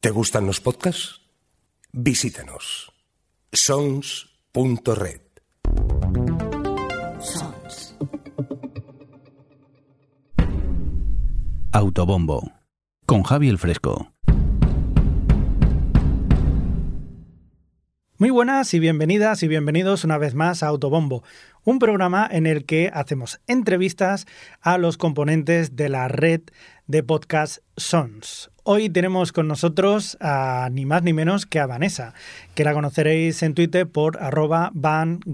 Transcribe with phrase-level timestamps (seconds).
[0.00, 1.22] ¿Te gustan los podcasts?
[1.90, 2.92] Visítanos.
[3.50, 5.20] sons.red.
[7.20, 7.96] Sons.
[11.72, 12.52] Autobombo.
[13.06, 14.12] Con Javi el Fresco.
[18.18, 21.24] Muy buenas y bienvenidas y bienvenidos una vez más a Autobombo,
[21.64, 24.26] un programa en el que hacemos entrevistas
[24.60, 26.42] a los componentes de la red
[26.86, 28.52] de podcast Sons.
[28.70, 32.12] Hoy tenemos con nosotros a ni más ni menos que a Vanessa,
[32.54, 35.30] que la conoceréis en Twitter por arroba van-gesa.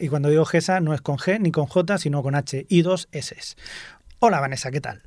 [0.00, 2.80] Y cuando digo gesa no es con G ni con J, sino con H y
[2.80, 3.36] dos S.
[4.20, 5.02] Hola Vanessa, ¿qué tal?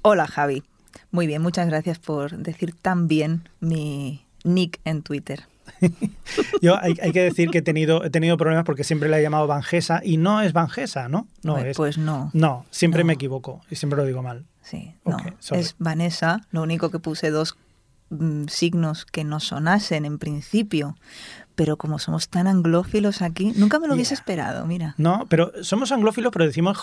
[0.00, 0.62] Hola Javi.
[1.10, 5.44] Muy bien, muchas gracias por decir tan bien mi nick en Twitter.
[6.62, 9.22] Yo hay, hay, que decir que he tenido, he tenido problemas porque siempre le he
[9.22, 11.26] llamado Vangesa y no es Vangesa, ¿no?
[11.42, 11.76] No pues, es.
[11.76, 12.30] Pues no.
[12.32, 13.06] No, siempre No.
[13.06, 14.44] me equivoco y siempre lo digo mal.
[14.62, 15.16] Sí, no.
[15.40, 15.60] sorry.
[15.60, 16.40] Es Vanessa.
[16.50, 17.56] Lo único que puse dos
[18.10, 20.96] mm, signos que no sonasen en principio.
[21.54, 24.96] Pero como somos tan anglófilos aquí, nunca me lo hubiese esperado, mira.
[24.98, 26.78] No, pero somos anglófilos, pero decimos.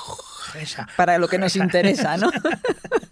[0.96, 2.32] Para lo que nos interesa, ¿no?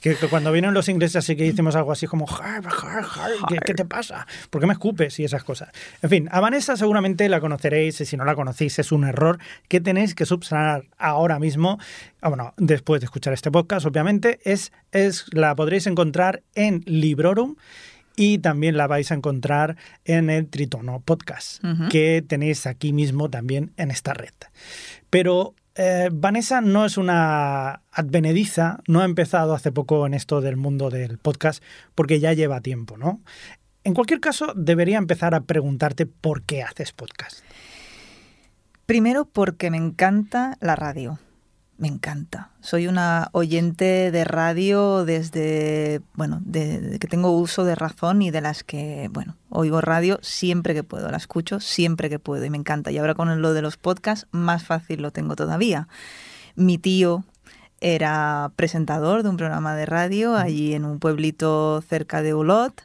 [0.00, 3.32] Que, que cuando vienen los ingleses así que decimos algo así como "Har, har, har",
[3.48, 4.26] ¿qué, qué te pasa?
[4.50, 5.18] ¿Por qué me escupes?
[5.18, 5.70] Y esas cosas.
[6.02, 9.38] En fin, a Vanessa seguramente la conoceréis y si no la conocéis es un error
[9.68, 11.78] que tenéis que subsanar ahora mismo.
[12.20, 17.56] Ah, bueno, después de escuchar este podcast, obviamente, es, es la podréis encontrar en Librorum
[18.16, 23.72] y también la vais a encontrar en el Tritono Podcast, que tenéis aquí mismo también
[23.76, 24.34] en esta red.
[25.10, 30.56] Pero eh, Vanessa no es una advenediza, no ha empezado hace poco en esto del
[30.56, 31.62] mundo del podcast
[31.94, 33.20] porque ya lleva tiempo, ¿no?
[33.82, 37.44] En cualquier caso, debería empezar a preguntarte por qué haces podcast.
[38.86, 41.18] Primero porque me encanta la radio.
[41.76, 42.50] Me encanta.
[42.60, 48.40] Soy una oyente de radio desde, bueno, desde que tengo uso de razón y de
[48.40, 52.58] las que, bueno, oigo radio siempre que puedo, la escucho siempre que puedo y me
[52.58, 52.92] encanta.
[52.92, 55.88] Y ahora con lo de los podcasts, más fácil lo tengo todavía.
[56.54, 57.24] Mi tío
[57.80, 62.82] era presentador de un programa de radio allí en un pueblito cerca de Olot.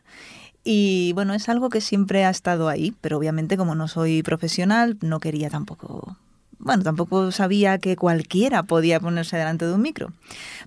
[0.64, 4.98] Y bueno, es algo que siempre ha estado ahí, pero obviamente como no soy profesional,
[5.02, 6.18] no quería tampoco,
[6.60, 10.12] bueno, tampoco sabía que cualquiera podía ponerse delante de un micro.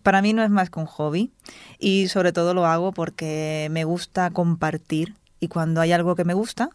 [0.02, 1.30] Para mí no es más que un hobby
[1.78, 6.34] y sobre todo lo hago porque me gusta compartir y cuando hay algo que me
[6.34, 6.70] gusta,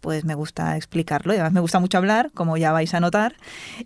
[0.00, 3.34] pues me gusta explicarlo y además me gusta mucho hablar, como ya vais a notar.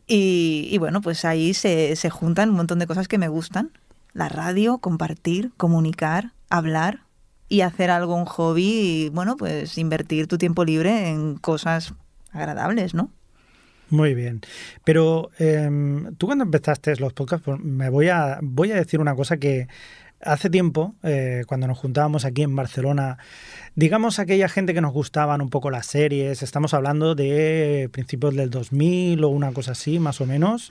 [0.07, 3.71] Y, y bueno, pues ahí se, se juntan un montón de cosas que me gustan.
[4.13, 7.01] La radio, compartir, comunicar, hablar
[7.49, 11.95] y hacer algo un hobby y bueno, pues invertir tu tiempo libre en cosas
[12.33, 13.11] agradables, ¿no?
[13.95, 14.41] Muy bien.
[14.83, 15.71] Pero eh,
[16.19, 19.69] tú cuando empezaste los podcasts, pues, me voy a, voy a decir una cosa que
[20.21, 23.19] hace tiempo, eh, cuando nos juntábamos aquí en Barcelona,
[23.75, 28.51] digamos aquella gente que nos gustaban un poco las series, estamos hablando de principios del
[28.51, 30.71] 2000 o una cosa así, más o menos.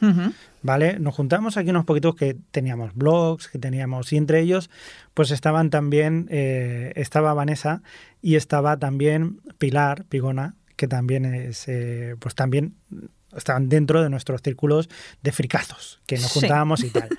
[0.63, 0.99] ¿vale?
[0.99, 4.69] Nos juntamos aquí unos poquitos que teníamos blogs, que teníamos, y entre ellos,
[5.13, 7.83] pues estaban también, eh, estaba Vanessa
[8.21, 12.75] y estaba también Pilar Pigona, que también es, eh, pues también
[13.37, 14.89] estaban dentro de nuestros círculos
[15.21, 16.39] de fricazos, que nos Sí.
[16.41, 17.07] juntábamos y tal.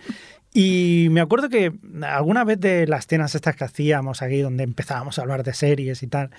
[0.57, 5.19] Y me acuerdo que alguna vez de las cenas estas que hacíamos aquí, donde empezábamos
[5.19, 6.31] a hablar de series y tal,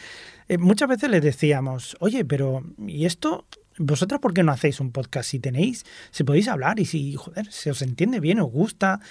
[0.47, 3.45] eh, muchas veces les decíamos, oye, pero ¿y esto?
[3.77, 7.51] ¿Vosotras por qué no hacéis un podcast si tenéis, si podéis hablar y si, joder,
[7.51, 9.01] se os entiende bien, os gusta?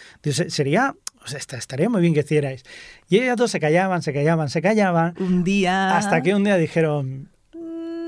[0.48, 2.62] Sería, o sea, est- estaría muy bien que hicierais.
[3.10, 5.98] Y ellas dos se callaban, se callaban, se callaban, Un día...
[5.98, 7.28] hasta que un día dijeron,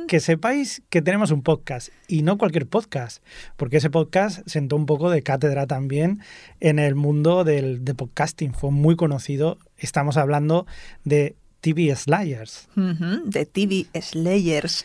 [0.06, 3.22] que sepáis que tenemos un podcast y no cualquier podcast,
[3.56, 6.20] porque ese podcast sentó un poco de cátedra también
[6.60, 9.58] en el mundo del de podcasting, fue muy conocido.
[9.76, 10.66] Estamos hablando
[11.04, 12.68] de TV Slayers.
[12.76, 14.84] De TV Slayers.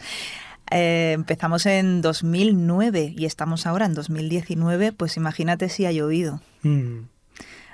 [0.72, 6.42] Eh, empezamos en 2009 y estamos ahora en 2019, pues imagínate si ha llovido.
[6.64, 7.02] Mm,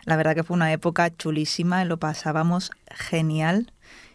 [0.05, 3.71] La verdad que fue una época chulísima, lo pasábamos genial.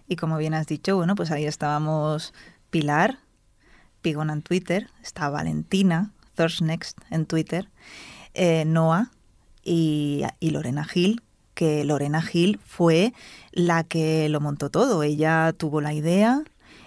[0.08, 2.34] Y como bien has dicho, bueno, pues ahí estábamos
[2.72, 3.18] Pilar,
[4.00, 7.68] Pigona en Twitter, está Valentina, Thirst Next en Twitter,
[8.32, 9.10] eh, Noah
[9.62, 11.22] y, y Lorena Gil,
[11.52, 13.12] que Lorena Gil fue
[13.52, 15.02] la que lo montó todo.
[15.02, 16.42] Ella tuvo la idea,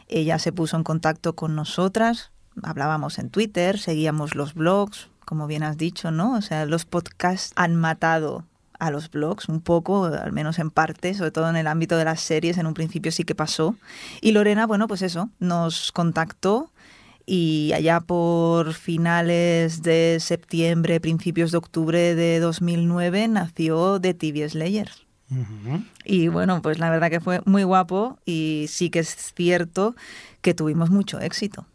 [0.08, 2.32] ella se puso en contacto con nosotras,
[2.64, 6.36] hablábamos en Twitter, seguíamos los blogs, como bien has dicho, ¿no?
[6.36, 8.44] O sea, los podcasts han matado
[8.80, 12.06] a los blogs un poco, al menos en parte, sobre todo en el ámbito de
[12.06, 13.76] las series, en un principio sí que pasó.
[14.22, 16.72] Y Lorena, bueno, pues eso, nos contactó
[17.26, 25.06] y allá por finales de septiembre, principios de octubre de 2009 nació The TV Slayers.
[25.32, 25.84] Ujú.
[26.04, 29.96] Y bueno, pues la verdad que fue muy guapo y sí que es cierto
[30.42, 31.66] que tuvimos mucho éxito.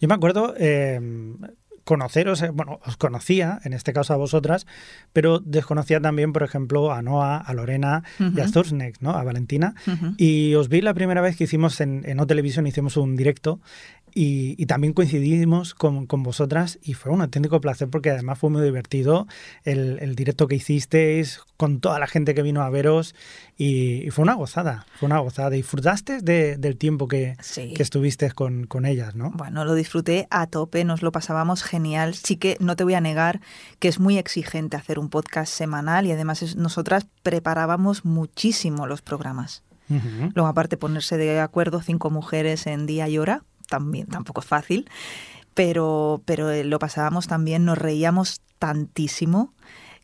[0.00, 1.00] Yo me acuerdo eh,
[1.84, 4.66] conoceros, eh, bueno, os conocía, en este caso a vosotras,
[5.12, 8.48] pero desconocía también, por ejemplo, a Noa, a Lorena y a Ujú.
[8.48, 9.10] Sturzneck, ¿no?
[9.10, 9.74] A Valentina.
[10.16, 13.60] Y os vi la primera vez que hicimos en, en O Televisión, hicimos un directo
[14.14, 18.50] y, y también coincidimos con, con vosotras y fue un auténtico placer porque además fue
[18.50, 19.26] muy divertido
[19.64, 23.14] el, el directo que hicisteis con toda la gente que vino a veros
[23.56, 25.50] y, y fue una gozada, fue una gozada.
[25.50, 27.72] ¿Disfrutaste de- del tiempo que, Sí.
[27.74, 29.30] que estuviste con, con ellas, no?
[29.34, 32.14] Bueno, lo disfruté a tope, nos lo pasábamos genial.
[32.14, 33.40] Sí que no te voy a negar
[33.78, 39.02] que es muy exigente hacer un podcast semanal y además es- nosotras preparábamos muchísimo los
[39.02, 39.62] programas.
[40.34, 44.90] Luego aparte ponerse de acuerdo cinco mujeres en día y hora, también tampoco es fácil,
[45.54, 49.54] pero, pero eh, lo pasábamos también, nos reíamos tantísimo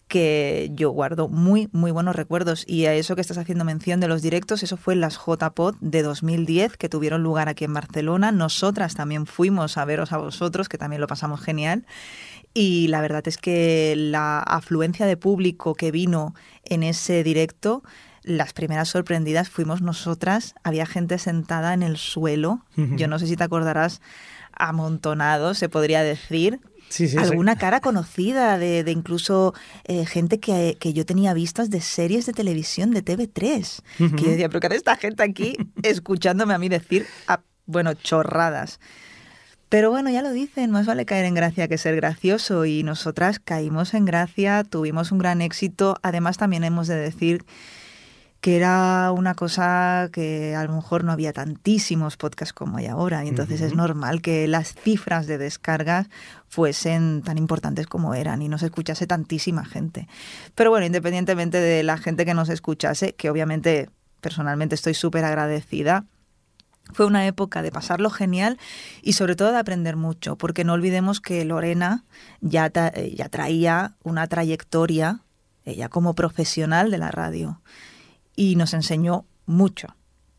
[0.09, 2.65] que yo guardo muy, muy buenos recuerdos.
[2.67, 5.75] Y a eso que estás haciendo mención de los directos, eso fue en las JPod
[5.83, 8.33] de 2010 que tuvieron lugar aquí en Barcelona.
[8.33, 11.85] Nosotras también fuimos a veros a vosotros, que también lo pasamos genial.
[12.55, 16.35] Y la verdad es que la afluencia de público que vino
[16.65, 17.83] en ese directo,
[18.29, 20.55] las primeras sorprendidas fuimos nosotras.
[20.63, 22.65] Había gente sentada en el suelo.
[22.77, 24.01] Yo no sé si te acordarás,
[24.53, 26.61] amontonado, se podría decir.
[26.91, 27.19] Sí, sí, sí.
[27.19, 29.55] Alguna cara conocida de, de incluso
[29.85, 33.81] eh, gente que, que yo tenía vistas de series de televisión de TV3.
[34.01, 34.17] Ujú.
[34.17, 38.79] Que yo decía, pero ¿qué esta gente aquí escuchándome a mí decir, ah, bueno, chorradas?
[39.69, 43.39] Pero bueno, ya lo dicen, más vale caer en gracia que ser gracioso y nosotras
[43.39, 45.99] caímos en gracia, tuvimos un gran éxito.
[46.03, 47.45] Además también hemos de decir
[48.41, 53.25] que era una cosa que a lo mejor no había tantísimos podcasts como hay ahora.
[53.25, 56.09] Y entonces es normal que las cifras de descargas
[56.47, 60.07] fuesen tan importantes como eran y nos escuchase tantísima gente.
[60.55, 63.91] Pero bueno, independientemente de la gente que nos escuchase, que obviamente
[64.21, 66.05] personalmente estoy súper agradecida,
[66.93, 68.59] fue una época de pasarlo genial
[69.03, 72.05] y sobre todo de aprender mucho, porque no olvidemos que Lorena
[72.41, 75.21] ya, eh, ya traía una trayectoria,
[75.65, 77.61] ella como profesional de la radio,
[78.39, 79.89] y nos enseñó mucho,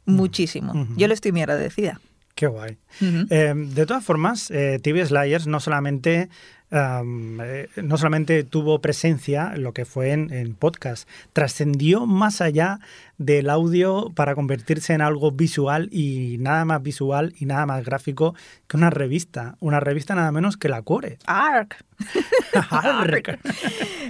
[0.05, 0.71] muchísimo.
[0.71, 0.93] Ujú.
[0.95, 1.99] Yo le estoy muy agradecida.
[2.33, 2.77] Qué guay.
[3.01, 6.29] Eh, de todas formas, eh, TV Slayers no solamente,
[6.71, 12.39] am, eh, no solamente tuvo presencia en lo que fue en, en podcast, trascendió más
[12.39, 12.79] allá
[13.19, 18.33] del audio para convertirse en algo visual y nada más visual y nada más gráfico
[18.67, 19.55] que una revista.
[19.59, 21.19] Una revista nada menos que la Core.
[21.27, 21.83] Arc.
[22.71, 23.39] Arc.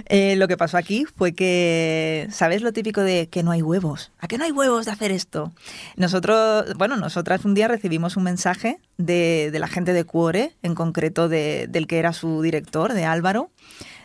[0.06, 4.10] Eh, lo que pasó aquí fue que, ¿sabes lo típico de que no hay huevos?
[4.18, 5.52] ¿A que no hay huevos de hacer esto?
[5.96, 10.74] Nosotros, bueno, nosotras un día recibimos un mensaje de, de la gente de Cuore, en
[10.74, 13.50] concreto de- del que era su director, de Álvaro,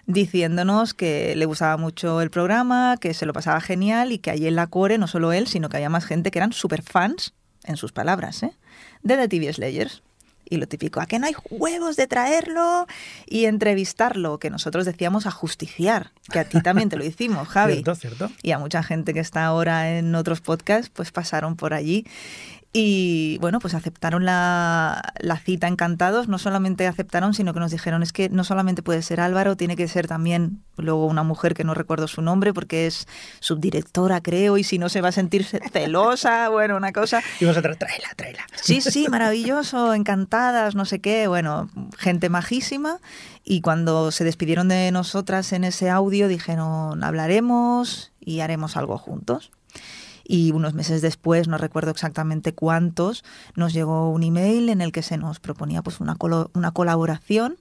[0.07, 4.47] diciéndonos que le gustaba mucho el programa, que se lo pasaba genial y que allí
[4.47, 7.33] en la Cuore, no solo él, sino que había más gente que eran super fans,
[7.67, 8.51] en sus palabras, ¿eh?
[9.03, 10.01] de The TV Slayers.
[10.47, 12.85] Y lo típico, ¿a que no hay huevos de traerlo
[13.25, 14.37] y entrevistarlo?
[14.37, 17.73] Que nosotros decíamos a justiciar, que a ti también te lo hicimos, Javi.
[17.73, 18.31] Cierto, cierto.
[18.43, 22.05] Y a mucha gente que está ahora en otros podcasts, pues pasaron por allí.
[22.77, 26.27] Y bueno, pues aceptaron la, la cita encantados.
[26.27, 29.77] No solamente aceptaron, sino que nos dijeron, es que no solamente puede ser Álvaro, tiene
[29.77, 33.07] que ser también luego una mujer que no recuerdo su nombre porque es
[33.39, 37.23] subdirectora, creo, y si no se va a sentir celosa, bueno, una cosa.
[37.39, 38.45] Y vosotros, tráela, tráela.
[38.61, 42.99] Sí, sí, maravilloso, encantadas, no sé qué, bueno, gente majísima.
[43.45, 49.53] Y cuando se despidieron de nosotras en ese audio, dijeron, hablaremos y haremos algo juntos.
[50.27, 53.23] Y unos meses después, no recuerdo exactamente cuántos,
[53.55, 57.57] nos llegó un email en el que se nos proponía pues una, colo- una colaboración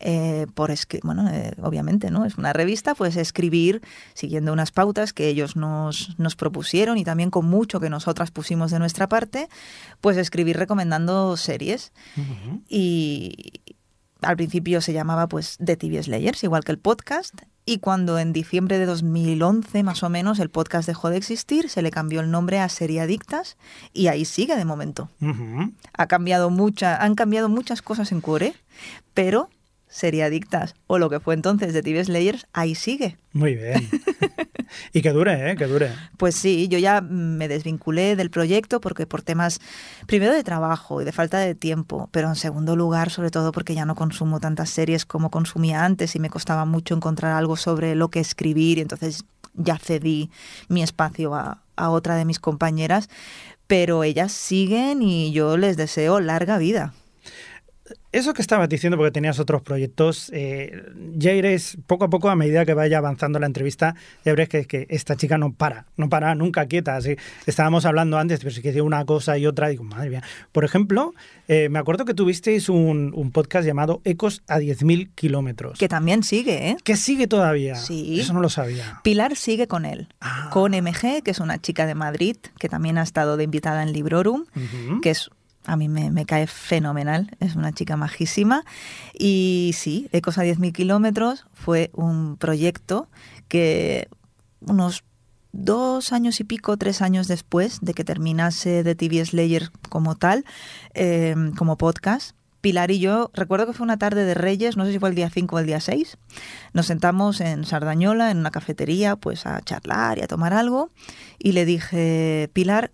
[0.00, 0.74] eh, por
[1.04, 2.24] bueno, eh, obviamente, ¿no?
[2.24, 3.80] Es una revista, pues escribir
[4.12, 8.72] siguiendo unas pautas que ellos nos, nos propusieron y también con mucho que nosotras pusimos
[8.72, 9.48] de nuestra parte,
[10.00, 11.92] pues escribir recomendando series.
[12.68, 13.62] Y
[14.24, 17.34] al principio se llamaba pues The TV Slayers, igual que el podcast.
[17.66, 21.80] Y cuando en diciembre de 2011 más o menos el podcast dejó de existir, se
[21.80, 23.56] le cambió el nombre a Seriadictas
[23.94, 25.08] y ahí sigue de momento.
[25.96, 28.54] Ha cambiado mucha, han cambiado muchas cosas en Core,
[29.14, 29.48] pero
[29.94, 33.16] Seriadictas o lo que fue entonces de TV Slayers ahí sigue.
[33.32, 33.88] Muy bien.
[34.92, 35.54] y que dure, ¿eh?
[35.54, 35.92] Que dure.
[36.16, 39.60] Pues sí, yo ya me desvinculé del proyecto porque por temas,
[40.08, 43.76] primero de trabajo y de falta de tiempo, pero en segundo lugar, sobre todo porque
[43.76, 47.94] ya no consumo tantas series como consumía antes y me costaba mucho encontrar algo sobre
[47.94, 49.24] lo que escribir y entonces
[49.54, 50.28] ya cedí
[50.66, 53.08] mi espacio a, a otra de mis compañeras,
[53.68, 56.94] pero ellas siguen y yo les deseo larga vida.
[58.14, 60.82] Eso que estabas diciendo, porque tenías otros proyectos, eh,
[61.16, 63.94] ya iréis poco a poco, a medida que vaya avanzando la entrevista,
[64.24, 66.96] ya veréis que, que esta chica no para, no para nunca quieta.
[66.96, 67.16] Así,
[67.46, 70.22] estábamos hablando antes, pero si que una cosa y otra, digo, madre mía.
[70.52, 71.14] Por ejemplo,
[71.48, 75.78] eh, me acuerdo que tuvisteis un, un podcast llamado Ecos a 10.000 kilómetros.
[75.78, 76.76] Que también sigue, ¿eh?
[76.84, 77.74] Que sigue todavía.
[77.76, 78.20] Sí.
[78.20, 79.00] Eso no lo sabía.
[79.02, 80.50] Pilar sigue con él, Ah.
[80.52, 83.92] con MG, que es una chica de Madrid, que también ha estado de invitada en
[83.92, 84.44] Librorum,
[85.02, 85.30] que es
[85.66, 88.64] a mí me, me cae fenomenal, es una chica majísima.
[89.18, 93.08] Y sí, Ecos a 10.000 kilómetros fue un proyecto
[93.48, 94.08] que
[94.60, 95.04] unos
[95.52, 100.44] dos años y pico, tres años después de que terminase The TV Slayer como tal,
[100.94, 104.92] eh, como podcast, Pilar y yo, recuerdo que fue una tarde de Reyes, no sé
[104.92, 106.16] si fue el día 5 o el día 6,
[106.72, 110.88] nos sentamos en Sardañola, en una cafetería, pues a charlar y a tomar algo,
[111.38, 112.90] y le dije, Pilar,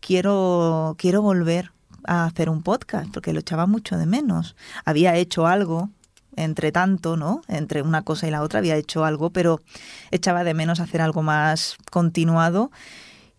[0.00, 1.72] quiero, quiero volver
[2.08, 4.56] hacer un podcast, porque lo echaba mucho de menos.
[4.84, 5.90] Había hecho algo,
[6.36, 7.42] entre tanto, ¿no?
[7.48, 9.60] Entre una cosa y la otra había hecho algo, pero
[10.10, 12.70] echaba de menos hacer algo más continuado.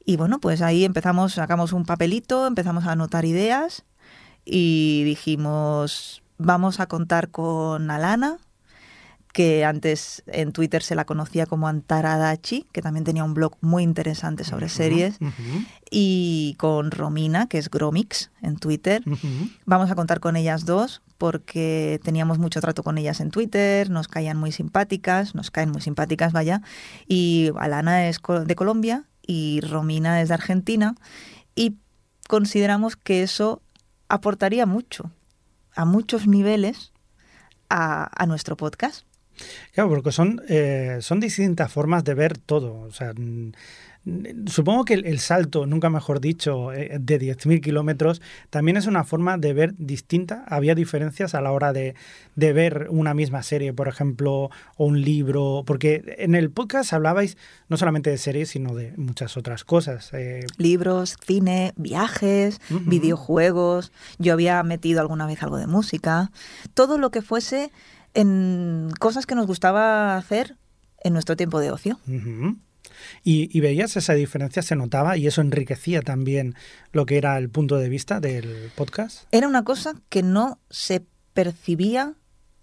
[0.06, 3.84] Y bueno, pues ahí empezamos, sacamos un papelito, empezamos a anotar ideas
[4.46, 8.38] y dijimos, vamos a contar con Alana,
[9.34, 13.84] que antes en Twitter se la conocía como Antaradachi, que también tenía un blog muy
[13.84, 15.20] interesante sobre series,
[15.92, 19.04] y con Romina, que es Gromix en Twitter.
[19.66, 24.08] Vamos a contar con ellas dos porque teníamos mucho trato con ellas en Twitter, nos
[24.08, 26.62] caían muy simpáticas, nos caen muy simpáticas, vaya.
[27.08, 30.96] Y Alana es de Colombia y Romina es de Argentina
[31.56, 31.76] y
[32.28, 33.62] consideramos que eso
[34.08, 35.12] aportaría mucho,
[35.76, 36.94] a muchos niveles,
[37.70, 39.09] a, a nuestro podcast.
[39.74, 42.80] Claro, porque son, eh, son distintas formas de ver todo.
[42.82, 43.14] O sea,
[44.48, 49.04] supongo que el, el salto, nunca mejor dicho, eh, de 10.000 kilómetros también es una
[49.04, 50.44] forma de ver distinta.
[50.48, 51.96] Había diferencias a la hora de,
[52.36, 55.64] de ver una misma serie, por ejemplo, o un libro.
[55.66, 60.10] Porque en el podcast hablabais no solamente de series, sino de muchas otras cosas.
[60.14, 63.92] eh, Libros, cine, viajes, videojuegos.
[64.18, 66.32] Yo había metido alguna vez algo de música.
[66.74, 67.72] Todo lo que fuese
[68.14, 70.58] en cosas que nos gustaba hacer
[71.02, 72.00] en nuestro tiempo de ocio.
[73.24, 76.56] Y, y veías esa diferencia, se notaba y eso enriquecía también
[76.92, 79.24] lo que era el punto de vista del podcast.
[79.32, 82.16] Era una cosa que no se percibía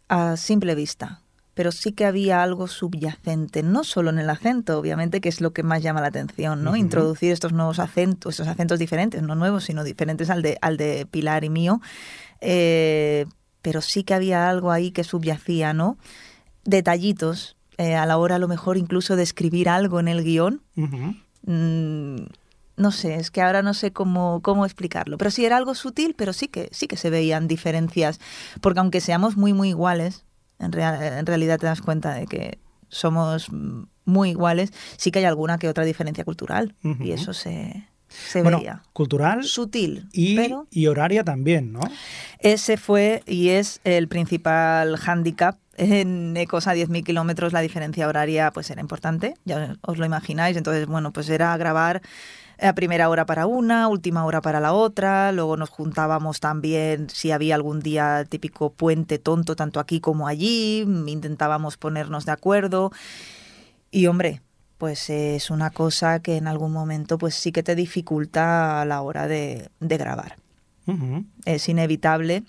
[0.08, 1.22] a simple vista,
[1.54, 5.52] pero sí que había algo subyacente, no solo en el acento, obviamente, que es lo
[5.52, 6.76] que más llama la atención, ¿no?
[6.76, 11.06] Introducir estos nuevos acentos, estos acentos diferentes, no nuevos, sino diferentes al de, al de
[11.10, 11.80] Pilar y mío.
[12.42, 13.24] Eh,
[13.66, 15.98] pero sí que había algo ahí que subyacía, ¿no?
[16.64, 20.62] Detallitos, eh, a la hora a lo mejor incluso de escribir algo en el guion.
[21.46, 22.26] Mm,
[22.76, 25.18] no sé, es que ahora no sé cómo, cómo explicarlo.
[25.18, 28.20] Pero sí era algo sutil, pero sí que, sí que se veían diferencias.
[28.60, 30.24] Porque aunque seamos muy, muy iguales,
[30.60, 32.58] en, real- en realidad te das cuenta de que
[32.88, 36.76] somos mm, muy iguales, sí que hay alguna que otra diferencia cultural.
[37.04, 37.88] Y eso se,
[38.28, 38.82] se Bueno, veía.
[38.92, 41.80] cultural Sutil, y, pero y horaria también, ¿no?
[42.38, 45.58] ese fue y es el principal hándicap.
[45.78, 50.56] En Ecos a 10.000 kilómetros la diferencia horaria pues era importante, ya os lo imagináis.
[50.56, 52.00] Entonces, bueno, pues era grabar
[52.58, 55.32] a primera hora para una, última hora para la otra.
[55.32, 60.80] Luego nos juntábamos también si había algún día típico puente tonto, tanto aquí como allí.
[61.06, 62.90] Intentábamos ponernos de acuerdo.
[63.90, 64.40] Y hombre,
[64.78, 69.02] pues es una cosa que en algún momento pues sí que te dificulta a la
[69.02, 70.36] hora de, de grabar
[71.44, 72.42] es inevitable.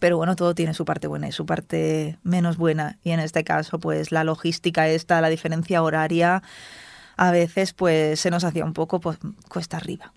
[0.00, 2.98] Pero bueno, todo tiene su parte buena y su parte menos buena.
[3.04, 6.42] Y en este caso, pues la logística esta, la diferencia horaria,
[7.16, 9.18] a veces pues se nos hacía un poco pues,
[9.48, 10.14] cuesta arriba.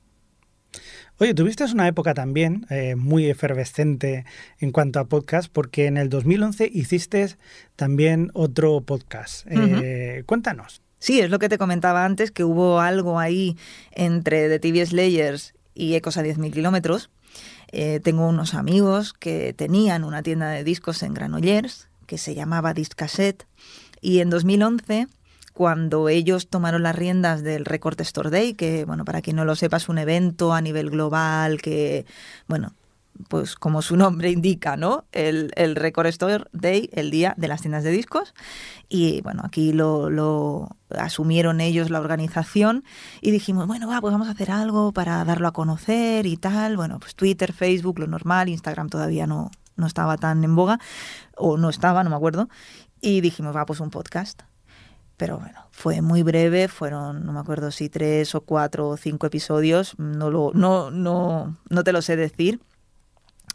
[1.18, 4.26] Oye, tuviste una época también eh, muy efervescente
[4.60, 7.36] en cuanto a podcast, porque en el 2011 hiciste
[7.76, 9.46] también otro podcast.
[9.50, 10.85] Eh, Cuéntanos.
[11.00, 13.58] Sí, es lo que te comentaba antes, que hubo algo ahí
[13.92, 17.10] entre The TV Slayers y Ecos a 10.000 kilómetros.
[17.72, 22.74] Eh, tengo unos amigos que tenían una tienda de discos en Granollers que se llamaba
[22.74, 23.46] Discaset
[24.02, 25.08] y en 2011
[25.54, 29.56] cuando ellos tomaron las riendas del Record Store Day, que bueno, para quien no lo
[29.56, 32.06] sepa es un evento a nivel global que
[32.48, 32.74] bueno,
[33.28, 35.06] pues como su nombre indica, ¿no?
[35.12, 38.34] El, el Record Store Day, el día de las tiendas de discos.
[38.90, 42.84] Y bueno, aquí lo, lo asumieron ellos la organización
[43.22, 46.78] y dijimos, bueno, va, pues vamos a hacer algo para darlo a conocer y tal.
[46.78, 50.80] Bueno, pues Twitter, Facebook, lo normal, Instagram todavía no, no estaba tan en boga,
[51.36, 52.50] o no estaba, no me acuerdo.
[53.02, 54.44] Y dijimos, va, pues un podcast.
[55.18, 59.28] Pero bueno, fue muy breve, fueron, no me acuerdo si tres o cuatro o cinco
[59.28, 62.60] episodios, no, lo, no, no, no te lo sé decir.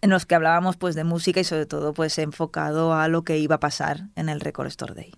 [0.02, 3.38] En los que hablábamos pues de música y sobre todo pues enfocado a lo que
[3.38, 5.12] iba a pasar en el Record Store Day.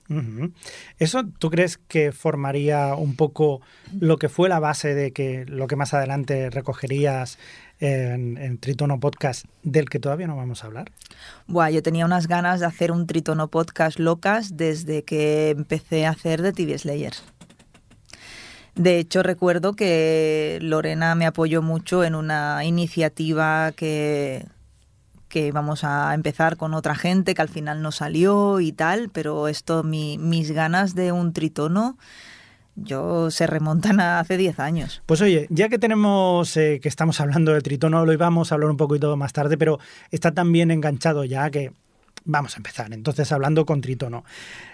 [0.99, 3.61] ¿Eso tú crees que formaría un poco
[3.99, 7.39] lo que fue la base de que lo que más adelante recogerías
[7.79, 10.91] en, en Tritono Podcast, del que todavía no vamos a hablar?
[11.47, 16.11] Buah, yo tenía unas ganas de hacer un Tritono podcast locas desde que empecé a
[16.11, 17.23] hacer de TV Slayers.
[18.75, 24.47] De hecho, recuerdo que Lorena me apoyó mucho en una iniciativa que,
[25.33, 29.49] que íbamos a empezar con otra gente, que al final no salió y tal, pero
[29.49, 31.97] esto, mi- mis ganas de un tritono,
[32.77, 35.03] yo se remontan a hace 10 años.
[35.07, 38.71] Pues oye, ya que tenemos eh, que estamos hablando de Tritono, lo íbamos a hablar
[38.71, 39.79] un poquito más tarde, pero
[40.11, 41.73] está tan bien enganchado ya que
[42.25, 42.93] vamos a empezar.
[42.93, 44.25] Entonces, hablando con Tritono.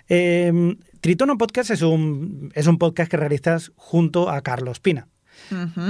[0.09, 5.07] Eh, Tritono Podcast es un, es un podcast que realizas junto a Carlos Pina.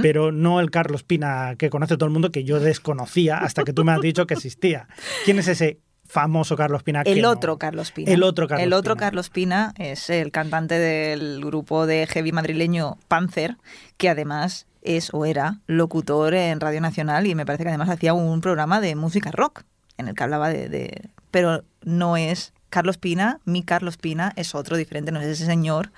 [0.01, 3.73] Pero no el Carlos Pina que conoce todo el mundo, que yo desconocía hasta que
[3.73, 4.87] tú me has dicho que existía.
[5.25, 7.01] ¿Quién es ese famoso Carlos Pina?
[7.05, 7.29] El no?
[7.31, 8.11] otro Carlos Pina.
[8.11, 9.05] El otro Carlos El otro Pina.
[9.05, 13.57] Carlos Pina es el cantante del grupo de heavy madrileño Panzer,
[13.97, 18.13] que además es o era locutor en Radio Nacional y me parece que además hacía
[18.13, 19.63] un programa de música rock
[19.97, 20.69] en el que hablaba de...
[20.69, 25.45] de- pero no es Carlos Pina, mi Carlos Pina es otro diferente, no es ese
[25.45, 25.91] señor,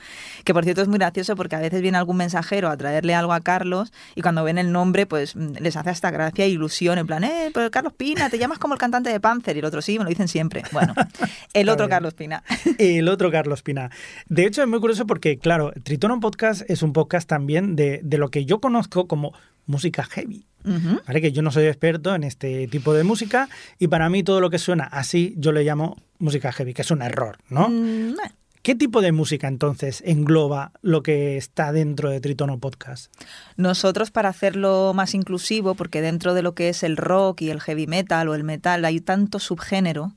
[0.44, 3.34] que por cierto es muy gracioso porque a veces viene algún mensajero a traerle algo
[3.34, 6.98] a Carlos y cuando ven el nombre pues mm, les hace hasta gracia e ilusión,
[6.98, 9.66] en plan, eh, pero Carlos Pina, te llamas como el cantante de Panzer y el
[9.66, 10.64] otro sí, me lo dicen siempre.
[10.72, 10.94] Bueno,
[11.54, 11.90] el otro.
[11.90, 12.44] Carlos Pina.
[12.78, 13.92] El otro Carlos Pina.
[14.30, 18.18] De hecho, es muy curioso porque, claro, Tritono Podcast es un podcast también de, de
[18.18, 19.34] lo que yo conozco como
[19.66, 20.46] música heavy.
[20.64, 21.22] ¿Vale?
[21.22, 23.50] Que yo no soy experto en este tipo de música
[23.80, 26.92] y para mí todo lo que suena así yo le llamo música heavy, que es
[26.92, 27.70] un error, ¿no?
[27.70, 28.36] Mm, bueno.
[28.62, 33.12] ¿Qué tipo de música entonces engloba lo que está dentro de Tritono Podcast?
[33.58, 37.60] Nosotros para hacerlo más inclusivo, porque dentro de lo que es el rock y el
[37.60, 40.14] heavy metal o el metal hay tanto subgénero,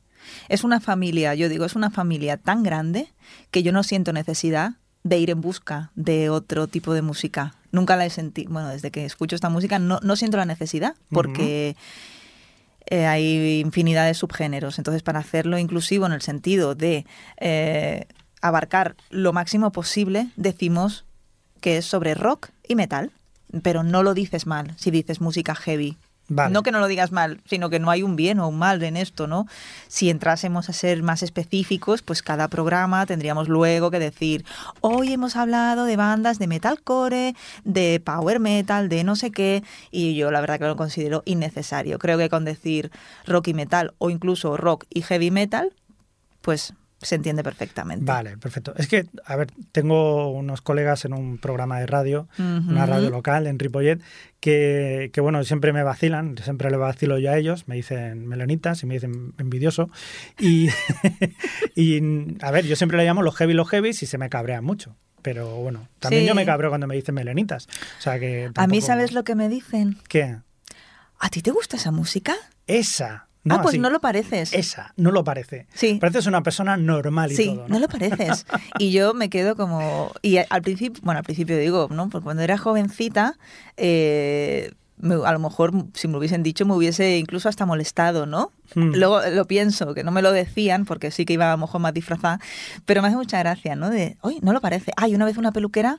[0.51, 3.09] es una familia, yo digo, es una familia tan grande
[3.51, 7.55] que yo no siento necesidad de ir en busca de otro tipo de música.
[7.73, 10.97] Nunca la he sentido, bueno, desde que escucho esta música no, no siento la necesidad,
[11.11, 11.77] porque
[12.87, 14.79] eh, hay infinidad de subgéneros.
[14.79, 17.07] Entonces, para hacerlo inclusivo en el sentido de
[17.38, 18.07] eh,
[18.40, 21.05] abarcar lo máximo posible, decimos
[21.61, 23.11] que es sobre rock y metal,
[23.62, 25.97] pero no lo dices mal si dices música heavy.
[26.29, 28.83] No que no lo digas mal, sino que no hay un bien o un mal
[28.83, 29.47] en esto, ¿no?
[29.89, 34.45] Si entrásemos a ser más específicos, pues cada programa tendríamos luego que decir,
[34.81, 37.35] hoy hemos hablado de bandas de metalcore,
[37.65, 41.99] de power metal, de no sé qué, y yo la verdad que lo considero innecesario.
[41.99, 42.91] Creo que con decir
[43.27, 45.73] rock y metal o incluso rock y heavy metal,
[46.41, 48.04] pues se entiende perfectamente.
[48.07, 48.72] Vale, perfecto.
[48.76, 52.70] Es que, a ver, tengo unos colegas en un programa de radio, Ujú.
[52.70, 54.00] una radio local en Ripollet,
[54.40, 58.83] que, que, bueno, siempre me vacilan, siempre le vacilo yo a ellos, me dicen melonitas
[58.83, 59.90] y me dicen envidioso.
[60.38, 60.68] Y,
[61.74, 62.00] y
[62.40, 64.96] a ver, yo siempre le llamo los heavy, los heavy, y se me cabrean mucho.
[65.22, 66.28] Pero bueno, también Sí.
[66.28, 67.66] yo me cabreo cuando me dicen melonitas.
[67.98, 68.44] O sea que.
[68.44, 69.96] A mí, tampoco- ¿sabes lo que me dicen?
[70.09, 70.37] ¿Qué?
[71.18, 72.35] ¿A ti te gusta esa música?
[72.66, 73.28] Esa.
[73.44, 73.78] No, ah, pues así.
[73.78, 74.52] no lo pareces.
[74.54, 75.66] Esa, no lo parece.
[75.74, 75.98] Sí.
[76.00, 77.74] Pareces una persona normal y sí, todo, ¿no?
[77.74, 77.78] ¿no?
[77.80, 78.46] lo pareces.
[78.78, 80.12] Y yo me quedo como...
[80.22, 82.09] Y al principio, bueno, al principio digo, ¿no?
[82.09, 83.37] Porque cuando era jovencita,
[83.76, 88.26] eh, me- a lo mejor si me lo hubiesen dicho me hubiese incluso hasta molestado,
[88.26, 88.52] ¿no?
[88.74, 88.92] Hmm.
[88.94, 91.80] Luego lo pienso, que no me lo decían porque sí que iba a lo mejor
[91.80, 92.40] más disfrazada,
[92.87, 93.90] pero me hace mucha gracia, ¿no?
[93.90, 94.92] De, oye, no lo parece.
[94.96, 95.98] Ay, una vez una peluquera,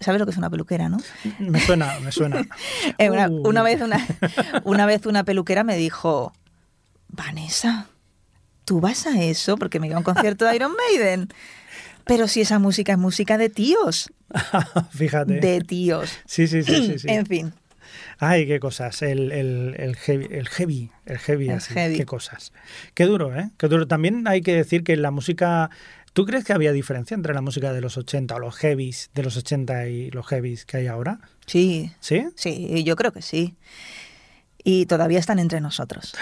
[0.00, 0.98] ¿sabes lo que es una peluquera, no?
[1.38, 2.46] Me suena, me suena.
[2.98, 4.04] Eh, una vez una,
[4.64, 6.32] una vez una peluquera me dijo,
[7.08, 7.88] Vanessa,
[8.64, 9.56] ¿tú vas a eso?
[9.56, 11.28] Porque me iba a un concierto de Iron Maiden.
[12.04, 14.12] Pero si esa música es música de tíos,
[14.90, 15.40] Fíjate.
[15.40, 16.10] de tíos.
[16.26, 16.98] Sí, sí, sí, sí.
[16.98, 17.06] sí.
[17.08, 17.52] En fin,
[18.18, 19.02] Ay, qué cosas.
[19.02, 21.74] El, el, el heavy, el heavy, el heavy, El así.
[21.74, 21.96] heavy.
[21.96, 22.52] Qué cosas.
[22.94, 23.50] Qué duro, ¿eh?
[23.58, 23.86] Qué duro.
[23.88, 25.70] También hay que decir que la música.
[26.12, 29.24] ¿Tú crees que había diferencia entre la música de los 80 o los heavies de
[29.24, 31.18] los 80 y los heavies que hay ahora?
[31.46, 32.26] sí, ¿Sí?
[32.36, 33.54] sí, yo creo que sí.
[34.66, 36.14] Y todavía están entre nosotros.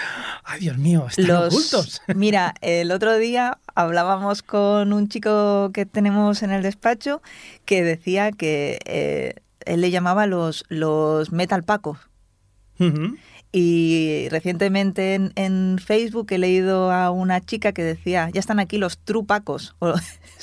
[0.43, 2.01] Ay, Dios mío, están Los, ocultos.
[2.13, 7.21] mira, el otro día hablábamos con un chico que tenemos en el despacho
[7.63, 11.97] que decía que eh, él le llamaba los, los metal pacos.
[13.55, 18.77] Y recientemente en, en Facebook he leído a una chica que decía, ya están aquí
[18.77, 19.93] los true pacos, o,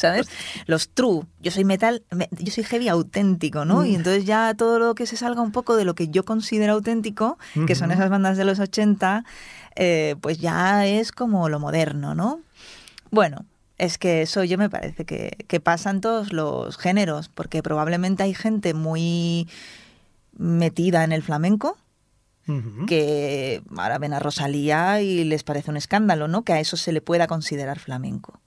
[0.00, 0.28] ¿sabes?
[0.66, 1.26] Los true.
[1.40, 3.80] Yo soy metal, me- yo soy heavy auténtico, ¿no?
[3.82, 3.86] Mm.
[3.86, 6.72] Y entonces ya todo lo que se salga un poco de lo que yo considero
[6.74, 9.24] auténtico, que son esas bandas de los 80,
[9.76, 12.40] eh, pues ya es como lo moderno, ¿no?
[13.10, 13.44] Bueno,
[13.78, 18.22] es que eso yo me parece que, que pasa en todos los géneros, porque probablemente
[18.22, 19.48] hay gente muy
[20.36, 21.76] metida en el flamenco
[22.86, 26.42] que ahora ven a Rosalía y les parece un escándalo, ¿no?
[26.42, 28.40] Que a eso se le pueda considerar flamenco.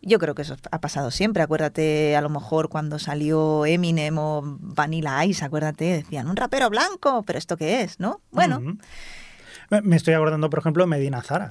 [0.00, 1.42] Yo creo que eso ha pasado siempre.
[1.42, 7.24] Acuérdate, a lo mejor cuando salió Eminem o Vanilla Ice, acuérdate, decían un rapero blanco,
[7.24, 8.20] pero ¿esto qué es, no?
[8.30, 8.60] Bueno.
[9.70, 11.48] Me- Me estoy acordando, por ejemplo, Medina Zara,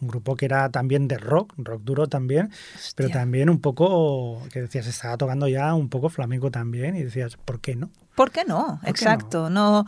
[0.00, 2.50] un grupo que era también de rock, rock duro también,
[2.96, 7.36] pero también un poco, que decías, estaba tocando ya un poco flamenco también, y decías,
[7.36, 7.90] ¿por qué no?
[8.14, 8.78] ¿por qué no?
[8.82, 9.86] qué Exacto, no?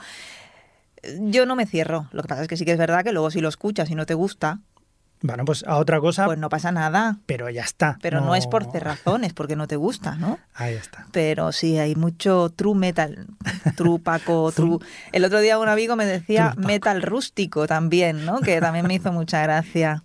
[1.21, 2.09] Yo no me cierro.
[2.13, 3.95] Lo que pasa es que sí que es verdad que luego si lo escuchas y
[3.95, 4.61] no te gusta,
[5.21, 7.19] Bueno, pues a otra cosa, pues no pasa nada.
[7.27, 7.99] pero ya está.
[8.01, 10.39] Pero no, es por cerrazón, es porque no te gusta, ¿no?
[10.55, 11.07] Ahí está.
[11.13, 13.27] Pero sí, hay mucho true metal,
[13.77, 14.79] true Paco, true...
[15.13, 18.41] El otro día un amigo me decía metal rústico también, ¿no?
[18.41, 20.05] Que también me hizo mucha gracia.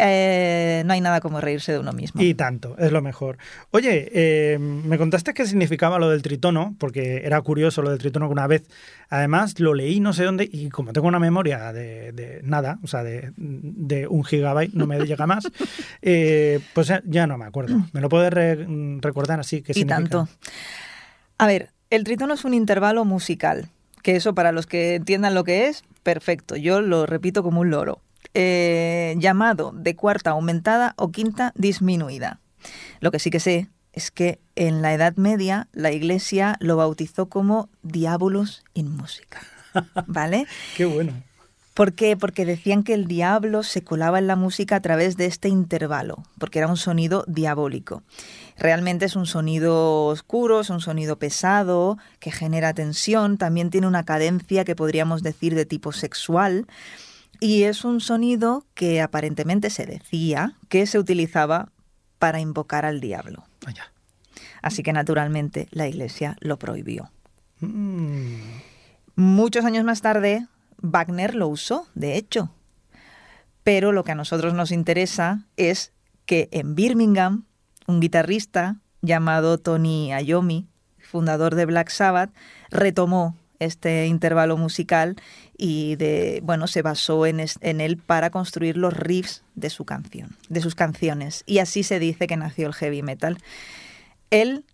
[0.00, 2.22] Eh, no hay nada como reírse de uno mismo.
[2.22, 3.36] Y tanto, es lo mejor.
[3.72, 8.26] Oye, eh, me contaste qué significaba lo del tritono, porque era curioso lo del tritono
[8.28, 8.62] que una vez,
[9.08, 12.86] además lo leí no sé dónde, y como tengo una memoria de, de nada, o
[12.86, 15.48] sea, de, de un gigabyte, no me llega más,
[16.02, 17.76] eh, pues ya, no me acuerdo.
[17.92, 18.66] ¿Me lo puedes re-
[19.00, 19.62] recordar así?
[19.62, 20.08] ¿Qué y significa?
[20.08, 20.28] tanto.
[21.38, 23.68] A ver, el tritono es un intervalo musical,
[24.02, 26.56] que eso para los que entiendan lo que es, perfecto.
[26.56, 28.00] Yo lo repito como un loro.
[28.34, 32.40] Eh, llamado de cuarta aumentada o quinta disminuida.
[33.00, 37.28] Lo que sí que sé es que en la Edad Media la Iglesia lo bautizó
[37.28, 39.40] como Diabolus in Música.
[40.06, 40.46] ¿Vale?
[40.76, 41.12] Qué bueno.
[41.78, 42.16] ¿Por qué?
[42.16, 46.24] Porque decían que el diablo se colaba en la música a través de este intervalo,
[46.40, 48.02] porque era un sonido diabólico.
[48.56, 54.04] Realmente es un sonido oscuro, es un sonido pesado, que genera tensión, también tiene una
[54.04, 56.66] cadencia que podríamos decir de tipo sexual,
[57.40, 61.70] y es un sonido que aparentemente se decía que se utilizaba
[62.18, 63.44] para invocar al diablo.
[63.64, 63.92] Vaya.
[64.62, 67.10] Así que naturalmente la iglesia lo prohibió.
[67.60, 68.36] Mm,
[69.18, 70.46] Muchos años más tarde,
[70.80, 72.52] Wagner lo usó, de hecho.
[73.64, 75.90] Pero lo que a nosotros nos interesa es
[76.24, 77.44] que en Birmingham,
[77.88, 80.68] un guitarrista llamado Tony Iommi,
[81.00, 82.30] fundador de Black Sabbath,
[82.70, 85.16] retomó este intervalo musical
[85.56, 90.60] y de bueno se basó en, él para construir los riffs de su canción, de
[90.60, 93.38] sus canciones y así se dice que nació el heavy metal.
[94.30, 94.64] Él,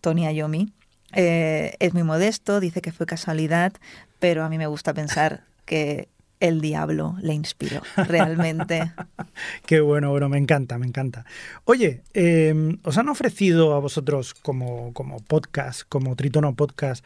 [0.00, 0.72] Tony Iommi,
[1.12, 3.72] eh, es muy modesto, dice que fue casualidad,
[4.18, 6.08] pero a mí me gusta pensar que
[6.40, 8.92] el diablo le inspiró realmente.
[9.66, 11.24] Qué bueno, bueno, me encanta, me encanta.
[11.64, 17.04] Oye, eh, ¿os han ofrecido a vosotros como, como podcast, como Tritono Podcast,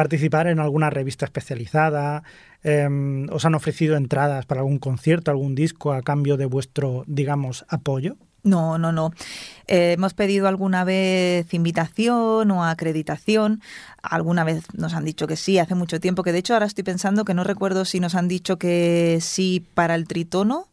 [0.00, 2.22] participar en alguna revista especializada?
[2.62, 2.88] Eh,
[3.30, 8.16] ¿Os han ofrecido entradas para algún concierto, algún disco a cambio de vuestro, digamos, apoyo?
[8.42, 9.10] No, no, no.
[9.66, 13.60] Eh, hemos pedido alguna vez invitación o acreditación.
[14.02, 16.82] Alguna vez nos han dicho que sí, hace mucho tiempo, que de hecho ahora estoy
[16.82, 20.68] pensando que no recuerdo si nos han dicho que sí para el tritono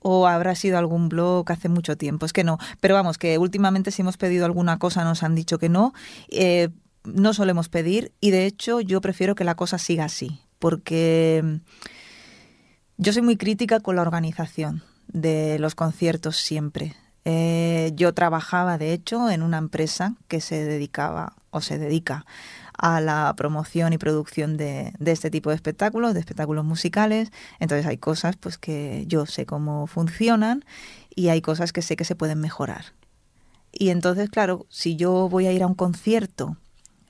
[0.00, 2.24] o habrá sido algún blog hace mucho tiempo.
[2.24, 2.58] Es que no.
[2.80, 5.92] Pero vamos, que últimamente si hemos pedido alguna cosa nos han dicho que no.
[6.28, 6.68] Eh,
[7.04, 11.60] no solemos pedir y de hecho yo prefiero que la cosa siga así, porque
[12.96, 16.96] yo soy muy crítica con la organización de los conciertos siempre.
[17.24, 22.26] Eh, yo trabajaba, de hecho, en una empresa que se dedicaba o se dedica
[22.76, 27.32] a la promoción y producción de, de este tipo de espectáculos, de espectáculos musicales.
[27.60, 30.64] Entonces hay cosas pues que yo sé cómo funcionan
[31.14, 32.86] y hay cosas que sé que se pueden mejorar.
[33.72, 36.56] Y entonces, claro, si yo voy a ir a un concierto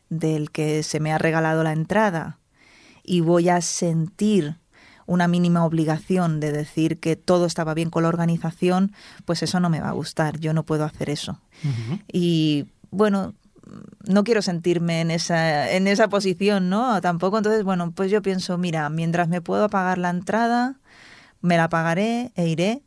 [0.09, 2.39] del que se me ha regalado la entrada
[3.03, 4.57] y voy a sentir
[5.07, 8.93] una mínima obligación de decir que todo estaba bien con la organización,
[9.25, 10.39] pues eso no me va a gustar.
[10.39, 11.41] Yo no puedo hacer eso.
[12.11, 13.35] Y bueno,
[14.07, 17.01] no quiero sentirme en esa, en esa posición, ¿no?
[17.01, 17.39] Tampoco.
[17.39, 20.79] Entonces, bueno, pues yo pienso, mira, mientras me puedo pagar la entrada,
[21.41, 22.83] me la pagaré e iré.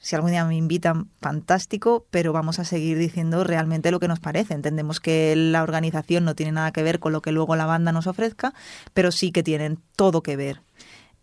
[0.00, 4.20] Si algún día me invitan, fantástico, pero vamos a seguir diciendo realmente lo que nos
[4.20, 4.54] parece.
[4.54, 7.92] Entendemos que la organización no tiene nada que ver con lo que luego la banda
[7.92, 8.54] nos ofrezca,
[8.94, 10.60] pero sí que tienen todo que ver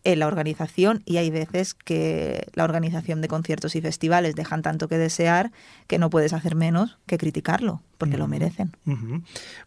[0.06, 4.88] en la organización y hay veces que la organización de conciertos y festivales dejan tanto
[4.88, 5.52] que desear
[5.88, 8.72] que no puedes hacer menos que criticarlo, porque lo merecen.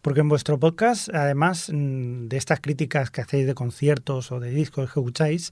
[0.01, 4.51] Porque en vuestro podcast, además mm, de estas críticas que hacéis de conciertos o de
[4.51, 5.51] discos que escucháis,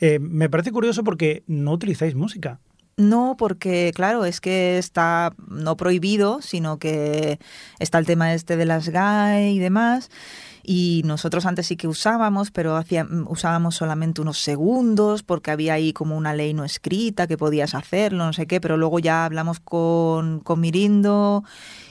[0.00, 2.60] eh, me parece curioso porque no utilizáis música.
[2.98, 7.38] No, porque claro, es que está no prohibido, sino que
[7.78, 10.10] está el tema este de las GAE y demás.
[10.64, 15.92] Y nosotros antes sí que usábamos, pero hacía, usábamos solamente unos segundos porque había ahí
[15.92, 19.60] como una ley no escrita que podías hacerlo, no sé qué, pero luego ya hablamos
[19.60, 21.44] con, con Mirindo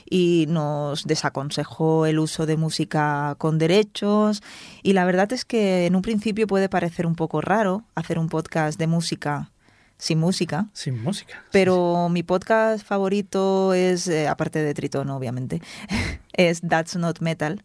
[0.10, 4.44] y nos desaconsejó el uso de música con derechos.
[4.84, 8.28] Y la verdad es que en un principio puede parecer un poco raro hacer un
[8.28, 9.52] podcast de música
[9.98, 10.68] sin música.
[10.74, 11.44] Sin música.
[11.52, 15.62] Pero mi podcast favorito es, eh, aparte de Tritón, obviamente,
[16.34, 17.64] es That's Not Metal,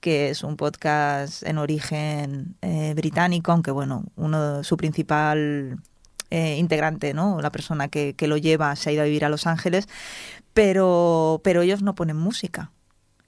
[0.00, 5.78] que es un podcast en origen eh, británico, aunque bueno, uno su principal
[6.30, 7.40] eh, integrante, ¿no?
[7.40, 9.88] La persona que, que, lo lleva se ha ido a vivir a Los Ángeles,
[10.52, 12.70] pero, pero ellos no ponen música.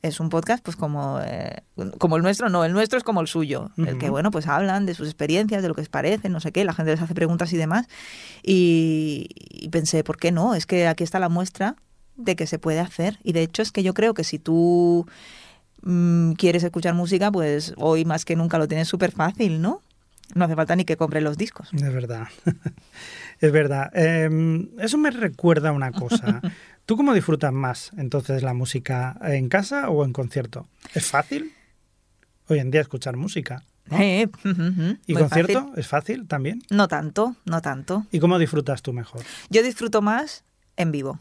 [0.03, 1.63] Es un podcast, pues como, eh,
[1.99, 3.71] como el nuestro, no, el nuestro es como el suyo.
[3.77, 6.53] El que, bueno, pues hablan de sus experiencias, de lo que les parece, no sé
[6.53, 7.87] qué, la gente les hace preguntas y demás.
[8.43, 10.55] Y, y pensé, ¿por qué no?
[10.55, 11.77] Es que aquí está la muestra
[12.17, 13.19] de que se puede hacer.
[13.23, 15.07] Y de hecho es que yo creo que si tú
[15.83, 19.83] mmm, quieres escuchar música, pues hoy más que nunca lo tienes súper fácil, ¿no?
[20.35, 21.69] No hace falta ni que compre los discos.
[21.73, 22.29] Es verdad.
[23.41, 23.91] es verdad.
[23.95, 26.41] Eh, eso me recuerda una cosa.
[26.87, 30.69] ¿Tú cómo disfrutas más entonces la música en casa o en concierto?
[30.95, 31.53] ¿Es fácil
[32.49, 33.63] hoy en día escuchar música?
[33.87, 33.99] ¿no?
[33.99, 34.99] Eh, uh -huh.
[35.07, 35.79] ¿Y concierto fácil.
[35.79, 36.63] es fácil también?
[36.71, 38.07] No tanto, no tanto.
[38.11, 39.23] ¿Y cómo disfrutas tú mejor?
[39.49, 40.45] Yo disfruto más
[40.77, 41.21] en vivo.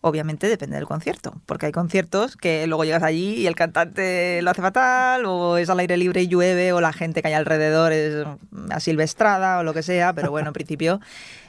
[0.00, 4.50] Obviamente depende del concierto, porque hay conciertos que luego llegas allí y el cantante lo
[4.50, 7.92] hace fatal, o es al aire libre y llueve, o la gente que hay alrededor
[7.92, 8.24] es
[8.70, 11.00] asilvestrada o lo que sea, pero bueno, en principio,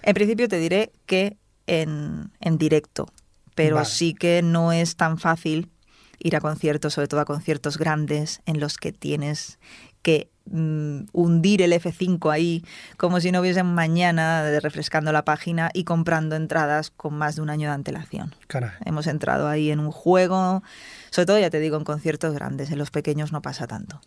[0.02, 3.08] en principio te diré que en, en directo,
[3.54, 3.88] pero Vale.
[3.88, 5.70] sí que no es tan fácil
[6.18, 9.60] ir a conciertos, sobre todo a conciertos grandes en los que tienes
[10.02, 12.64] que mm, hundir el F5 ahí
[12.98, 17.36] como si no hubiese un mañana de refrescando la página y comprando entradas con más
[17.36, 18.36] de un año de antelación.
[18.48, 18.72] Caray.
[18.86, 20.64] Hemos entrado ahí en un juego,
[21.10, 24.02] sobre todo ya te digo en conciertos grandes, en los pequeños no pasa tanto.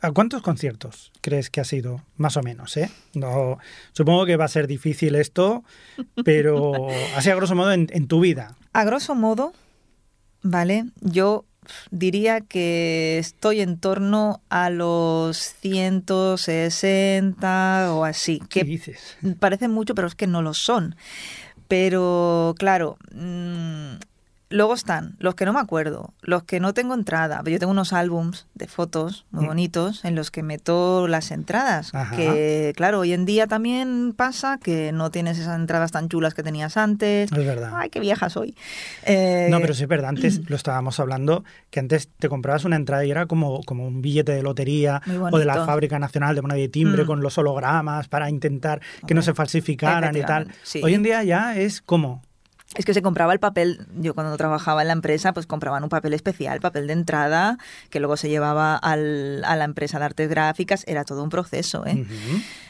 [0.00, 2.02] ¿A cuántos conciertos crees que ha sido?
[2.16, 2.90] Más o menos, ¿eh?
[3.14, 3.58] No,
[3.92, 5.64] supongo que va a ser difícil esto,
[6.24, 8.56] pero así a grosso modo en, en tu vida.
[8.72, 9.52] A grosso modo,
[10.42, 10.86] ¿vale?
[11.00, 11.46] Yo
[11.90, 19.16] diría que estoy en torno a los 160 o así, ¿Qué que dices?
[19.38, 20.96] parecen mucho, pero es que no lo son.
[21.68, 23.94] Pero claro, mmm,
[24.50, 27.42] luego están los que no me acuerdo, los que no tengo entrada.
[27.44, 29.48] Yo tengo unos álbums de fotos muy Mm.
[29.48, 31.92] bonitos en los que meto las entradas.
[31.94, 32.14] Ajá.
[32.14, 36.42] Que claro, hoy en día también pasa que no tienes esas entradas tan chulas que
[36.42, 37.32] tenías antes.
[37.32, 37.72] Es verdad.
[37.74, 38.54] Ay, qué vieja soy.
[39.04, 42.76] Eh, No, pero sí es verdad, antes lo estábamos hablando, que antes te comprabas una
[42.76, 45.00] entrada y era como, como un billete de lotería
[45.32, 45.64] o de la.
[45.64, 47.06] Fábrica Nacional de Moneda y Timbre Mm.
[47.06, 50.48] con los hologramas para intentar que no se falsificaran y tal.
[50.62, 50.80] Sí.
[50.84, 52.22] Hoy en día ya es como...
[52.76, 55.88] Es que se compraba el papel, yo cuando trabajaba en la empresa, pues compraban un
[55.90, 57.58] papel especial, papel de entrada,
[57.90, 61.86] que luego se llevaba al- a la empresa de artes gráficas, era todo un proceso.
[61.86, 62.04] ¿eh?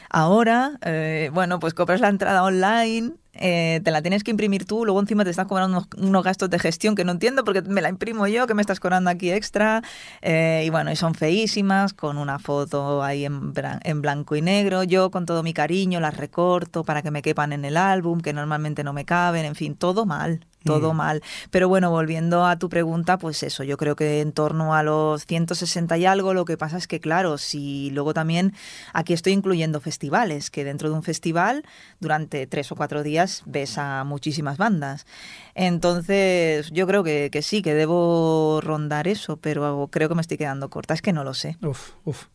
[0.09, 4.85] Ahora, eh, bueno, pues compras la entrada online, eh, te la tienes que imprimir tú,
[4.85, 7.81] luego encima te estás cobrando unos, unos gastos de gestión que no entiendo porque me
[7.81, 9.81] la imprimo yo, que me estás cobrando aquí extra.
[10.21, 14.83] eh, y bueno, y son feísimas, con una foto ahí en, en blanco y negro.
[14.83, 18.33] Yo con todo mi cariño las recorto para que me quepan en el álbum, que
[18.33, 20.45] normalmente no me caben, en fin, todo mal.
[20.63, 20.97] Todo Mm.
[20.97, 21.21] mal.
[21.51, 25.27] Pero bueno, volviendo a tu pregunta, pues eso, yo creo que en torno a los
[25.27, 28.51] 160 y algo, lo que pasa es que, claro, si luego también
[28.91, 31.65] aquí estoy incluyendo festivales, que dentro de un festival,
[31.99, 35.05] durante tres o cuatro días, ves a muchísimas bandas.
[35.53, 40.37] Entonces, yo creo que, que sí, que debo rondar eso, pero creo que me estoy
[40.37, 41.57] quedando corta, es que no lo sé.
[41.61, 42.25] Uf, uf.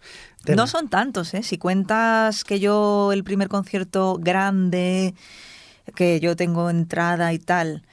[0.57, 1.43] No son tantos, ¿eh?
[1.43, 5.15] Si cuentas que yo el primer concierto grande,
[5.95, 7.85] que yo tengo entrada y tal,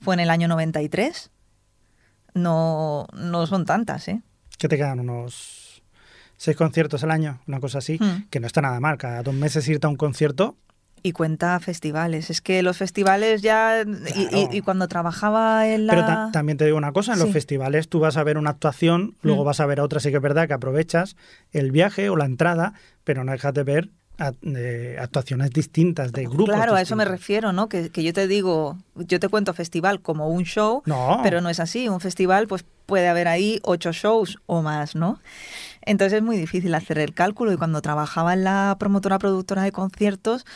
[0.00, 1.30] fue en el año 93,
[2.34, 4.20] no, no son tantas, ¿eh?
[4.58, 5.82] que te quedan unos
[6.36, 8.28] seis conciertos al año, una cosa así, Mm.
[8.30, 8.98] que no está nada mal.
[8.98, 10.56] Cada dos meses irte a un concierto,
[11.06, 12.30] Y cuenta festivales.
[12.30, 13.82] Es que los festivales ya...
[13.82, 13.84] y-
[14.26, 14.48] Claro.
[14.50, 15.92] Y, y cuando trabajaba en la...
[15.92, 18.48] Pero ta- también te digo una cosa, en los festivales tú vas a ver una
[18.50, 19.46] actuación, luego Mm.
[19.46, 21.14] vas a ver otra, sí que es verdad que aprovechas
[21.52, 22.72] el viaje o la entrada,
[23.04, 27.04] pero no dejas de ver a- de actuaciones distintas, de grupos Claro, a eso me
[27.04, 27.68] refiero, ¿no?
[27.68, 31.20] Que, que yo te digo, yo te cuento festival como un show, No.
[31.22, 31.86] pero no es así.
[31.90, 35.20] Un festival, pues puede haber ahí ocho shows o más, ¿no?
[35.82, 39.72] Entonces es muy difícil hacer el cálculo y cuando trabajaba en la promotora productora de
[39.72, 40.46] conciertos,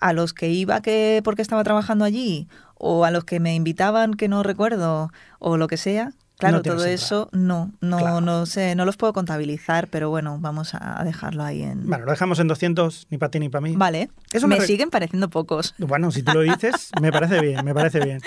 [0.00, 4.14] a los que iba que porque estaba trabajando allí o a los que me invitaban
[4.14, 8.20] que no recuerdo o lo que sea, claro, No todo eso no, no, Claro.
[8.20, 11.88] no sé, no los puedo contabilizar, pero bueno, vamos a dejarlo ahí en...
[11.88, 13.74] Bueno, lo dejamos en 200, ni para ti ni para mí.
[13.76, 15.74] Vale, Eso me, me re- siguen pareciendo pocos.
[15.78, 18.20] Bueno, si tú lo dices, me parece bien, me parece bien.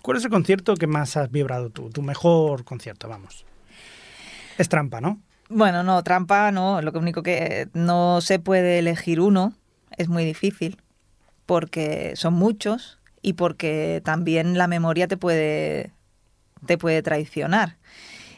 [0.00, 1.90] ¿Cuál es el concierto que más has vibrado tú?
[1.90, 3.44] Tu mejor concierto, vamos.
[4.56, 5.20] Es trampa, ¿no?
[5.50, 6.80] Bueno, no, trampa no.
[6.80, 9.52] Lo único que no se puede elegir uno
[9.96, 10.78] es muy difícil
[11.50, 15.90] porque son muchos y porque también la memoria te puede
[16.64, 17.76] te puede traicionar.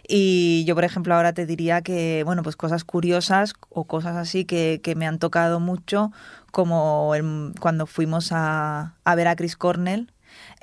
[0.08, 4.46] Y yo, por ejemplo, ahora te diría que, bueno, pues cosas curiosas o cosas así
[4.46, 6.10] que, que me han tocado mucho,
[6.52, 10.10] como el- cuando fuimos a, a ver a Chris Cornell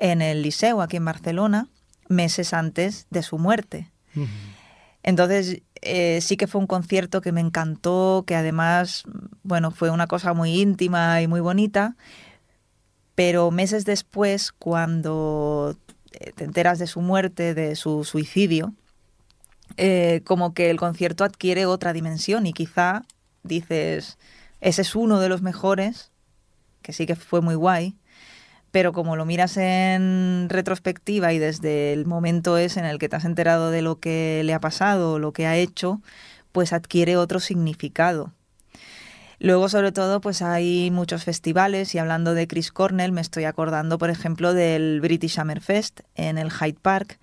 [0.00, 1.68] en el Liceo, aquí en Barcelona,
[2.08, 3.92] meses antes de su muerte.
[4.16, 4.26] Ujú.
[5.04, 9.04] Entonces, eh, sí que fue un concierto que me encantó, que además,
[9.44, 11.96] bueno, fue una cosa muy íntima y muy bonita,
[13.20, 15.76] pero meses después, cuando
[16.12, 18.72] eh, te enteras de su muerte, de su suicidio,
[19.76, 23.02] eh, como que el concierto adquiere otra dimensión y quizá
[23.42, 24.16] dices,
[24.62, 26.10] ese es uno de los mejores,
[26.80, 27.94] que sí que fue muy guay,
[28.70, 33.16] pero como lo miras en retrospectiva y desde el momento es en el que te
[33.16, 36.00] has enterado de lo que le ha pasado, lo que ha hecho,
[36.52, 38.32] pues adquiere otro significado.
[39.42, 43.96] Luego, sobre todo, pues hay muchos festivales y hablando de Chris Cornell, me estoy acordando,
[43.96, 47.18] por ejemplo, del British Summerfest en el Hyde Park,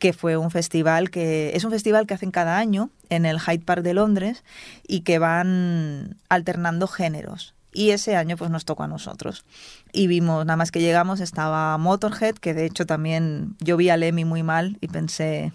[0.00, 3.64] que fue un festival que es un festival que hacen cada año en el Hyde
[3.64, 4.42] Park de Londres
[4.88, 7.54] y que van alternando géneros.
[7.72, 9.44] Y ese año pues nos tocó a nosotros.
[9.92, 13.96] Y vimos, nada más que llegamos, estaba Motorhead, que de hecho también yo vi a
[13.96, 15.52] Lemmy muy mal y pensé,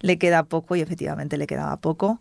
[0.00, 2.20] le queda poco y efectivamente le quedaba poco.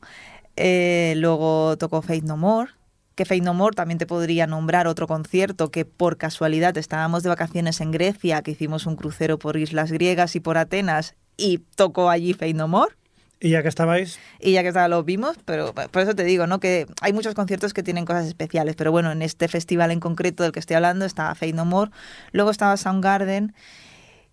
[0.55, 2.71] Eh, luego tocó Faith No More,
[3.15, 7.29] que Faith No More también te podría nombrar otro concierto que por casualidad estábamos de
[7.29, 12.09] vacaciones en Grecia, que hicimos un crucero por islas griegas y por Atenas y tocó
[12.09, 12.95] allí Faith No More.
[13.39, 16.47] Y ya que estabais, Y ya que estaba lo vimos, pero por eso te digo,
[16.47, 16.61] ¿no?
[16.61, 20.43] Que hay muchos conciertos que tienen cosas especiales, pero bueno, en este festival en concreto
[20.43, 21.91] del que estoy hablando estaba Faith No More,
[22.31, 23.53] luego estaba Soundgarden,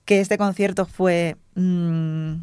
[0.05, 2.35] que este concierto fue mm,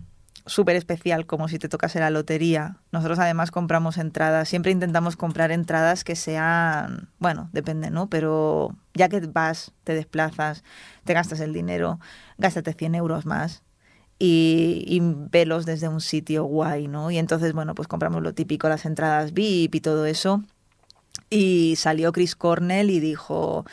[0.47, 2.77] súper especial, como si te tocase la lotería.
[2.91, 8.09] Nosotros además compramos entradas, siempre intentamos comprar entradas que sean, bueno, depende, ¿no?
[8.09, 10.63] Pero ya que vas, te desplazas,
[11.03, 11.99] te gastas el dinero,
[12.37, 13.63] gástate 100 euros más
[14.19, 17.11] y, y velos desde un sitio guay, ¿no?
[17.11, 20.43] Y entonces, bueno, pues compramos lo típico, las entradas VIP y todo eso.
[21.29, 23.65] Y salió Chris Cornell y dijo,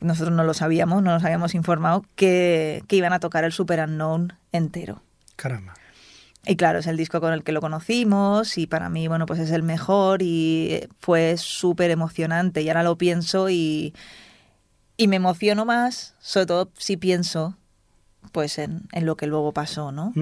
[0.00, 3.80] nosotros no lo sabíamos, no nos habíamos informado, que, que iban a tocar el Super
[3.80, 5.02] Unknown entero.
[5.36, 5.74] caramba.
[6.48, 9.38] Y claro, es el disco con el que lo conocimos y para mí, bueno, pues
[9.38, 12.62] es el mejor y fue súper emocionante.
[12.62, 13.94] Y ahora lo pienso y,
[14.96, 17.54] y me emociono más, sobre todo si pienso
[18.32, 20.12] pues en, en lo que luego pasó, ¿no?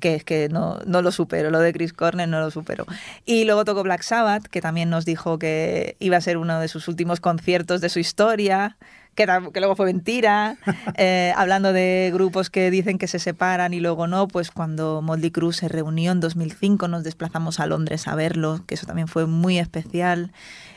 [0.00, 2.84] Que es que no, no lo supero, lo de Chris Cornell no lo supero.
[3.24, 6.68] Y luego tocó Black Sabbath, que también nos dijo que iba a ser uno de
[6.68, 8.76] sus últimos conciertos de su historia,
[9.16, 9.26] que,
[9.60, 10.56] luego fue mentira.
[10.98, 15.30] Eh, hablando de grupos que dicen que se separan y luego no, pues cuando Motley
[15.30, 19.26] Crue se reunió en 2005 nos desplazamos a Londres a verlo, que eso también fue
[19.26, 20.32] muy especial.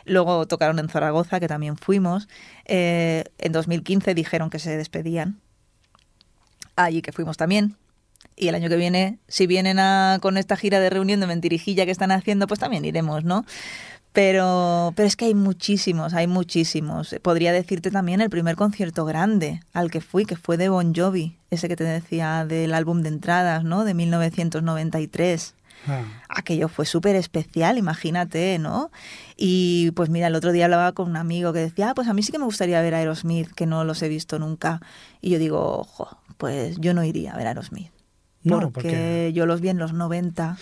[0.06, 2.28] Luego tocaron en Zaragoza, que también fuimos.
[2.66, 5.40] Eh, en 2015 dijeron que se despedían
[6.76, 7.76] allí que fuimos también.
[8.36, 11.86] Y el año que viene, si vienen a, con esta gira de reunión de mentirijilla
[11.86, 13.46] que están haciendo, pues también iremos, ¿no?
[14.12, 17.16] Pero, pero es que hay muchísimos, hay muchísimos.
[17.22, 21.38] Podría decirte también el primer concierto grande al que fui, que fue de Bon Jovi,
[21.52, 23.86] ese que te decía del álbum de entradas, ¿no?
[23.86, 25.54] De 1993
[25.88, 28.92] Ah, aquello fue súper especial, imagínate, ¿no?
[29.38, 32.14] Y pues mira, el otro día hablaba con un amigo que decía, ah, pues a
[32.14, 34.82] mí sí que me gustaría ver a Aerosmith, que no los he visto nunca.
[35.22, 37.92] Y yo digo, ojo, pues yo no iría a ver a Aerosmith.
[38.44, 40.58] No, porque porque- yo los vi en los 90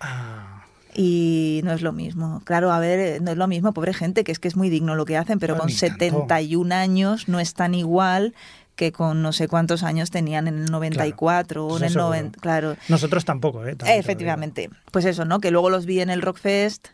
[0.00, 0.61] ah,
[0.94, 2.42] y no es lo mismo.
[2.44, 4.94] Claro, a ver, no es lo mismo, pobre gente, que es que es muy digno
[4.94, 5.94] lo que hacen, pero Ah, con ni tanto.
[5.98, 8.34] 71 años no es tan igual
[8.76, 12.06] que con no sé cuántos años tenían en el 94 o Eso en el seguro.
[12.08, 12.40] 90.
[12.40, 13.76] Claro, nosotros tampoco, ¿eh?
[13.76, 13.98] También.
[14.00, 14.70] Efectivamente.
[14.90, 15.40] Pues eso, ¿no?
[15.40, 16.88] Que luego los vi en el Rockfest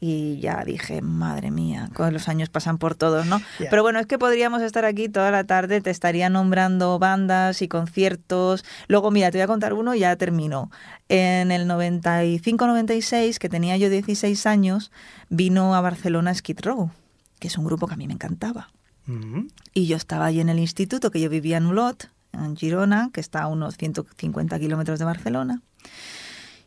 [0.00, 3.40] y ya dije, madre mía, los años pasan por todos, ¿no?
[3.58, 7.68] Pero bueno, es que podríamos estar aquí toda la tarde, te estaría nombrando bandas y
[7.68, 8.64] conciertos.
[8.88, 10.70] Luego, mira, te voy a contar uno y ya termino.
[11.10, 14.90] En el 95-96, que tenía yo 16 años,
[15.28, 16.90] vino a Barcelona Skid Row,
[17.38, 18.70] que es un grupo que a mí me encantaba.
[19.06, 19.48] Ujú.
[19.74, 23.20] Y yo estaba allí en el instituto, que yo vivía en Olot, en Girona, que
[23.20, 25.60] está a unos 150 kilómetros de Barcelona.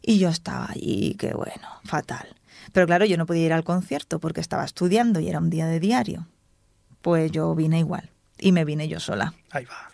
[0.03, 2.35] Y yo estaba allí, que bueno, fatal.
[2.73, 5.67] Pero claro, yo no podía ir al concierto porque estaba estudiando y era un día
[5.67, 6.27] de diario.
[7.01, 8.09] Pues yo vine igual.
[8.39, 9.33] Y me vine yo sola.
[9.51, 9.93] Ahí va.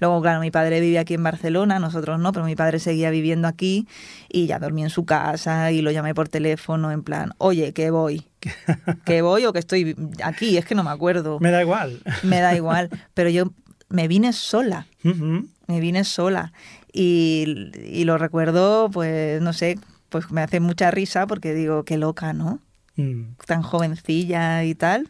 [0.00, 3.48] Luego, claro, mi padre vivía aquí en Barcelona, nosotros no, pero mi padre seguía viviendo
[3.48, 3.86] aquí
[4.28, 7.90] y ya dormí en su casa y lo llamé por teléfono en plan, oye, que
[7.90, 8.26] voy,
[9.04, 12.00] que voy o que estoy aquí, es que no me acuerdo Me da igual.
[12.22, 13.52] me da igual, pero yo
[13.88, 16.52] me vine sola, me vine sola
[16.92, 19.76] y, y lo recuerdo, pues no sé,
[20.14, 22.60] pues me hace mucha risa porque digo, qué loca, ¿no?
[22.94, 23.34] Mm.
[23.48, 25.08] Tan jovencilla y tal.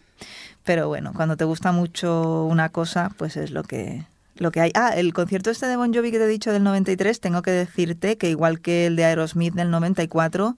[0.64, 4.70] Pero bueno, cuando te gusta mucho una cosa, pues es lo que, lo que hay.
[4.74, 7.50] Ah, el concierto este de Bon Jovi que te he dicho del 93, tengo que
[7.50, 10.56] decirte que igual que el de Aerosmith del 94,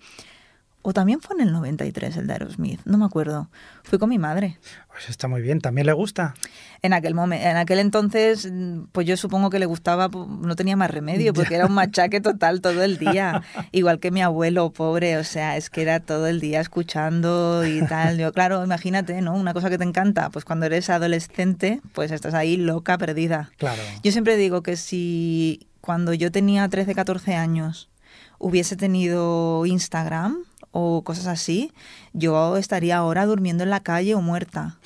[0.88, 3.50] o también fue en el 93 el de Aerosmith, no me acuerdo.
[3.82, 4.56] Fui con mi madre.
[4.88, 5.60] Pues está muy bien.
[5.60, 6.34] ¿También le gusta?
[6.80, 8.48] En aquel momento, en aquel entonces,
[8.92, 12.60] pues yo supongo que le gustaba, no tenía más remedio, porque era un machaque total
[12.60, 13.42] todo el día.
[13.72, 17.84] Igual que mi abuelo, pobre, o sea, es que era todo el día escuchando y
[17.86, 18.16] tal.
[18.18, 19.34] Yo, claro, imagínate, ¿no?
[19.34, 23.50] Una cosa que te encanta, pues cuando eres adolescente, pues estás ahí loca, perdida.
[23.56, 23.82] Claro.
[24.04, 27.90] Yo siempre digo que si cuando yo tenía 13, 14 años
[28.38, 30.44] hubiese tenido Instagram
[30.78, 31.72] o cosas así,
[32.12, 34.76] yo estaría ahora durmiendo en la calle o muerta,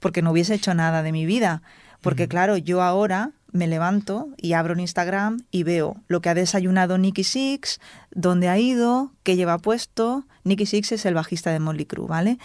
[0.00, 1.62] porque no hubiese hecho nada de mi vida.
[2.00, 6.34] Porque claro, yo ahora me levanto y abro un Instagram y veo lo que ha
[6.34, 7.78] desayunado Nicky Six,
[8.10, 10.24] dónde ha ido, qué lleva puesto.
[10.44, 12.38] Nicky Six es el bajista de Molly Crew, ¿vale?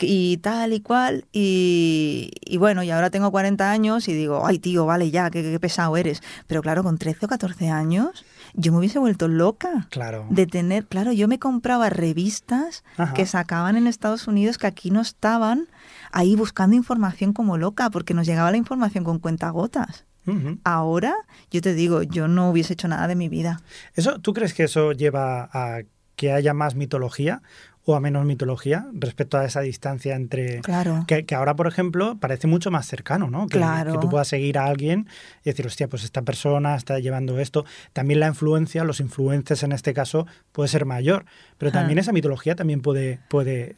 [0.00, 1.26] Y tal y cual.
[1.32, 5.42] Y, y bueno, y ahora tengo 40 años y digo, ay tío, vale ya, qué,
[5.42, 6.22] qué pesado eres.
[6.46, 8.24] Pero claro, con 13 o 14 años,
[8.54, 9.86] yo me hubiese vuelto loca.
[9.90, 10.26] Claro.
[10.30, 13.12] De tener, claro, yo me compraba revistas Ajá.
[13.14, 15.68] que sacaban en Estados Unidos que aquí no estaban,
[16.12, 20.04] ahí buscando información como loca, porque nos llegaba la información con cuentagotas.
[20.26, 20.58] Ujú.
[20.64, 21.14] Ahora,
[21.50, 23.60] yo te digo, yo no hubiese hecho nada de mi vida.
[23.94, 25.82] ¿Eso, ¿Tú crees que eso lleva a
[26.16, 27.42] que haya más mitología
[27.86, 30.60] o a menos mitología respecto a esa distancia entre...
[30.62, 31.04] Claro.
[31.06, 33.46] Que, que ahora, por ejemplo, parece mucho más cercano, ¿no?
[33.46, 33.92] Que, Claro.
[33.92, 35.06] que tú puedas seguir a alguien
[35.42, 37.66] y decir, hostia, pues esta persona está llevando esto.
[37.92, 41.26] También la influencia, los influencers en este caso, puede ser mayor.
[41.58, 43.76] Pero también esa mitología también puede, puede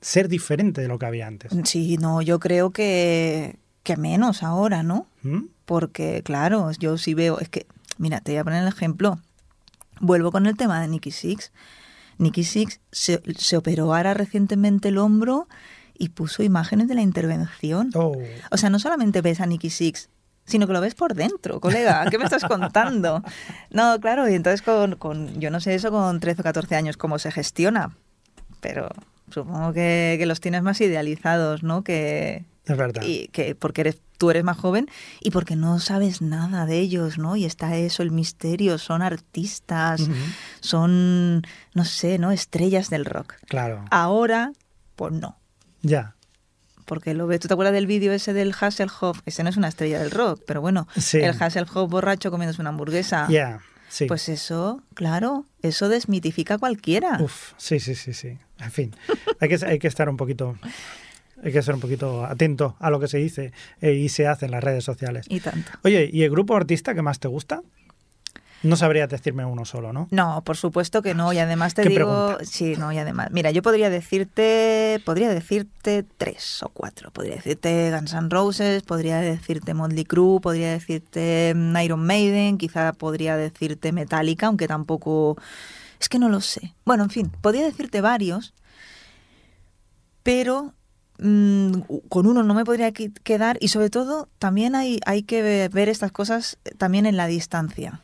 [0.00, 1.50] ser diferente de lo que había antes.
[1.64, 5.08] Sí, no, yo creo que, que menos ahora, ¿no?
[5.22, 5.46] ¿Mm?
[5.64, 7.66] Porque, claro, yo sí veo, es que,
[7.98, 9.18] mira, te voy a poner el ejemplo.
[10.00, 11.50] Vuelvo con el tema de Nicky Six.
[12.18, 15.48] Nicky Six se, se operó ahora recientemente el hombro
[15.96, 17.90] y puso imágenes de la intervención.
[17.94, 18.16] Oh,
[18.50, 20.10] O sea, no solamente ves a Nicky Six,
[20.44, 22.04] sino que lo ves por dentro, colega.
[22.10, 23.22] ¿Qué me estás contando?
[23.70, 26.96] No, claro, y entonces con, con yo no sé eso con 13 o 14 años,
[26.96, 27.96] cómo se gestiona.
[28.60, 28.88] Pero
[29.30, 31.82] supongo que, que los tienes más idealizados, ¿no?
[31.84, 33.02] Que, es verdad.
[33.04, 34.88] y que porque eres tú eres más joven
[35.20, 37.36] y porque no sabes nada de ellos, ¿no?
[37.36, 40.00] Y está eso el misterio, son artistas,
[40.60, 41.42] son
[41.74, 42.30] no sé, ¿no?
[42.32, 43.34] Estrellas del rock.
[43.48, 43.84] Claro.
[43.90, 44.52] Ahora
[44.96, 45.36] pues no,
[45.82, 46.14] Ya.
[46.84, 49.20] porque lo ves, ¿tú te acuerdas del vídeo ese del Hasselhoff?
[49.26, 51.18] Ese no es una estrella del rock, pero bueno, Sí.
[51.18, 53.26] el Hasselhoff borracho comiéndose una hamburguesa.
[53.28, 53.60] Ya.
[53.88, 54.06] Sí.
[54.06, 57.18] Pues eso, claro, eso desmitifica a cualquiera.
[57.20, 58.38] Uf, sí, sí, sí, sí.
[58.58, 58.96] En fin,
[59.40, 60.56] hay que, hay que estar un poquito,
[61.42, 64.46] hay que ser un poquito atento a lo que se dice eh, y se hace
[64.46, 65.26] en las redes sociales.
[65.28, 65.72] Y tanto.
[65.82, 67.62] Oye, ¿y el grupo artista que más te gusta?
[68.64, 70.08] No sabría decirme uno solo, ¿no?
[70.10, 71.34] No, por supuesto que no.
[71.34, 72.44] Y además te ¿Qué digo, pregunta?
[72.46, 77.10] sí, no, y además, mira, yo podría decirte, podría decirte tres o cuatro.
[77.10, 82.94] Podría decirte Guns N' Roses, podría decirte Motley Crue, podría decirte mm, Iron Maiden, quizá
[82.94, 85.36] podría decirte Metallica, aunque tampoco,
[86.00, 86.74] es que no lo sé.
[86.86, 88.54] Bueno, en fin, podría decirte varios,
[90.22, 90.72] pero
[91.18, 91.72] mm,
[92.08, 95.88] con uno no me podría quedar y sobre todo también hay, hay que ve- ver
[95.88, 98.00] estas cosas también en la distancia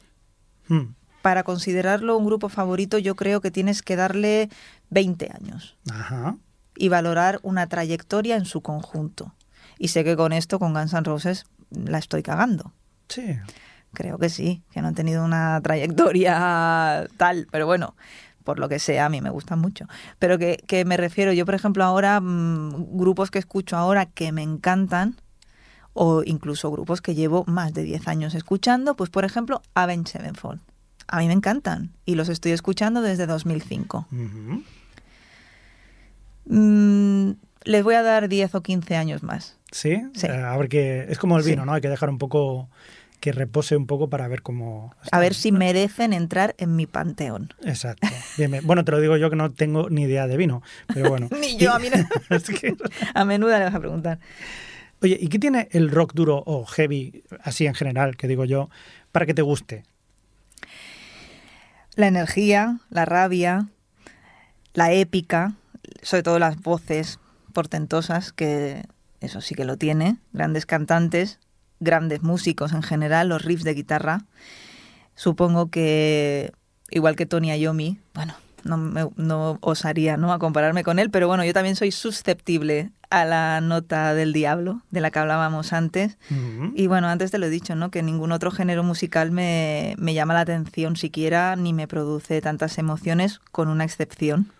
[0.68, 4.48] Mm, para considerarlo un grupo favorito, yo creo que tienes que darle
[4.90, 6.36] 20 años Ajá.
[6.76, 9.34] y valorar una trayectoria en su conjunto.
[9.78, 12.72] Y sé que con esto, con Guns N' Roses, la estoy cagando.
[13.08, 13.36] Sí.
[13.92, 17.96] Creo que sí, que no han tenido una trayectoria tal, pero bueno,
[18.44, 19.86] por lo que sea, a mí me gustan mucho.
[20.18, 24.32] Pero que, que me refiero, yo por ejemplo ahora, mm, grupos que escucho ahora que
[24.32, 25.16] me encantan,
[25.92, 30.60] o incluso grupos que llevo más de 10 años escuchando, pues por ejemplo Avenged Sevenfold.
[31.08, 34.06] A mí me encantan y los estoy escuchando desde 2005.
[34.12, 34.62] Ujú.
[36.46, 37.32] Mm,
[37.64, 39.56] les voy a dar 10 o 15 años más.
[39.72, 40.02] Sí.
[40.14, 40.26] Sí.
[40.26, 41.50] Eh, a ver que es como el Sí.
[41.50, 41.72] vino, ¿no?
[41.74, 42.68] Hay que dejar un poco
[43.20, 44.94] que repose un poco para ver cómo.
[45.12, 47.52] A ver si merecen entrar en mi panteón.
[47.64, 48.08] Exacto.
[48.36, 48.66] Bien, bien.
[48.66, 51.28] Bueno, te lo digo yo que no tengo ni idea de vino, pero bueno.
[51.40, 51.96] Ni yo, a mí no.
[52.36, 52.74] Es que-
[53.14, 54.18] A menudo le vas a preguntar.
[55.02, 58.68] Oye, ¿y qué tiene el rock duro o heavy, así en general, que digo yo,
[59.12, 59.84] para que te guste?
[61.94, 63.68] La energía, la rabia,
[64.74, 65.54] la épica,
[66.02, 67.18] sobre todo las voces
[67.52, 68.84] portentosas, que
[69.20, 71.38] eso sí que lo tiene, grandes cantantes,
[71.80, 74.24] grandes músicos en general, los riffs de guitarra.
[75.14, 76.52] Supongo que,
[76.90, 80.32] igual que Tony Iommi, bueno, no, me- no osaría ¿no?
[80.32, 84.82] a compararme con él, pero bueno, yo también soy susceptible a la nota del diablo,
[84.90, 86.16] de la que hablábamos antes.
[86.76, 87.90] Y bueno, antes te lo he dicho, ¿no?
[87.90, 92.78] Que ningún otro género musical me, me llama la atención siquiera, ni me produce tantas
[92.78, 94.52] emociones, con una excepción.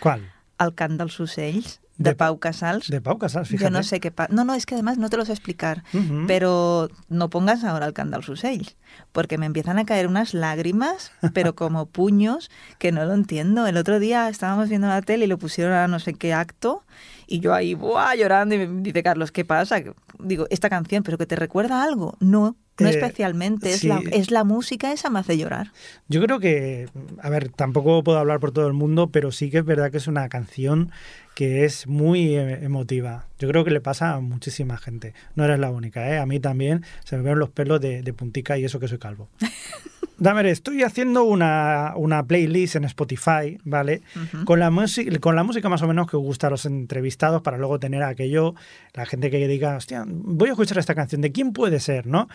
[0.00, 0.30] ¿Cuál?
[0.60, 2.88] El cant dels ocells, de, De- Pau Casals.
[2.88, 3.64] De Pau Casals, fíjate.
[3.64, 4.12] Yo no sé qué.
[4.30, 5.84] No, no, es que además no te lo sé explicar.
[6.26, 8.76] Pero no pongas ahora el cant dels ocells,
[9.12, 13.66] porque me empiezan a caer unas lágrimas, pero como puños, que no lo entiendo.
[13.66, 16.82] El otro día estábamos viendo la tele y lo pusieron a no sé qué acto,
[17.26, 18.14] y yo ahí, ¡buah!
[18.16, 19.76] llorando, y me dice Carlos, ¿qué pasa?
[20.18, 22.16] Digo, esta canción, ¿pero que te recuerda algo?
[22.20, 23.72] No, no Eh, especialmente.
[23.72, 23.88] Es, sí.
[23.88, 25.72] la, es la música, esa me hace llorar.
[26.08, 26.88] Yo creo que,
[27.22, 29.98] a ver, tampoco puedo hablar por todo el mundo, pero sí que es verdad que
[29.98, 30.90] es una canción
[31.34, 33.26] que es muy eh, emotiva.
[33.38, 35.14] Yo creo que le pasa a muchísima gente.
[35.34, 36.18] No eres la única, ¿eh?
[36.18, 38.98] A mí también se me ven los pelos de, de puntica y eso que soy
[38.98, 39.28] calvo.
[40.18, 44.02] Damer, estoy haciendo una, una playlist en Spotify, ¿vale?
[44.44, 47.58] Con, la música, con la música más o menos que gusta a los entrevistados para
[47.58, 48.54] luego tener aquello,
[48.92, 52.28] la gente que diga, hostia, voy a escuchar esta canción, ¿de quién puede ser, no?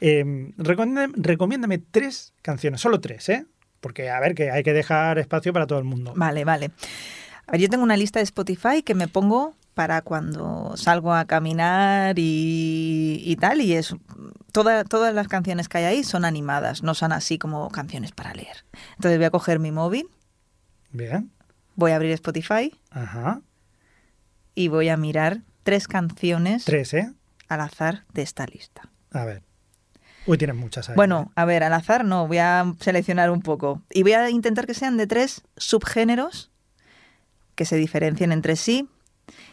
[0.00, 3.46] Eh, recomiéndame, recomiéndame tres canciones, solo tres, ¿eh?
[3.80, 6.12] Porque, a ver, que hay que dejar espacio para todo el mundo.
[6.14, 6.70] Vale, vale.
[7.46, 11.24] A ver, yo tengo una lista de Spotify que me pongo para cuando salgo a
[11.24, 13.94] caminar y, y tal, y es
[14.52, 18.34] toda- todas las canciones que hay ahí son animadas, no son así como canciones para
[18.34, 18.64] leer.
[18.96, 20.06] Entonces voy a coger mi móvil,
[20.90, 21.30] Bien,
[21.74, 23.40] voy a abrir Spotify ajá.
[24.54, 27.12] y voy a mirar tres canciones Tres, ¿eh?
[27.48, 28.90] al azar de esta lista.
[29.10, 29.42] A ver.
[30.26, 30.92] Uy, tienes muchas ahí.
[30.92, 30.96] ¿eh?
[30.96, 33.82] Bueno, a ver, al azar no, voy a seleccionar un poco.
[33.90, 36.50] Y voy a intentar que sean de tres subgéneros
[37.54, 38.88] que se diferencien entre sí.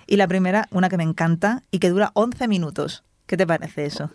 [0.08, 3.04] Y la primera, una que me encanta y que dura 11 minutos.
[3.28, 4.12] ¿Qué te parece eso?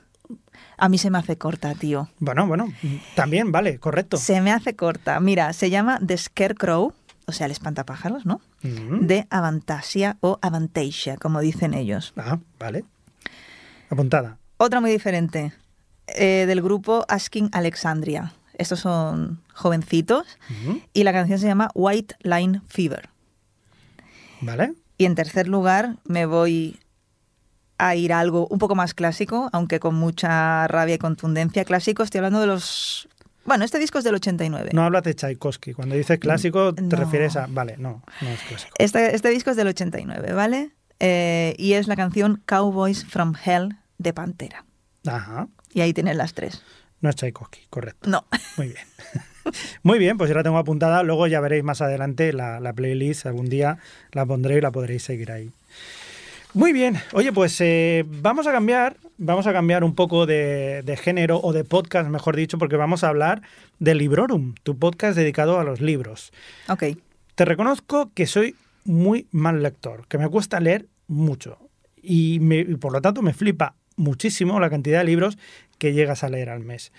[0.76, 2.08] A mí se me hace corta, tío.
[2.18, 2.66] Bueno, bueno,
[3.14, 4.16] también, vale, correcto.
[4.16, 5.20] Se me hace corta.
[5.20, 6.92] Mira, se llama The Scarecrow,
[7.26, 8.40] o sea, el espantapájaros, ¿no?
[8.62, 9.06] Mm.
[9.06, 12.12] De Avantasia o Avantasia, como dicen ellos.
[12.16, 12.84] Ah, vale.
[13.90, 14.38] Apuntada.
[14.56, 15.52] Otra muy diferente,
[16.08, 18.32] eh, del grupo Asking Alexandria.
[18.56, 20.80] Estos son jovencitos Ujú.
[20.92, 23.08] y la canción se llama White Line Fever.
[24.44, 24.72] Vale.
[24.98, 26.78] Y en tercer lugar me voy
[27.78, 31.64] a ir a algo un poco más clásico, aunque con mucha rabia y contundencia.
[31.64, 33.08] Clásico, estoy hablando de los...
[33.44, 34.70] Bueno, este disco es del 89.
[34.72, 35.74] No hablas de Tchaikovsky.
[35.74, 36.96] Cuando dices clásico, te No.
[36.96, 37.46] refieres a.
[37.46, 38.72] Vale, no, no es clásico.
[38.78, 40.70] Este, este disco es del 89, ¿vale?
[40.98, 44.64] Eh, y es la canción Cowboys from Hell de Pantera.
[45.06, 45.48] Ajá.
[45.74, 46.62] Y ahí tienen las tres.
[47.04, 48.08] No es Tchaikovsky, correcto.
[48.08, 48.24] No.
[48.56, 48.84] Muy bien.
[49.82, 51.02] Muy bien, pues ya la tengo apuntada.
[51.02, 53.26] Luego ya veréis más adelante la, la playlist.
[53.26, 53.76] Algún día
[54.12, 55.50] la pondré y la podréis seguir ahí.
[56.54, 56.96] Muy bien.
[57.12, 61.52] Oye, pues eh, vamos a cambiar, vamos a cambiar un poco de, de género o
[61.52, 63.42] de podcast, mejor dicho, porque vamos a hablar
[63.80, 66.32] de Librorum, tu podcast dedicado a los libros.
[66.70, 66.84] Ok.
[67.34, 71.58] Te reconozco que soy muy mal lector, que me cuesta leer mucho.
[72.00, 75.38] Y, me- y por lo tanto me flipa muchísimo la cantidad de libros
[75.78, 76.92] que llegas a leer al mes.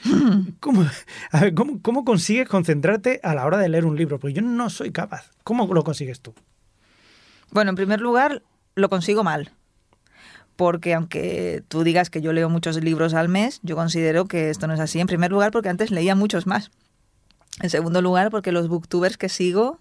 [0.60, 0.86] ¿Cómo,
[1.32, 4.20] a ver, ¿cómo, cómo consigues concentrarte a la hora de leer un libro?
[4.20, 5.32] Porque yo no soy capaz.
[5.44, 6.34] ¿Cómo lo consigues tú?
[7.52, 8.44] Bueno, en primer lugar,
[8.76, 9.52] lo consigo mal.
[10.56, 14.68] Porque aunque tú digas que yo leo muchos libros al mes, yo considero que esto
[14.68, 15.00] no es así.
[15.00, 16.72] En primer lugar, porque antes leía muchos más.
[17.62, 19.80] En segundo lugar, porque los booktubers que sigo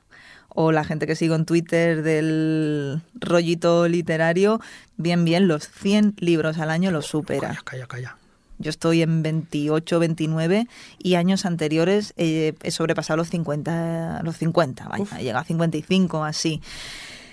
[0.54, 4.60] o la gente que sigo en Twitter del rollito literario,
[4.96, 7.48] bien, bien, los 100 libros al año los supera.
[7.48, 8.16] Calla, calla, calla.
[8.58, 14.88] Yo estoy en 28, 29 y años anteriores eh, he sobrepasado los 50, los 50,
[14.88, 16.62] vaya, llegado a 55, así.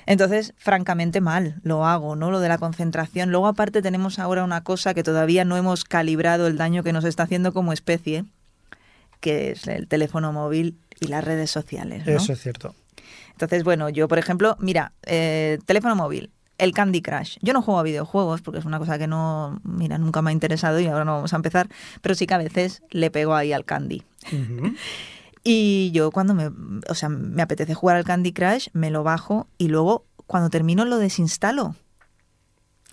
[0.08, 2.32] Entonces, francamente mal, lo hago, ¿no?
[2.32, 3.30] Lo de la concentración.
[3.30, 7.06] Luego, aparte, tenemos ahora una cosa que todavía no hemos calibrado el daño que nos
[7.06, 8.26] está haciendo como especie,
[9.20, 12.14] que es el teléfono móvil y las redes sociales, ¿no?
[12.14, 12.76] Eso es cierto.
[13.46, 17.38] Entonces, bueno, yo, por ejemplo, mira, eh, teléfono móvil, el Candy Crush.
[17.42, 20.34] Yo no juego a videojuegos porque es una cosa que no, mira, nunca me ha
[20.34, 21.68] interesado y ahora no vamos a empezar,
[22.02, 24.04] pero sí que a veces le pego ahí al Candy.
[25.44, 26.52] Y yo cuando me,
[26.88, 30.86] o sea, me apetece jugar al Candy Crush, me lo bajo y luego cuando termino
[30.86, 31.76] lo desinstalo.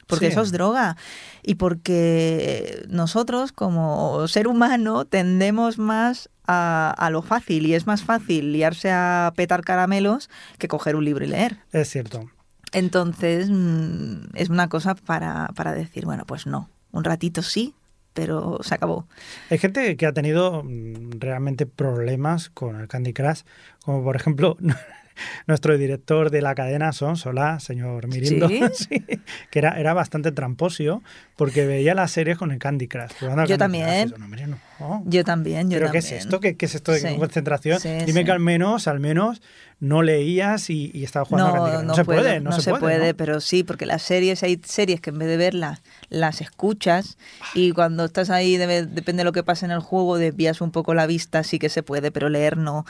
[0.07, 0.33] Porque Sí.
[0.33, 0.97] eso es droga.
[1.43, 7.67] Y porque nosotros, como ser humano, tendemos más a, a lo fácil.
[7.67, 10.29] Y es más fácil liarse a petar caramelos
[10.59, 11.59] que coger un libro y leer.
[11.71, 12.29] Es cierto.
[12.73, 16.69] Entonces, mm, es una cosa para, para decir, bueno, pues no.
[16.91, 17.75] Un ratito sí,
[18.15, 19.07] pero se acabó.
[19.51, 23.43] Hay gente que ha tenido mm, realmente problemas con el Candy Crush,
[23.85, 24.57] como por ejemplo
[25.47, 28.61] nuestro director de la cadena Sons, hola, señor Mirindo, ¿Sí?
[28.75, 29.05] Sí,
[29.51, 31.03] que era, era bastante tramposio
[31.37, 33.13] porque veía las series con el Candy Crush.
[33.21, 33.85] Yo Candy también.
[33.87, 34.07] Crush.
[34.07, 34.68] Eso, no, hombre, no.
[35.07, 36.41] Yo también, yo ¿Pero qué es esto?
[36.41, 37.17] ¿Qué, qué es esto de Sí.
[37.19, 37.81] concentración?
[37.81, 38.25] Sí, Dime sí.
[38.25, 39.43] que al menos, al menos,
[39.81, 42.75] no leías y, y estabas jugando al Candy No, no, se puedo, puede, no, se,
[42.75, 43.09] puede.
[43.13, 43.17] ¿no?
[43.17, 47.19] pero sí, porque las series, hay series que en vez de verlas, las escuchas
[47.55, 50.71] y cuando estás ahí, debe- depende de lo que pase en el juego, desvías un
[50.71, 52.85] poco la vista, sí que se puede, pero leer no.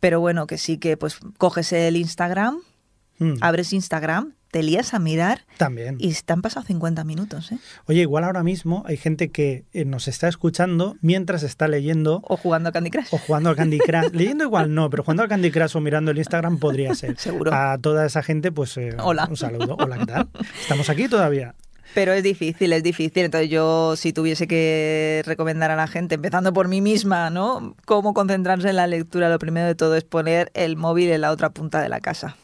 [0.00, 2.58] Pero bueno, que sí que pues coges el Instagram,
[3.18, 5.96] Mm, abres Instagram, te lías a mirar También.
[5.98, 7.58] y te han pasado 50 minutos, ¿eh?
[7.86, 12.36] Oye, igual ahora mismo hay gente que eh, nos está escuchando mientras está leyendo O
[12.36, 13.06] jugando a Candy Crush.
[13.12, 14.10] o jugando al Candy Crush.
[14.12, 17.16] Leyendo igual no, pero jugando al Candy Crush o mirando el Instagram podría ser.
[17.18, 17.52] Seguro.
[17.54, 19.26] A toda esa gente, pues eh, Hola.
[19.30, 19.76] un saludo.
[19.78, 20.28] Hola, ¿qué tal?
[20.60, 21.54] Estamos aquí todavía.
[21.94, 23.24] Pero es difícil, es difícil.
[23.24, 27.74] Entonces yo, si tuviese que recomendar a la gente, empezando por mí misma, ¿no?
[27.84, 31.30] Cómo concentrarse en la lectura, lo primero de todo es poner el móvil en la
[31.32, 32.36] otra punta de la casa.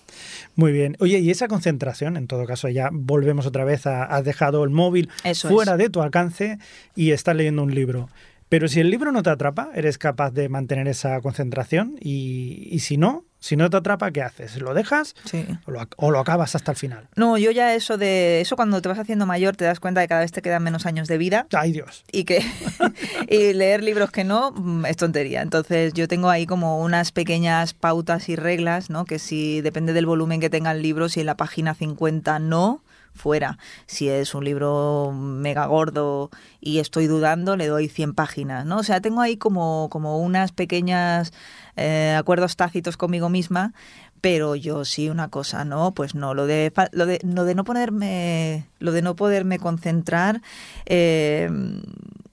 [0.55, 0.97] Muy bien.
[1.01, 4.71] Oye, y esa concentración, en todo caso, ya volvemos otra vez a has dejado el
[4.71, 5.79] móvil Eso fuera es.
[5.79, 6.59] de tu alcance
[6.95, 8.09] y estás leyendo un libro.
[8.49, 12.79] Pero si el libro no te atrapa, eres capaz de mantener esa concentración y, y
[12.79, 14.57] si no, si no te atrapa, ¿qué haces?
[14.61, 15.45] ¿Lo dejas Sí.
[15.66, 17.09] o lo, ac- o lo acabas hasta el final?
[17.16, 20.07] No, yo ya eso de eso cuando te vas haciendo mayor te das cuenta de
[20.07, 22.05] que cada vez te quedan menos años de vida ¡Ay, Dios!
[22.12, 22.43] y que
[23.28, 25.43] y leer libros que no mm, es tontería.
[25.43, 29.05] Entonces yo tengo ahí como unas pequeñas pautas y reglas, ¿no?
[29.05, 32.82] Que si depende del volumen que tenga el libro, si en la página 50 no,
[33.17, 33.59] fuera.
[33.87, 38.79] Si es un libro mega gordo y estoy dudando, le doy 100 páginas, ¿no?
[38.79, 41.33] O sea, tengo ahí como, como unas pequeñas
[41.77, 43.75] eh, acuerdos tácitos conmigo misma,
[44.21, 45.93] pero yo sí una cosa, ¿no?
[45.93, 50.43] Pues no, lo de, lo de, lo de no ponerme, lo de no poderme concentrar,
[50.87, 51.51] eh,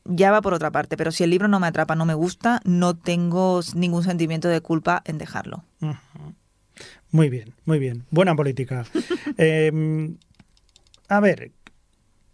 [0.05, 2.61] ya va por otra parte, pero si el libro no me atrapa, no me gusta,
[2.65, 5.63] no tengo ningún sentimiento de culpa en dejarlo.
[7.11, 8.05] Muy bien, muy bien.
[8.09, 8.86] Buena política.
[9.38, 9.71] Eh,
[11.16, 11.51] a ver,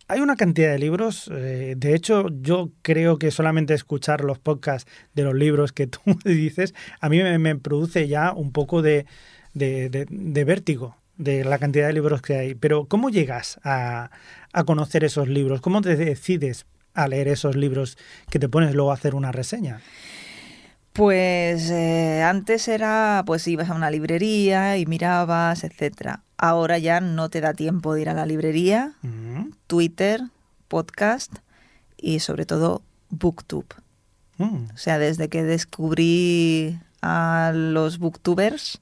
[0.08, 1.30] hay una cantidad de libros.
[1.34, 6.00] eh, de hecho, yo creo que solamente escuchar los podcasts de los libros que tú
[6.24, 9.06] dices, a mí me, produce ya un poco de
[9.54, 12.56] vértigo de la cantidad de libros que hay.
[12.56, 14.10] Pero, ¿cómo llegas a,
[14.54, 15.62] a conocer esos libros?
[15.62, 17.98] ¿Cómo te decides a leer esos libros
[18.32, 19.82] que te pones luego a hacer una reseña?
[20.94, 26.24] Pues eh, antes era, pues ibas a una librería y mirabas, etcétera.
[26.38, 30.22] Ahora ya no te da tiempo de ir a la librería, Mm, Twitter,
[30.68, 31.38] podcast
[31.98, 33.68] y sobre todo BookTube.
[34.38, 34.70] mm.
[34.74, 38.82] O sea, desde que descubrí a los booktubers,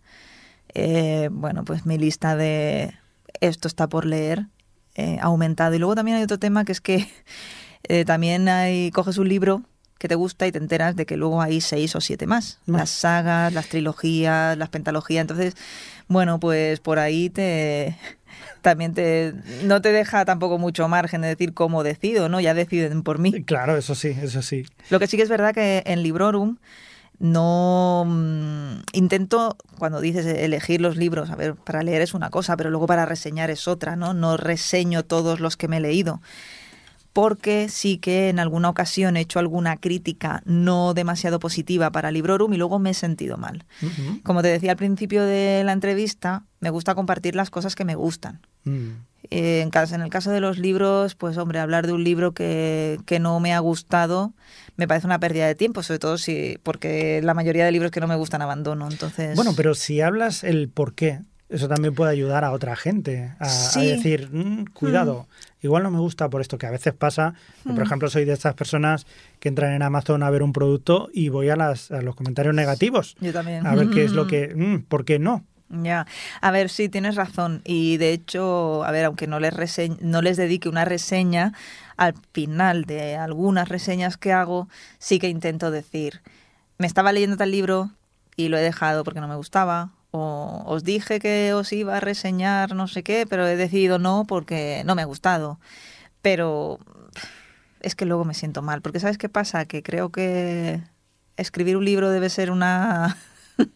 [0.74, 2.94] eh, bueno, pues mi lista de
[3.42, 4.48] esto está por leer
[4.96, 5.76] eh, ha aumentado.
[5.76, 7.08] Y luego también hay otro tema que es que
[7.84, 9.62] eh, también hay, coges un libro
[9.98, 12.60] que te gusta y te enteras de que luego hay seis o siete más.
[12.66, 12.82] Más.
[12.82, 15.22] Las sagas, las trilogías, las pentalogías.
[15.22, 15.56] Entonces,
[16.08, 17.98] bueno, pues por ahí te
[18.62, 19.34] también te
[19.64, 22.40] no te deja tampoco mucho margen de decir cómo decido, ¿no?
[22.40, 23.44] Ya deciden por mí.
[23.44, 24.66] Claro, eso sí, eso sí.
[24.90, 26.58] Lo que sí que es verdad que en Librorum
[27.20, 32.56] no mm, intento cuando dices elegir los libros, a ver, para leer es una cosa,
[32.58, 34.14] pero luego para reseñar es otra, ¿no?
[34.14, 36.22] No reseño todos los que me he leído.
[37.18, 42.54] Porque sí que en alguna ocasión he hecho alguna crítica no demasiado positiva para Librorum
[42.54, 43.66] y luego me he sentido mal.
[44.24, 47.96] Como te decía al principio de la entrevista, me gusta compartir las cosas que me
[47.96, 48.42] gustan.
[48.66, 48.90] Mm.
[49.32, 52.34] Eh, en, caso, en el caso de los libros, pues hombre, hablar de un libro
[52.34, 54.34] que, que no me ha gustado
[54.78, 58.00] me parece una pérdida de tiempo, sobre todo si porque la mayoría de libros que
[58.00, 58.88] no me gustan abandono.
[58.90, 63.34] Entonces, Bueno, pero si hablas el por qué, eso también puede ayudar a otra gente
[63.40, 65.28] a, decir, "Mm, cuidado,
[65.62, 67.34] igual no me gusta por esto, que a veces pasa.
[67.66, 67.88] Yo, por Mm.
[67.88, 69.06] ejemplo, soy de estas personas
[69.40, 72.54] que entran en Amazon a ver un producto y voy a, las, a los comentarios
[72.54, 73.66] negativos yo también.
[73.66, 75.46] a ver qué es lo que, mm, ¿por qué no?
[75.70, 76.08] Ya,
[76.40, 77.62] a ver, sí, tienes razón.
[77.66, 81.52] Y de hecho, a ver, aunque no les, reseñ- no les dedique una reseña,
[81.98, 86.22] al final de algunas reseñas que hago, sí que intento decir,
[86.78, 87.92] me estaba leyendo tal libro
[88.38, 89.90] y lo he dejado porque no me gustaba.
[90.12, 94.26] O os dije que os iba a reseñar no sé qué, pero he decidido no
[94.28, 95.60] porque no me ha gustado.
[96.22, 96.80] Pero
[97.82, 99.66] es que luego me siento mal, porque ¿sabes qué pasa?
[99.66, 100.82] Que creo que
[101.36, 103.18] escribir un libro debe ser una...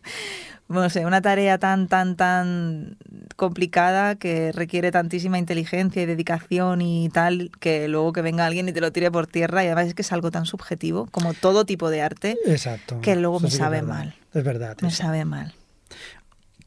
[0.70, 2.98] no sé, una tarea tan, tan, tan
[3.36, 8.74] complicada que requiere tantísima inteligencia y dedicación y tal, que luego que venga alguien y
[8.74, 11.66] te lo tire por tierra, y además es que es algo tan subjetivo, como todo
[11.66, 13.02] tipo de arte, Exacto.
[13.02, 14.16] que luego Eso me sí sabe mal.
[14.34, 14.78] Es verdad.
[14.82, 15.54] me sabe mal.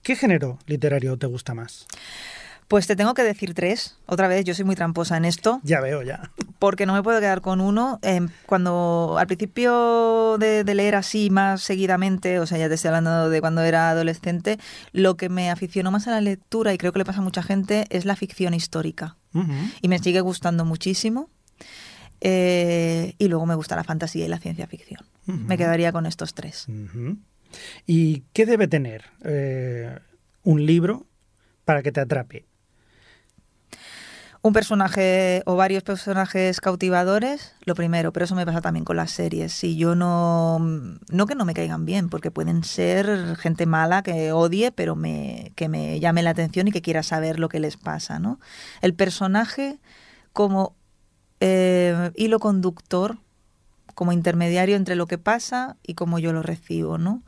[0.05, 1.87] ¿Qué género literario te gusta más?
[2.69, 5.81] Pues te tengo que decir tres, otra vez, yo soy muy tramposa en esto, Ya
[5.81, 6.31] veo, ya.
[6.59, 7.99] porque no me puedo quedar con uno.
[8.03, 12.89] Eh, cuando al principio de, de, leer así más seguidamente, o sea, ya te estoy
[12.89, 14.59] hablando de cuando era adolescente,
[14.93, 17.43] lo que me aficionó más a la lectura, y creo que le pasa a mucha
[17.43, 19.17] gente, es la ficción histórica.
[19.33, 19.73] Uh -huh.
[19.81, 21.31] Y me sigue gustando muchísimo.
[22.21, 25.01] Eh, y luego me gusta la fantasía y la ciencia ficción.
[25.27, 25.45] Uh -huh.
[25.47, 26.67] Me quedaría con estos tres.
[26.69, 27.17] Uh -huh.
[27.87, 29.99] ¿Y qué debe tener eh,
[30.43, 31.07] un libro
[31.65, 32.47] para que te atrape?
[34.43, 39.11] Un personaje o varios personajes cautivadores, lo primero, pero eso me pasa también con las
[39.11, 39.55] series.
[39.55, 40.59] Si yo no.
[40.59, 45.53] No que no me caigan bien, porque pueden ser gente mala que odie, pero me,
[45.57, 48.39] que me llame la atención y que quiera saber lo que les pasa, ¿no?
[48.83, 49.79] El personaje
[50.35, 50.77] como
[51.41, 53.17] eh, hilo conductor,
[53.95, 57.23] como intermediario entre lo que pasa y cómo yo lo recibo, ¿no?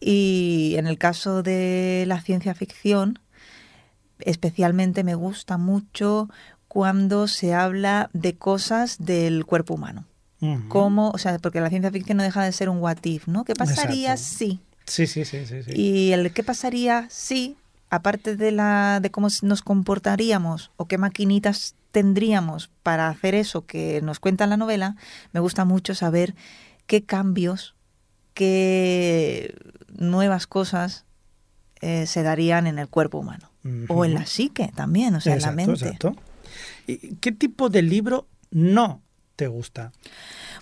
[0.00, 3.18] Y en el caso de la ciencia ficción,
[4.18, 6.28] especialmente me gusta mucho
[6.68, 10.04] cuando se habla de cosas del cuerpo humano.
[10.40, 10.68] Uh -huh.
[10.68, 13.44] Como, o sea, porque la ciencia ficción no deja de ser un what if, ¿no?
[13.44, 14.36] ¿Qué pasaría Exacto.
[14.38, 14.60] si?
[14.84, 15.70] Sí, sí, sí, sí, sí.
[15.74, 17.56] Y el qué pasaría si,
[17.90, 24.02] aparte de la de cómo nos comportaríamos o qué maquinitas tendríamos para hacer eso que
[24.02, 24.96] nos cuenta en la novela,
[25.32, 26.34] me gusta mucho saber
[26.86, 27.74] qué cambios,
[28.34, 29.54] qué
[29.96, 31.06] nuevas cosas
[31.80, 33.50] eh, se darían en el cuerpo humano.
[33.64, 33.86] Uh -huh.
[33.88, 35.84] O en la psique también, o sea, exacto, en la mente.
[35.86, 36.16] Exacto.
[36.86, 39.02] ¿Y ¿Qué tipo de libro no
[39.36, 39.92] te gusta?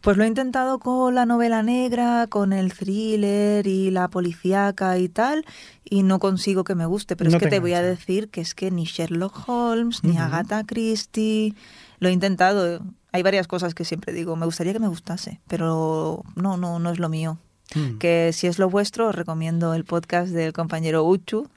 [0.05, 5.09] Pues lo he intentado con la novela negra, con el thriller y la policíaca y
[5.09, 5.47] tal,
[5.83, 7.17] y no consigo que me guste.
[7.17, 10.05] Pero no es que te, te voy a decir que es que ni Sherlock Holmes,
[10.05, 10.27] ni Uh -huh.
[10.27, 11.55] Agatha Christie,
[12.01, 12.81] lo he intentado.
[13.13, 16.91] Hay varias cosas que siempre digo, me gustaría que me gustase, pero no, no, no
[16.91, 17.39] es lo mío.
[17.75, 17.97] Mm.
[17.99, 21.49] Que si es lo vuestro, os recomiendo el podcast del compañero Uchu,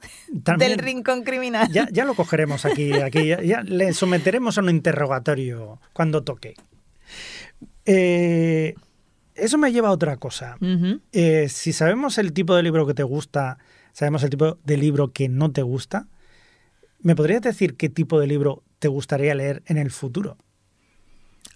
[0.42, 1.68] También, del Rincón Criminal.
[1.70, 6.54] Ya, ya lo cogeremos aquí, aquí ya, ya, le someteremos a un interrogatorio cuando toque.
[7.90, 8.74] Eh,
[9.34, 10.56] eso me lleva a otra cosa.
[10.60, 11.00] Uh -huh.
[11.12, 13.58] eh, si sabemos el tipo de libro que te gusta,
[13.92, 16.06] sabemos el tipo de libro que no te gusta,
[17.00, 20.36] ¿me podrías decir qué tipo de libro te gustaría leer en el futuro?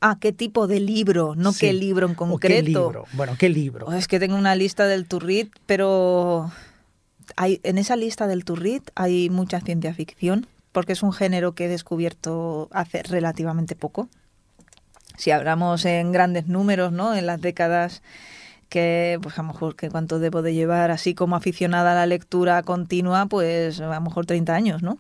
[0.00, 1.34] Ah, ¿qué tipo de libro?
[1.36, 1.60] No sí.
[1.60, 2.56] qué libro en concreto.
[2.56, 3.04] ¿O qué libro?
[3.12, 3.86] Bueno, ¿qué libro?
[3.86, 6.50] Oh, es que tengo una lista del Turrit, pero
[7.36, 11.66] hay, en esa lista del Turrit hay mucha ciencia ficción, porque es un género que
[11.66, 14.08] he descubierto hace relativamente poco.
[15.16, 17.14] Si hablamos en grandes números, ¿no?
[17.14, 18.02] En las décadas
[18.68, 22.06] que, pues a lo mejor, que cuánto debo de llevar así como aficionada a la
[22.06, 24.98] lectura continua, pues a lo mejor 30 años, ¿no?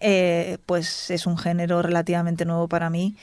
[0.00, 3.16] Eh, pues es un género relativamente nuevo para mí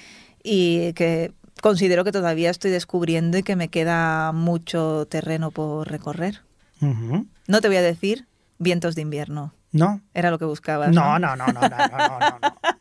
[0.44, 6.42] y que considero que todavía estoy descubriendo y que me queda mucho terreno por recorrer.
[6.82, 7.28] Uh -huh.
[7.48, 9.54] No te voy a decir vientos de invierno.
[9.74, 10.02] No.
[10.14, 10.92] Era lo que buscabas.
[10.92, 12.40] No, no, no, no, no, no, no,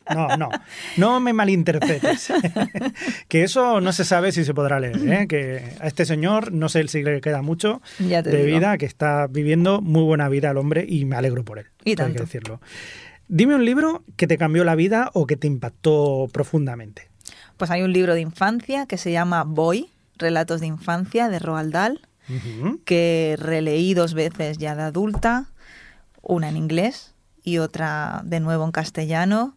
[0.09, 0.49] no, no, no,
[0.97, 2.33] no me malinterpretes.
[3.29, 5.27] que eso no se sabe si se podrá leer, ¿eh?
[5.27, 8.43] Que a este señor no sé si le queda mucho de digo.
[8.43, 11.67] vida, que está viviendo muy buena vida el hombre y me alegro por él.
[11.85, 12.09] Y tanto.
[12.11, 12.59] Hay que decirlo.
[13.29, 17.07] Dime un libro que te cambió la vida o que te impactó profundamente.
[17.55, 21.71] Pues hay un libro de infancia que se llama Boy, Relatos de Infancia, de Roald
[21.71, 22.79] Dahl, uh -huh.
[22.83, 25.45] que releí dos veces ya de adulta,
[26.21, 27.13] una en inglés
[27.43, 29.55] y otra de nuevo en castellano,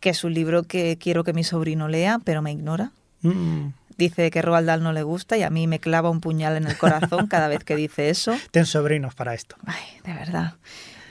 [0.00, 2.92] que es un libro que quiero que mi sobrino lea, pero me ignora.
[3.22, 3.68] Mm.
[3.96, 6.66] Dice que Roald Dahl no le gusta y a mí me clava un puñal en
[6.66, 8.36] el corazón cada vez que dice eso.
[8.52, 9.56] Ten sobrinos para esto.
[9.66, 10.54] Ay, de verdad.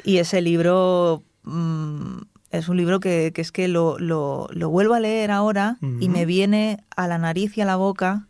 [0.06, 2.20] Y ese libro mmm,
[2.52, 6.08] es un libro que, que es que lo, lo, lo, vuelvo a leer ahora y
[6.08, 8.28] me viene a la nariz y a la boca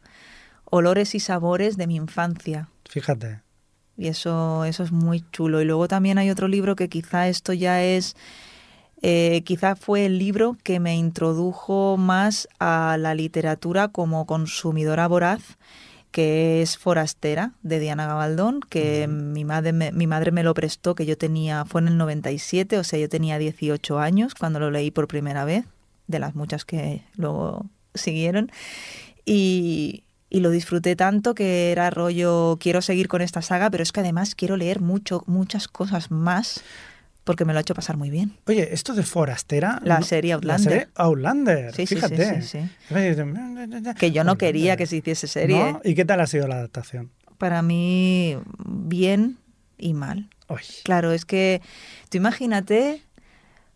[0.65, 2.69] olores y sabores de mi infancia.
[2.89, 3.41] Fíjate.
[3.97, 5.61] Y eso, eso es muy chulo.
[5.61, 8.15] Y luego también hay otro libro que quizá esto ya es,
[9.01, 15.57] eh, quizá fue el libro que me introdujo más a la literatura como consumidora voraz,
[16.11, 19.13] que es Forastera, de Diana Gabaldón, que uh -huh.
[19.13, 22.77] mi, madre me, mi madre me lo prestó, que yo tenía, fue en el 97,
[22.77, 25.65] o sea, yo tenía 18 años cuando lo leí por primera vez,
[26.07, 28.51] de las muchas que luego siguieron.
[29.25, 33.91] Y, y lo disfruté tanto que era rollo, quiero seguir con esta saga, pero es
[33.91, 36.63] que además quiero leer mucho, muchas cosas más
[37.23, 38.37] porque me lo ha hecho pasar muy bien.
[38.47, 39.81] Oye, esto de Forastera...
[39.83, 40.65] La serie Outlander.
[40.65, 42.41] La serie Outlander, sí, fíjate.
[42.41, 42.59] Sí,
[42.89, 45.73] sí, Que yo no quería que se hiciese serie.
[45.73, 45.81] ¿No?
[45.83, 47.11] ¿Y qué tal ha sido la adaptación?
[47.37, 49.37] Para mí, bien
[49.77, 50.29] y mal.
[50.47, 50.61] Uy.
[50.85, 51.61] Claro, es que
[52.09, 53.03] tú imagínate,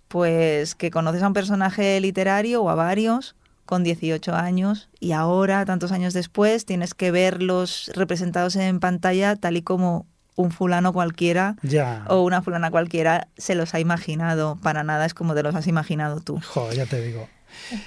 [0.08, 3.36] pues, que conoces a un personaje literario o a varios
[3.72, 9.56] con 18 años y ahora, tantos años después, tienes que verlos representados en pantalla tal
[9.56, 10.06] y como
[10.36, 12.04] un fulano cualquiera ya.
[12.10, 14.58] o una fulana cualquiera se los ha imaginado.
[14.62, 16.42] Para nada es como te los has imaginado tú.
[16.46, 17.30] Joder, ya te digo.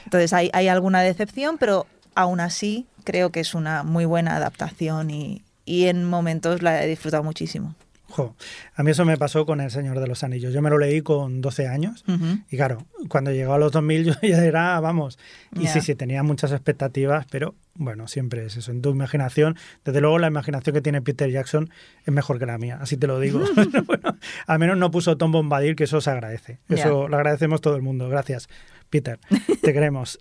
[0.07, 5.11] Entonces hay, hay alguna decepción, pero aún así creo que es una muy buena adaptación
[5.11, 7.74] y, y en momentos la he disfrutado muchísimo.
[8.15, 8.37] Jo,
[8.77, 10.55] a mí eso me pasó con El Señor de los Anillos.
[10.55, 12.05] Yo me lo leí con 12 años
[12.49, 15.19] y claro, cuando llegó a los 2000 yo ya era, vamos,
[15.59, 19.57] y sí, sí, tenía muchas expectativas, pero bueno, siempre es eso, en tu imaginación.
[19.85, 21.71] Desde luego la imaginación que tiene Peter Jackson
[22.05, 23.41] es mejor que la mía, así te lo digo.
[23.85, 26.61] Bueno, al menos no puso Tom Bombadil, que eso se agradece.
[26.69, 28.09] Eso lo agradecemos todo el mundo.
[28.09, 28.49] Gracias,
[28.91, 29.19] Peter.
[29.61, 30.21] Te queremos.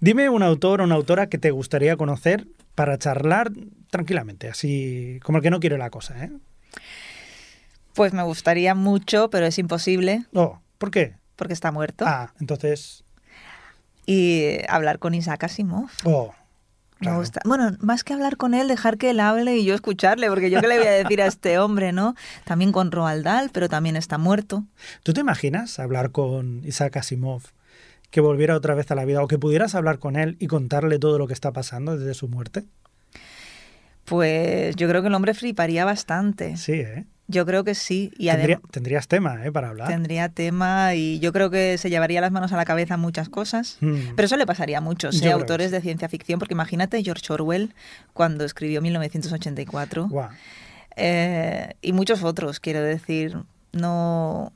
[0.00, 3.52] Dime un autor o una autora que te gustaría conocer para charlar
[3.90, 6.30] tranquilamente, así como el que no quiere la cosa, ¿eh?
[7.98, 11.16] Pues me gustaría mucho, pero es imposible Oh, ¿por qué?
[11.34, 12.04] porque está muerto.
[12.06, 13.02] Ah, entonces.
[14.06, 15.90] Y hablar con Isaac Asimov.
[16.04, 16.32] Oh,
[17.00, 17.40] Me gusta.
[17.44, 20.60] Bueno, más que hablar con él, dejar que él hable y yo escucharle, porque yo
[20.60, 22.14] qué le voy a decir a este hombre, ¿no?
[22.44, 24.64] También con Roald Dahl, pero también está muerto.
[25.02, 27.42] ¿Tú te imaginas hablar con Isaac Asimov,
[28.10, 31.00] que volviera otra vez a la vida, o que pudieras hablar con él y contarle
[31.00, 32.64] todo lo que está pasando desde su muerte?
[34.04, 36.56] Pues yo creo que el hombre fliparía bastante.
[36.56, 37.04] Sí, ¿eh?
[37.30, 38.10] Yo creo que sí.
[38.16, 39.52] Y Tendría- tendrías tema, ¿eh?
[39.52, 39.88] Para hablar.
[39.88, 43.76] tendría tema y yo creo que se llevaría las manos a la cabeza muchas cosas.
[43.80, 44.14] Mm.
[44.16, 45.30] Pero eso le pasaría a muchos ¿eh?
[45.30, 47.74] autores de ciencia ficción, porque imagínate George Orwell
[48.14, 50.30] cuando escribió 1984 Guau.
[50.96, 53.36] eh, y muchos otros, quiero decir,
[53.72, 54.52] no,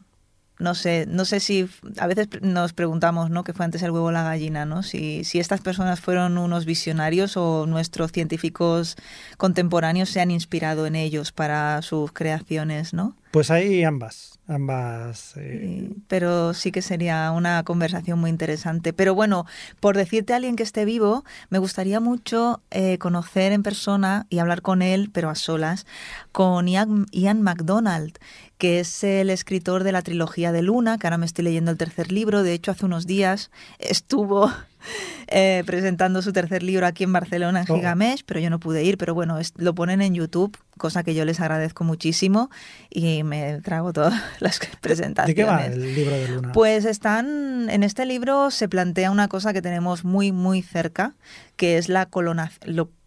[0.62, 3.44] no sé, no sé si a veces nos preguntamos, ¿no?
[3.44, 4.82] ¿Qué fue antes el huevo o la gallina, no?
[4.82, 8.96] Si, si estas personas fueron unos visionarios o nuestros científicos
[9.36, 13.16] contemporáneos se han inspirado en ellos para sus creaciones, ¿no?
[13.32, 15.32] Pues hay ambas, ambas.
[15.38, 18.92] eh, pero sí que sería una conversación muy interesante.
[18.92, 19.46] Pero bueno,
[19.80, 24.38] por decirte a alguien que esté vivo, me gustaría mucho eh, conocer en persona y
[24.38, 25.86] hablar con él, pero a solas,
[26.30, 28.18] con Ian, Ian MacDonald,
[28.62, 31.76] que es el escritor de la trilogía de Luna, que ahora me estoy leyendo el
[31.76, 32.44] tercer libro.
[32.44, 33.50] De hecho, hace unos días
[33.80, 34.52] estuvo
[35.26, 37.74] eh, presentando su tercer libro aquí en Barcelona, en Oh.
[37.74, 38.98] Gigamesh, pero yo no pude ir.
[38.98, 42.50] Pero bueno, es- lo ponen en YouTube, cosa que yo les agradezco muchísimo
[42.88, 45.26] y me trago todas las presentaciones.
[45.26, 46.52] ¿De qué va el libro de Luna?
[46.52, 51.14] Pues están, en este libro se plantea una cosa que tenemos muy, muy cerca,
[51.56, 52.06] que es la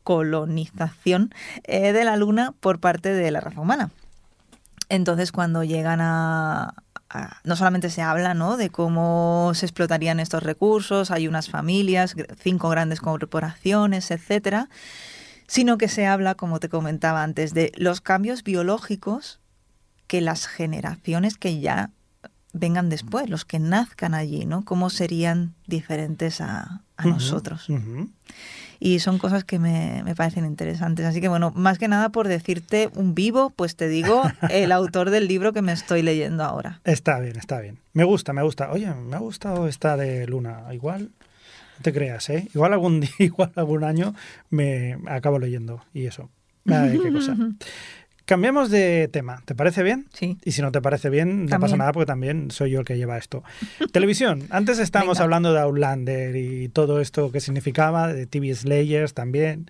[0.03, 1.33] colonización
[1.63, 3.89] eh, de la Luna por parte de la raza humana.
[4.89, 6.75] Entonces, cuando llegan a,
[7.09, 8.57] a- no solamente se habla ¿no?
[8.57, 14.69] de cómo se explotarían estos recursos, hay unas familias, cinco grandes corporaciones, etcétera,
[15.47, 19.39] sino que se habla, como te comentaba antes, de los cambios biológicos
[20.07, 21.91] que las generaciones que ya
[22.53, 24.63] vengan después, los que nazcan allí, ¿no?
[24.63, 27.67] Cómo serían diferentes a, nosotros.
[27.69, 28.09] ujú.
[28.85, 31.07] Y son cosas que me, me parecen interesantes.
[31.07, 34.21] Así que bueno, más que nada por decirte un vivo, pues te digo
[34.51, 36.81] el autor del libro que me estoy leyendo ahora.
[36.83, 37.79] Está bien, está bien.
[37.93, 38.71] Me gusta, me gusta.
[38.71, 40.65] Oye, me ha gustado esta de Luna.
[40.71, 41.09] Igual,
[41.77, 42.47] no te creas, ¿eh?
[42.53, 44.13] Igual algún día, igual algún año
[44.51, 46.29] me acabo leyendo y eso.
[46.67, 47.35] Ay, qué cosa.
[48.25, 50.07] Cambiamos de tema, ¿te parece bien?
[50.11, 50.37] Sí.
[50.43, 52.97] Y si no te parece bien, no pasa nada porque también soy yo el que
[52.97, 53.43] lleva esto.
[53.93, 54.47] Televisión.
[54.49, 55.23] Antes estábamos Venga.
[55.25, 59.69] hablando de Outlander y todo esto que significaba, de TV Slayers también.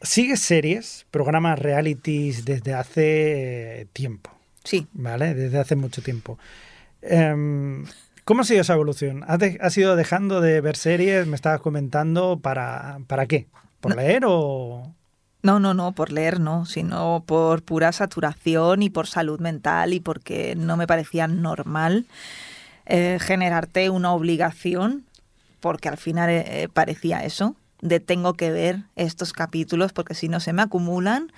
[0.00, 4.30] Sigues series, programas realities desde hace eh, tiempo,
[4.62, 4.86] Sí.
[4.92, 5.34] ¿vale?
[5.34, 6.38] Desde hace mucho tiempo.
[7.02, 7.84] Em,
[8.24, 9.24] ¿Cómo ha sido esa evolución?
[9.26, 11.26] ¿Has, de- has ido dejando de ver series?
[11.26, 12.38] Me estabas comentando.
[12.38, 13.46] ¿Para, para qué?
[13.80, 14.94] ¿Por leer o...?
[15.44, 20.00] No, no, no, por leer no, sino por pura saturación y por salud mental y
[20.00, 22.06] porque no me parecía normal
[22.86, 25.04] eh, generarte una obligación,
[25.60, 30.28] porque al final eh, eh, parecía eso, de tengo que ver estos capítulos porque si
[30.28, 31.30] no se me acumulan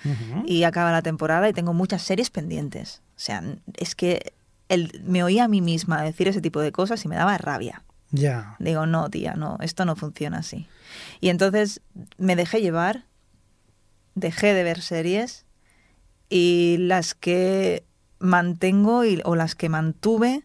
[0.45, 3.01] y acaba la temporada y tengo muchas series pendientes.
[3.17, 3.43] O sea,
[3.75, 4.31] es que
[4.69, 7.83] el- me oía a mí misma decir ese tipo de cosas y me daba rabia.
[8.11, 8.55] Ya.
[8.59, 10.65] Digo, no, tía, no, esto no funciona así.
[11.19, 11.81] Y entonces
[12.17, 13.03] me dejé llevar,
[14.17, 15.45] dejé de ver series
[16.29, 17.85] y las que
[18.19, 20.43] mantengo y, o las que mantuve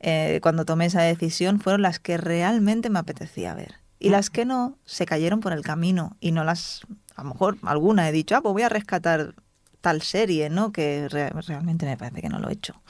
[0.00, 3.76] eh, cuando tomé esa decisión fueron las que realmente me apetecía ver.
[3.98, 6.82] Y las que no, se cayeron por el camino y no las,
[7.16, 9.34] a lo mejor alguna he dicho, ah, pues voy a rescatar
[9.80, 10.72] tal serie, ¿no?
[10.72, 12.82] Que re- realmente me parece que no lo he hecho.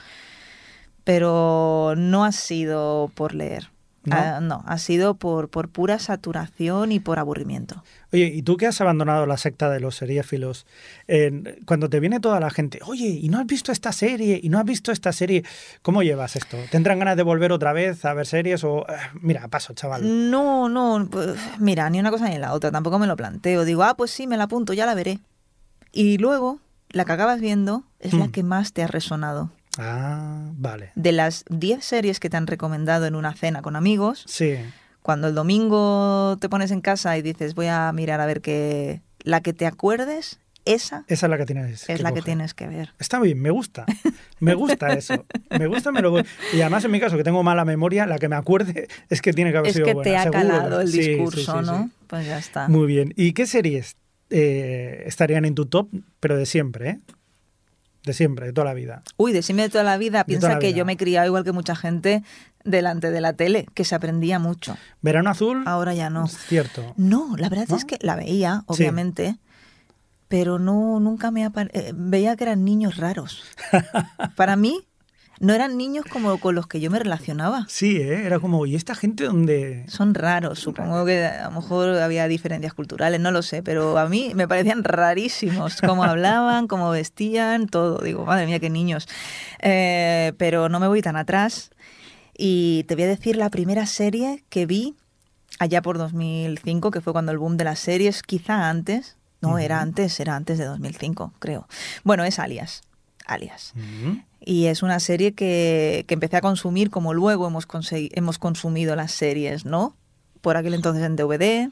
[1.04, 3.70] Pero no ha sido por leer.
[4.04, 4.16] ¿No?
[4.16, 7.82] Ah, no, ha sido por, por pura saturación y por aburrimiento.
[8.12, 10.66] Oye, ¿y tú que has abandonado la secta de los seriéfilos?
[11.08, 14.38] eh, cuando te viene toda la gente, oye, ¿y no has visto esta serie?
[14.42, 15.42] ¿Y no has visto esta serie?
[15.82, 16.56] ¿Cómo llevas esto?
[16.70, 18.86] ¿Tendrán ganas de volver otra vez a ver series o...
[18.88, 20.30] eh, mira, paso, chaval.
[20.30, 23.64] No, no, pues, mira, ni una cosa ni la otra, tampoco me lo planteo.
[23.64, 25.20] Digo, ah, pues sí, me la apunto, ya la veré.
[25.92, 26.58] Y luego,
[26.90, 28.30] la que acabas viendo es la Hmm.
[28.32, 29.50] que más te ha resonado.
[29.78, 30.90] Ah, vale.
[30.94, 34.56] De las 10 series que te han recomendado en una cena con amigos, Sí.
[35.02, 39.00] cuando el domingo te pones en casa y dices voy a mirar a ver qué...
[39.22, 41.88] La que te acuerdes, esa Esa es la que tienes.
[41.88, 42.90] es la que tienes que ver.
[42.98, 43.86] Está bien, me gusta.
[44.38, 45.24] Me gusta eso.
[45.50, 46.24] Me gusta, me lo voy.
[46.52, 49.32] Y además, en mi caso, que tengo mala memoria, la que me acuerde es que
[49.32, 50.10] tiene que haber Es sido que buena.
[50.10, 50.40] te ha seguro.
[50.48, 51.90] calado el sí, discurso, sí, ¿no?
[52.06, 52.68] Pues ya está.
[52.68, 53.14] Muy bien.
[53.16, 53.96] ¿Y qué series
[54.28, 55.88] eh, estarían en tu top,
[56.20, 56.98] pero de siempre, eh?
[58.04, 59.02] De siempre, de toda la vida.
[59.16, 60.24] Uy, decime de toda la vida.
[60.24, 60.76] Piensa la que vida.
[60.76, 62.22] yo me he criado igual que mucha gente
[62.64, 64.76] delante de la tele, que se aprendía mucho.
[65.02, 66.24] Verano Azul, Ahora ya no.
[66.26, 66.94] es cierto.
[66.96, 67.76] No, la verdad ¿No?
[67.76, 68.64] es que la veía, Sí.
[68.82, 69.36] obviamente,
[70.28, 73.42] pero no nunca me apa- eh, veía que eran niños raros.
[74.36, 74.80] Para mí
[75.40, 77.66] no eran niños como con los que yo me relacionaba.
[77.68, 78.26] Sí, ¿eh?
[78.26, 79.84] Era como, ¿y esta gente dónde...?
[79.88, 84.08] Son raros, supongo que a lo mejor había diferencias culturales, no lo sé, pero a
[84.08, 87.98] mí me parecían rarísimos, cómo hablaban, cómo vestían, todo.
[87.98, 89.08] Digo, madre mía, qué niños.
[89.60, 91.70] Eh, pero no me voy tan atrás
[92.36, 94.94] y te voy a decir la primera serie que vi
[95.58, 99.16] allá por 2005, que fue cuando el boom de las series, quizá antes.
[99.40, 101.68] No, era antes, era antes de 2005, creo.
[102.02, 102.82] Bueno, es Alias.
[103.24, 103.72] Alias.
[104.40, 109.12] Y es una serie que, que empecé a consumir como luego hemos, hemos consumido las
[109.12, 109.96] series, ¿no?
[110.40, 111.70] Por aquel entonces en DVD,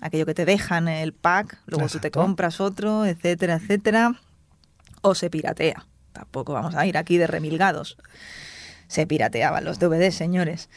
[0.00, 2.20] aquello que te dejan el pack, luego tú te Exacto.
[2.20, 4.20] compras otro, etcétera, etcétera.
[5.02, 5.86] O se piratea.
[6.12, 7.96] Tampoco vamos a ir aquí de remilgados.
[8.86, 10.68] Se pirateaban los DVD, señores.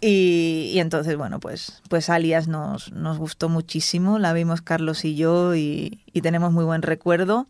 [0.00, 5.54] Y, entonces, bueno, pues, pues Alias nos, nos gustó muchísimo, la vimos Carlos y yo
[5.54, 7.46] y, y tenemos muy buen recuerdo.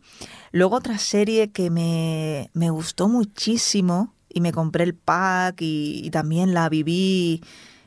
[0.51, 6.11] Luego otra serie que me, me gustó muchísimo y me compré el pack y, y
[6.11, 7.41] también la viví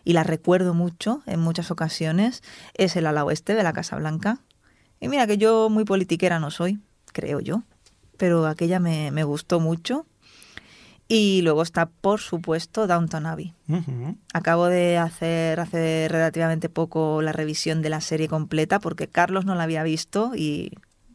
[0.04, 2.42] y la recuerdo mucho en muchas ocasiones
[2.72, 4.40] es El ala oeste de la Casa Blanca.
[5.00, 6.78] Y mira que yo muy politiquera no soy,
[7.12, 7.62] creo yo,
[8.16, 10.06] pero aquella me, me gustó mucho.
[11.10, 13.54] Y luego está, por supuesto, Downton Abbey.
[14.34, 19.54] Acabo de hacer hace relativamente poco la revisión de la serie completa porque Carlos no
[19.54, 20.72] la había visto y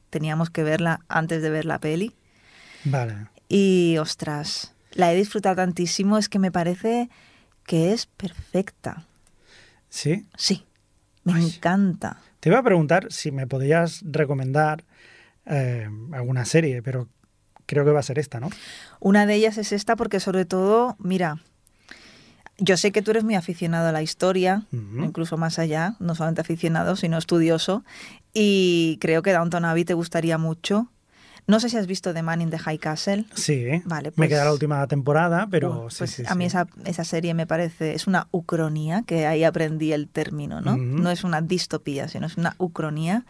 [0.10, 2.16] teníamos que verla antes de ver la peli.
[2.86, 3.28] Vale.
[3.48, 7.10] Y ostras, la he disfrutado tantísimo, es que me parece
[7.68, 9.06] que es perfecta.
[9.90, 10.26] Sí.
[10.36, 10.66] Sí,
[11.24, 11.46] me Ay.
[11.46, 12.18] encanta.
[12.40, 14.84] Te iba a preguntar si me podías recomendar
[15.46, 17.08] eh, alguna serie, pero
[17.74, 18.50] creo que va a ser esta, ¿no?
[19.00, 21.40] Una de ellas es esta porque sobre todo, mira,
[22.60, 25.04] yo sé que tú eres muy aficionado a la historia, Ujú.
[25.04, 27.84] incluso más allá, no solamente aficionado, sino estudioso,
[28.34, 30.88] y creo que Downton Abbey te gustaría mucho.
[31.46, 33.26] No sé si has visto The Man in the High Castle.
[33.36, 33.66] Sí.
[33.84, 36.48] Vale, Me pues- queda la última temporada, pero Uh, sí, pues sí, a mí sí.
[36.48, 40.74] esa, esa serie me parece, es una ucronía, que ahí aprendí el término, ¿no?
[40.76, 40.82] Ujú.
[40.84, 43.26] No es una distopía, sino es una ucronía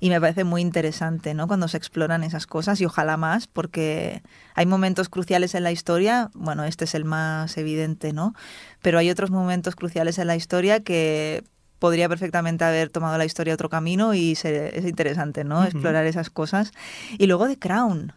[0.00, 1.46] y me parece muy interesante, ¿no?
[1.46, 4.22] Cuando se exploran esas cosas y ojalá más, porque
[4.54, 8.34] hay momentos cruciales en la historia, bueno, este es el más evidente, ¿no?
[8.82, 11.44] Pero hay otros momentos cruciales en la historia que
[11.78, 15.62] podría perfectamente haber tomado la historia otro camino y se- es interesante, ¿no?
[15.64, 16.72] Explorar esas cosas.
[17.18, 18.12] Y luego The Crown.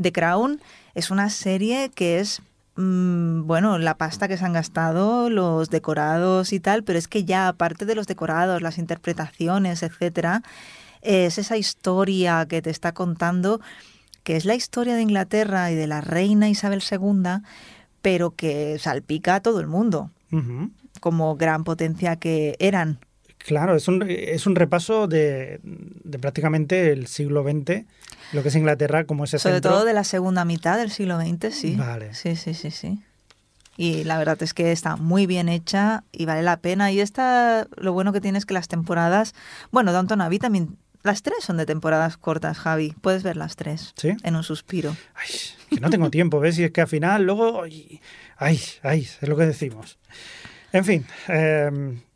[0.00, 0.60] The Crown
[0.94, 2.40] es una serie que es,
[2.76, 7.24] mm, bueno, la pasta que se han gastado, los decorados y tal, pero es que
[7.24, 10.42] ya aparte de los decorados, las interpretaciones, etcétera,
[11.06, 13.60] es esa historia que te está contando,
[14.24, 17.42] que es la historia de Inglaterra y de la reina Isabel II,
[18.02, 20.10] pero que salpica a todo el mundo
[21.00, 22.98] como gran potencia que eran.
[23.38, 27.84] Claro, es un, es un repaso de, de prácticamente el siglo XX,
[28.32, 29.70] lo que es Inglaterra como ese Sobre centro.
[29.70, 31.76] todo de la segunda mitad del siglo XX, sí.
[31.76, 32.12] Vale.
[32.14, 33.00] Sí, sí, sí, sí.
[33.76, 36.90] Y la verdad es que está muy bien hecha y vale la pena.
[36.90, 39.34] Y esta, lo bueno que tiene es que las temporadas,
[39.70, 40.76] bueno, Downton Abbey también,
[41.06, 42.94] las tres son de temporadas cortas, Javi.
[43.00, 44.10] Puedes ver las tres ¿Sí?
[44.22, 44.94] en un suspiro.
[45.14, 45.28] Ay,
[45.70, 46.58] que no tengo tiempo, ¿ves?
[46.58, 47.62] Y es que al final luego...
[47.62, 48.00] Ay,
[48.36, 49.98] ay, ay, es lo que decimos.
[50.72, 51.70] En fin, eh,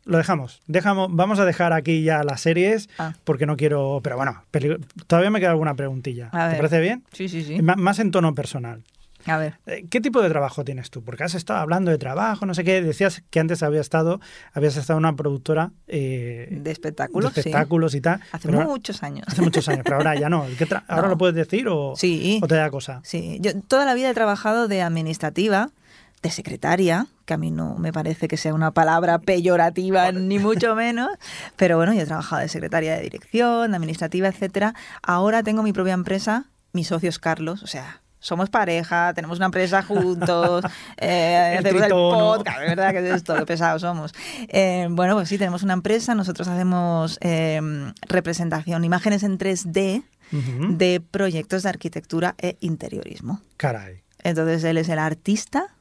[0.05, 0.61] lo dejamos.
[0.67, 1.07] dejamos.
[1.11, 3.13] Vamos a dejar aquí ya las series Ah.
[3.23, 4.01] porque no quiero...
[4.03, 4.43] Pero bueno,
[5.07, 6.27] todavía me queda alguna preguntilla.
[6.31, 6.57] A ¿Te ver.
[6.57, 7.03] parece bien?
[7.13, 7.61] Sí, sí, sí.
[7.61, 8.83] Más en tono personal.
[9.25, 9.59] A ver.
[9.65, 11.03] Eh, ¿Qué tipo de trabajo tienes tú?
[11.03, 12.81] Porque has estado hablando de trabajo, no sé qué.
[12.81, 14.19] Decías que antes había estado,
[14.53, 17.49] habías estado en una productora eh, De espectáculos, de sí.
[17.49, 18.21] espectáculos y tal.
[18.31, 19.23] Hace muchos años.
[19.27, 20.45] hace muchos años, pero ahora ya no.
[20.57, 22.39] ¿Qué tra- ¿Ahora lo puedes decir o, Sí.
[22.41, 23.01] o te da cosa?
[23.03, 25.69] Sí, yo toda la vida he trabajado de administrativa,
[26.21, 30.75] de secretaria, que a mí no me parece que sea una palabra peyorativa ni mucho
[30.75, 31.09] menos,
[31.55, 34.75] pero bueno, yo he trabajado de secretaria de dirección, de administrativa, etcétera.
[35.01, 39.47] Ahora tengo mi propia empresa, mi socio es Carlos, o sea, somos pareja, tenemos una
[39.47, 40.63] empresa juntos,
[40.97, 44.13] eh, El hacemos el podcast, de verdad que es esto, qué pesados somos.
[44.47, 47.59] Eh, bueno, pues sí, tenemos una empresa, nosotros hacemos eh,
[48.07, 50.77] representación, imágenes en 3D Ujú.
[50.77, 53.41] de proyectos de arquitectura e interiorismo.
[53.57, 54.03] Caray.
[54.23, 55.75] Entonces él es el artista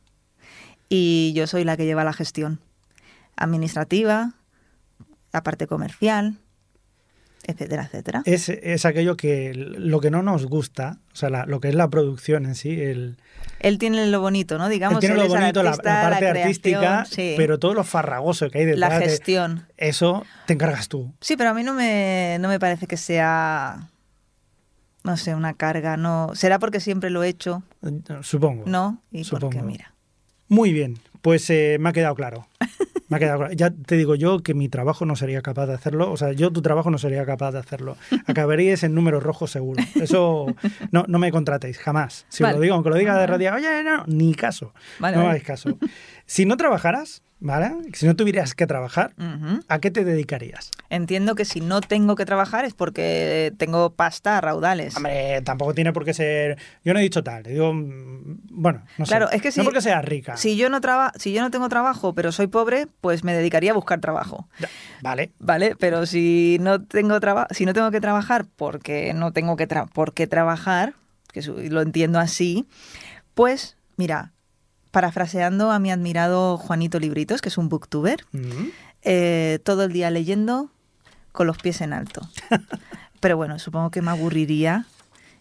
[0.89, 2.59] y yo soy la que lleva la gestión
[3.37, 4.33] administrativa,
[5.33, 6.39] la parte comercial,
[7.45, 8.23] etcétera, etcétera.
[8.27, 11.75] Es, es aquello que lo que no nos gusta, o sea, la- lo que es
[11.75, 13.17] la producción en sí, el,
[13.61, 14.69] Él tiene lo bonito, ¿no?
[14.69, 17.35] Digamos, él tiene él lo bonito, la, parte creación, artística, sí.
[17.37, 19.67] pero todo lo farragoso que hay detrás la de gestión.
[19.77, 21.13] eso te encargas tú.
[21.21, 23.89] Sí, pero a mí no me, no me parece que sea,
[25.03, 26.31] no sé, una carga, no.
[26.35, 27.63] Será porque siempre lo he hecho,
[28.23, 28.65] Supongo.
[28.67, 29.03] ¿no?
[29.11, 29.95] Y porque, mira.
[30.49, 32.47] Muy bien, pues eh, me ha quedado claro.
[33.09, 33.53] Me ha quedado claro.
[33.55, 36.13] Ya te digo yo que mi trabajo no sería capaz de hacerlo.
[36.13, 37.97] O sea, yo tu trabajo no sería capaz de hacerlo.
[38.27, 39.83] Acabaríais en números rojos seguro.
[40.01, 40.47] Eso
[40.93, 42.27] no, no me contratéis, jamás.
[42.29, 42.57] Si os Vale.
[42.59, 44.73] lo digo, aunque lo diga de radio, oye, no, ni caso.
[45.01, 45.31] Vale, no vale.
[45.31, 45.77] hagáis caso.
[46.27, 47.73] Si no trabajaras, ¿vale?
[47.95, 49.13] Si no tuvieras que trabajar.
[49.69, 50.71] ¿a qué te dedicarías?
[50.91, 54.97] Entiendo que si no tengo que trabajar es porque tengo pasta a raudales.
[54.97, 56.59] Hombre, tampoco tiene por qué ser.
[56.85, 57.43] Yo no he dicho tal.
[57.45, 59.11] Digo, mm, bueno, no sé.
[59.11, 60.37] Claro, es que si- No porque seas rica.
[60.37, 63.71] Si yo no traba, si yo no tengo trabajo, pero soy pobre, pues me dedicaría
[63.71, 64.49] a buscar trabajo.
[65.03, 65.33] Vale.
[65.39, 65.77] ¿Vale?
[65.79, 69.89] Pero si no tengo traba- si no tengo que trabajar porque no tengo que tra-
[69.89, 70.95] por qué trabajar,
[71.33, 72.67] que lo entiendo así,
[73.35, 74.33] pues mira,
[74.91, 78.25] parafraseando a mi admirado Juanito Libritos, que es un booktuber,
[79.03, 80.71] eh, todo el día leyendo
[81.33, 82.29] con los pies en alto.
[83.21, 84.87] Pero bueno, supongo que me aburriría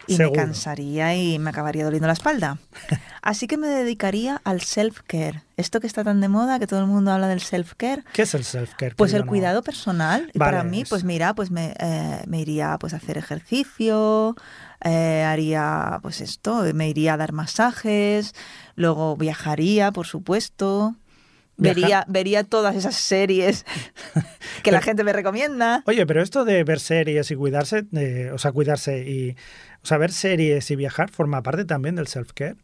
[0.07, 0.31] y Seguro.
[0.41, 2.57] me cansaría y me acabaría doliendo la espalda.
[3.21, 5.43] Así que me dedicaría al self-care.
[5.55, 8.03] Esto que está tan de moda, que todo el mundo habla del self-care.
[8.13, 8.95] ¿Qué es el self-care?
[8.95, 10.31] Pues el no- cuidado personal.
[10.33, 14.35] Y para mí, es- pues mira, pues me, eh, me iría pues a hacer ejercicio,
[14.83, 18.33] eh, haría pues esto, me iría a dar masajes,
[18.75, 20.95] luego viajaría, por supuesto.
[21.57, 23.65] Viaja- Vería, vería todas esas series
[24.63, 25.83] que la gente me recomienda.
[25.87, 29.31] Oye, pero esto de ver series y cuidarse, eh, o sea, cuidarse y,
[29.83, 32.55] o sea, ver series y viajar forma parte también del self-care.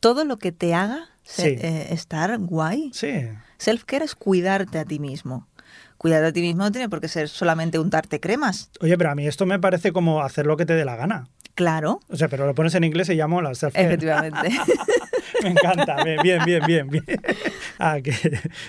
[0.00, 1.66] Todo lo que te haga se- Sí.
[1.66, 2.90] eh, estar guay.
[2.92, 3.28] Sí.
[3.58, 5.48] Self-care es cuidarte a ti mismo.
[5.96, 8.70] Cuidarte a ti mismo no tiene por qué ser solamente untarte cremas.
[8.80, 11.28] Oye, pero a mí esto me parece como hacer lo que te dé la gana.
[11.58, 13.86] Claro, O sea, pero lo pones en inglés y llamo la self-care.
[13.86, 14.48] efectivamente.
[15.42, 16.04] Me encanta.
[16.22, 17.04] Bien, bien, bien, bien.
[17.80, 18.12] Ah, que...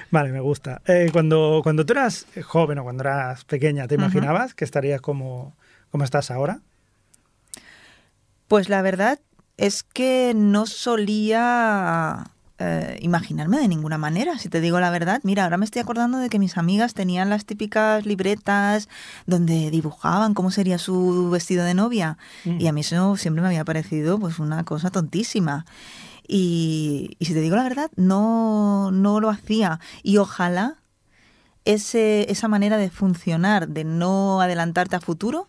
[0.10, 0.82] Vale, me gusta.
[0.88, 5.56] Eh, cuando, cuando tú eras joven o cuando eras pequeña, ¿te imaginabas que estarías como,
[5.92, 6.62] como estás ahora?
[8.48, 9.20] Pues la verdad
[9.58, 12.24] es que no solía
[12.60, 15.22] eh, imaginarme de ninguna manera, si te digo la verdad.
[15.24, 18.90] Mira, ahora me estoy acordando de que mis amigas tenían las típicas libretas
[19.26, 22.18] donde dibujaban cómo sería su vestido de novia.
[22.44, 22.60] Mm.
[22.60, 25.66] Y a mí eso siempre me había parecido pues una cosa tontísima.
[26.28, 29.80] Y, y si te digo la verdad, no, no lo hacía.
[30.04, 30.80] Y ojalá
[31.66, 35.48] ese, esa manera de funcionar, de no adelantarte a futuro,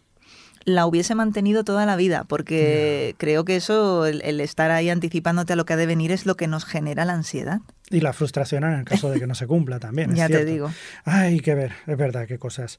[0.74, 5.52] la hubiese mantenido toda la vida, porque creo que eso, el, el estar ahí anticipándote
[5.52, 7.60] a lo que ha de venir, es lo que nos genera la ansiedad.
[7.92, 10.12] Y la frustración en el caso de que no se cumpla también.
[10.12, 10.70] es ya te digo.
[11.04, 12.78] Hay que ver, es verdad, qué cosas.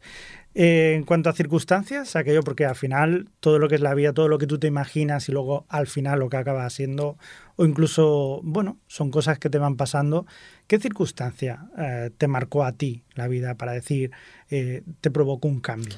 [0.56, 4.14] Eh, en cuanto a circunstancias, aquello porque al final todo lo que es la vida,
[4.14, 7.18] todo lo que tú te imaginas y luego al final lo que acaba siendo,
[7.58, 10.26] o incluso, bueno, son cosas que te van pasando.
[10.68, 14.12] ¿Qué circunstancia eh, te marcó a ti la vida para decir,
[14.50, 15.96] eh, te provocó un cambio?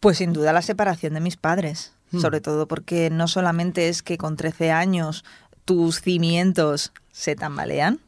[0.00, 2.20] Pues sin duda la separación de mis padres, Hmm.
[2.20, 5.24] sobre todo porque no solamente es que con 13 años
[5.64, 8.00] tus cimientos se tambalean,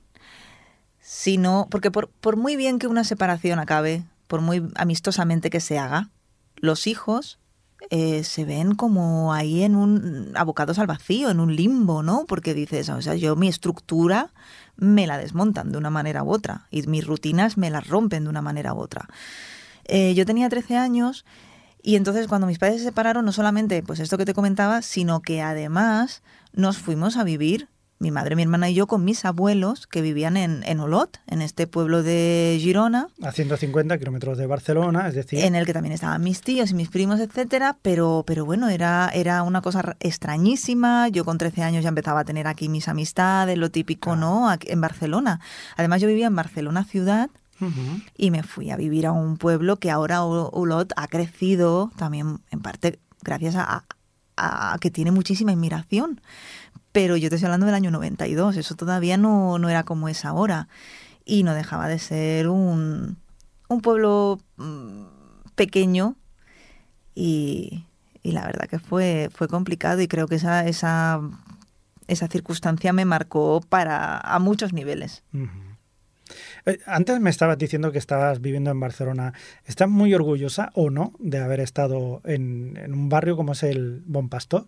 [1.01, 5.79] sino porque por, por muy bien que una separación acabe, por muy amistosamente que se
[5.79, 6.11] haga,
[6.57, 7.39] los hijos
[7.91, 12.25] eh, se ven como ahí en un abocados al vacío, en un limbo, ¿no?
[12.27, 14.33] Porque dices, o sea, yo mi estructura
[14.77, 18.31] me la desmontan de una manera u otra y mis rutinas me las rompen de
[18.31, 19.09] una manera u otra.
[19.85, 21.25] Eh, yo tenía 13 años
[21.83, 25.21] y entonces cuando mis padres se separaron, no solamente pues esto que te comentaba, sino
[25.21, 26.23] que además
[26.53, 27.69] nos fuimos a vivir,
[28.01, 31.43] mi madre, mi hermana y yo, con mis abuelos que vivían en, en Olot, en
[31.43, 35.93] este pueblo de Girona, A 150 kilómetros de Barcelona, es decir, en el que también
[35.93, 39.97] estaban mis tíos y mis primos, etcétera, pero, pero bueno, era, era una cosa ra-
[39.99, 41.09] extrañísima.
[41.09, 44.21] Yo con 13 años ya empezaba a tener aquí mis amistades, lo típico, Claro.
[44.21, 44.49] ¿no?
[44.51, 45.41] Aquí, en Barcelona.
[45.77, 47.31] Además, yo vivía en Barcelona ciudad
[48.17, 52.61] Y me fui a vivir a un pueblo que ahora Olot ha crecido también en
[52.61, 53.85] parte gracias a,
[54.81, 56.21] que tiene muchísima inmigración.
[56.93, 60.25] Pero yo te estoy hablando del año 92, eso todavía no, no era como es
[60.25, 60.69] ahora.
[61.25, 63.19] Y no dejaba de ser un,
[63.69, 65.03] un pueblo mm,
[65.55, 66.17] pequeño
[67.15, 67.85] y,
[68.23, 71.21] y la verdad que fue, fue complicado y creo que esa, esa,
[72.07, 75.23] esa circunstancia me marcó para a muchos niveles.
[75.35, 75.49] Eh,
[76.87, 79.33] Antes me estabas diciendo que estabas viviendo en Barcelona.
[79.65, 84.03] ¿Estás muy orgullosa o no de haber estado en, en un barrio como es el
[84.07, 84.67] Bon Pastor?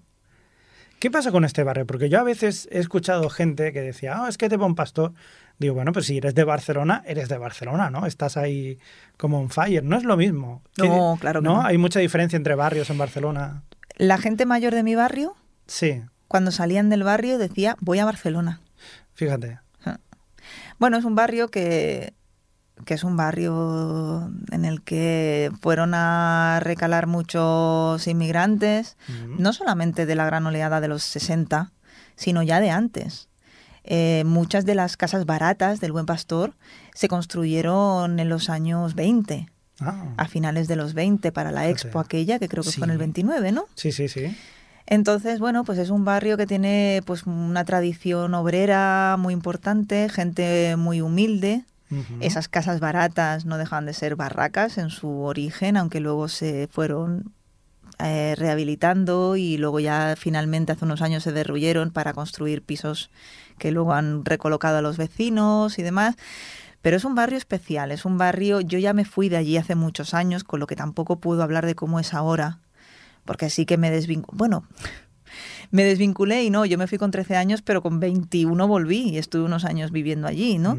[1.01, 1.87] ¿Qué pasa con este barrio?
[1.87, 5.15] Porque yo a veces he escuchado gente que decía, ah, es que te un pastor.
[5.59, 8.05] Digo, bueno, pues si eres de Barcelona, eres de Barcelona, ¿no?
[8.05, 8.79] Estás ahí
[9.17, 9.83] como un fire.
[9.83, 10.63] No es lo mismo.
[10.77, 11.55] No, claro que ¿no?
[11.57, 11.63] no.
[11.67, 13.63] Hay mucha diferencia entre barrios en Barcelona.
[13.97, 18.61] La gente mayor de mi barrio, Sí, cuando salían del barrio, decía, voy a Barcelona.
[19.15, 19.59] fíjate.
[20.81, 22.15] Bueno, es un barrio que,
[22.85, 28.97] que es un barrio en el que fueron a recalar muchos inmigrantes,
[29.39, 31.71] no solamente de la gran oleada de los 60,
[32.17, 33.29] sino ya de antes.
[33.85, 36.55] Eh, muchas de las casas baratas del Buen Pastor
[36.95, 39.49] se construyeron en los años 20,
[39.83, 42.91] Ah, a finales de los 20, para la expo aquella, que creo que fue en
[42.91, 43.01] el Sí.
[43.01, 43.65] 29, ¿no?
[43.75, 44.37] sí, sí, sí.
[44.87, 50.77] Entonces, bueno, pues es un barrio que tiene pues una tradición obrera muy importante, gente
[50.77, 51.65] muy humilde.
[52.21, 57.33] Esas casas baratas no dejan de ser barracas en su origen, aunque luego se fueron
[57.99, 63.11] eh, rehabilitando y luego ya finalmente hace unos años se derruyeron para construir pisos
[63.59, 66.15] que luego han recolocado a los vecinos y demás.
[66.81, 69.75] Pero es un barrio especial, es un barrio, yo ya me fui de allí hace
[69.75, 72.61] muchos años, con lo que tampoco puedo hablar de cómo es ahora,
[73.31, 74.65] porque sí que me desvinculé, bueno,
[75.71, 79.19] me desvinculé y no, yo me fui con 13 años, pero con 21 volví y
[79.19, 80.77] estuve unos años viviendo allí, ¿no?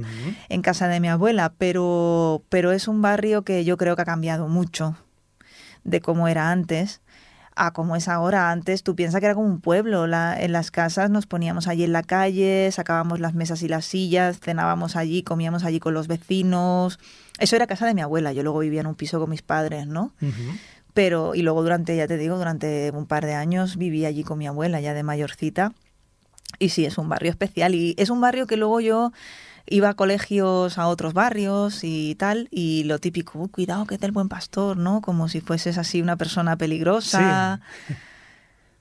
[0.49, 4.05] En casa de mi abuela, pero, pero es un barrio que yo creo que ha
[4.05, 4.97] cambiado mucho
[5.85, 6.99] de cómo era antes
[7.55, 8.51] a cómo es ahora.
[8.51, 10.07] Antes tú piensas que era como un pueblo.
[10.07, 13.85] La- en las casas nos poníamos allí en la calle, sacábamos las mesas y las
[13.85, 16.97] sillas, cenábamos allí, comíamos allí con los vecinos.
[17.39, 18.31] Eso era casa de mi abuela.
[18.33, 20.13] Yo luego vivía en un piso con mis padres, ¿no?
[20.93, 24.37] Pero, y luego durante, ya te digo, durante un par de años viví allí con
[24.37, 25.73] mi abuela, ya de mayorcita.
[26.59, 27.75] Y sí, es un barrio especial.
[27.75, 29.11] Y es un barrio que luego yo
[29.67, 32.49] iba a colegios a otros barrios y tal.
[32.51, 35.01] Y lo típico, "Uy, cuidado que es del buen pastor, ¿no?
[35.01, 37.61] Como si fueses así una persona peligrosa.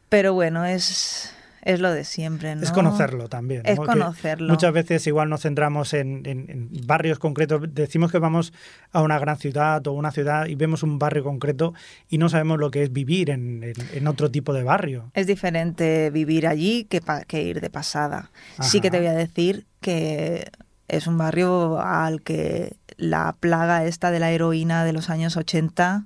[0.09, 1.33] Pero bueno, es,
[1.63, 2.63] es lo de siempre, ¿no?
[2.63, 3.63] Es conocerlo también.
[3.67, 3.83] Es ¿no?
[3.83, 4.49] Que conocerlo.
[4.49, 7.63] Muchas veces igual nos centramos en, en- en barrios concretos.
[7.73, 8.53] Decimos que vamos
[8.93, 11.75] a una gran ciudad o una ciudad y vemos un barrio concreto
[12.09, 13.73] y no sabemos lo que es vivir en,
[14.07, 15.11] otro tipo de barrio.
[15.15, 18.31] Es diferente vivir allí que, pa- que ir de pasada.
[18.61, 20.51] Sí que te voy a decir que
[20.89, 26.05] es un barrio al que la plaga esta de la heroína de los años 80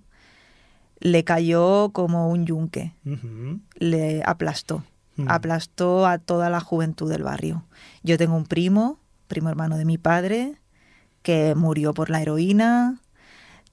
[1.01, 2.93] le cayó como un yunque,
[3.77, 4.85] le aplastó,
[5.17, 5.31] Mm.
[5.31, 7.65] aplastó a toda la juventud del barrio.
[8.03, 10.57] Yo tengo un primo, primo hermano de mi padre,
[11.23, 13.01] que murió por la heroína.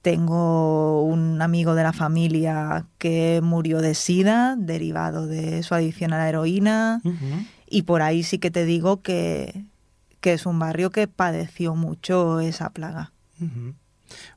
[0.02, 6.18] Tengo un amigo de la familia que murió de sida, derivado de su adicción a
[6.18, 7.02] la heroína.
[7.68, 9.66] Y por ahí sí que te digo que,
[10.20, 13.12] que es un barrio que padeció mucho esa plaga.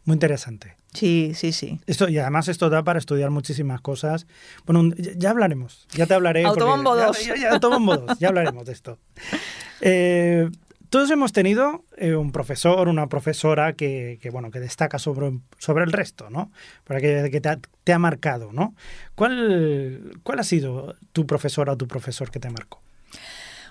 [0.05, 0.77] Muy interesante.
[0.95, 1.81] Sí, sí, sí.
[1.87, 4.27] Esto, y además esto da para estudiar muchísimas cosas.
[4.65, 6.45] Bueno, un- ya, ya hablaremos, ya te hablaré.
[6.45, 7.25] Autobombo ya- dos.
[7.27, 8.99] Ya, ya, autobombo dos, ya hablaremos de esto.
[9.81, 10.49] Eh,
[10.89, 15.85] todos hemos tenido eh, un profesor, una profesora que, que, bueno, que destaca sobre, sobre
[15.85, 16.51] el resto, ¿no?
[16.85, 18.75] Para que, que te, ha, te ha marcado, ¿no?
[19.17, 22.81] ¿Cuál, ¿Cuál ha sido tu profesora o tu profesor que te marcó?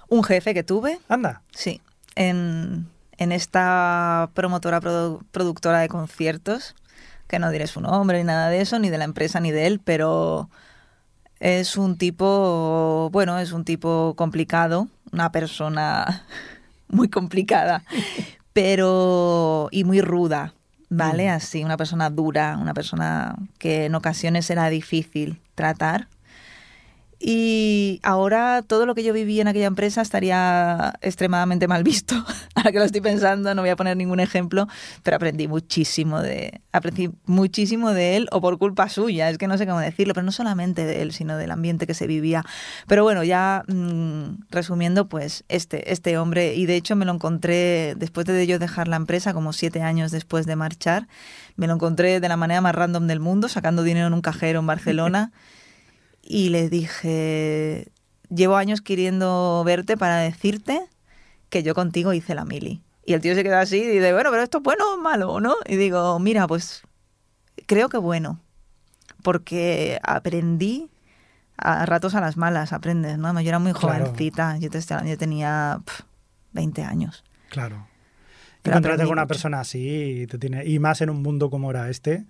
[0.10, 1.42] Un jefe que tuve, Anda.
[1.52, 1.82] sí,
[2.16, 2.88] en,
[3.18, 6.76] en esta promotora produ- productora de conciertos,
[7.34, 9.66] que no diré su nombre ni nada de eso, ni de la empresa ni de
[9.66, 10.52] él, pero
[11.40, 16.28] es un tipo, bueno, es un tipo complicado, una persona
[16.90, 17.84] muy complicada,
[18.54, 20.54] pero y muy ruda,
[20.90, 21.28] ¿vale?
[21.28, 21.32] Mm.
[21.32, 26.10] Así, una persona dura, una persona que en ocasiones era difícil tratar.
[27.26, 32.16] Y ahora todo lo que yo viví en aquella empresa estaría extremadamente mal visto.
[32.54, 34.68] Ahora que lo estoy pensando, no voy a poner ningún ejemplo,
[35.04, 39.58] pero aprendí muchísimo de aprendí muchísimo de él o por culpa suya, es que no
[39.58, 42.44] sé cómo decirlo, pero no solamente de él, sino del ambiente que se vivía.
[42.88, 47.96] Pero bueno, ya mm, resumiendo, pues este este hombre y de hecho me lo encontré
[47.96, 51.08] después de yo dejar la empresa como siete años después de marchar,
[51.56, 54.60] me lo encontré de la manera más random del mundo sacando dinero en un cajero
[54.60, 55.32] en Barcelona
[56.24, 57.92] y le dije,
[58.30, 60.82] llevo años queriendo verte para decirte
[61.50, 62.82] que yo contigo hice la mili.
[63.06, 65.40] Y el tío se queda así y dice, bueno, pero esto es bueno o malo,
[65.42, 65.56] ¿no?
[65.68, 66.82] Y digo, mira, pues
[67.68, 68.40] creo que bueno,
[69.22, 70.90] porque aprendí
[71.58, 73.40] a ratos a las malas, aprendes, ¿no?
[73.42, 74.06] Yo era muy Claro.
[74.06, 76.04] jovencita, yo, te yo tenía pf,
[76.54, 77.24] 20 años.
[77.50, 77.88] Claro.
[78.64, 79.28] Encontrarte con una mucho.
[79.28, 82.26] persona así, te tiene, y más en un mundo como era este,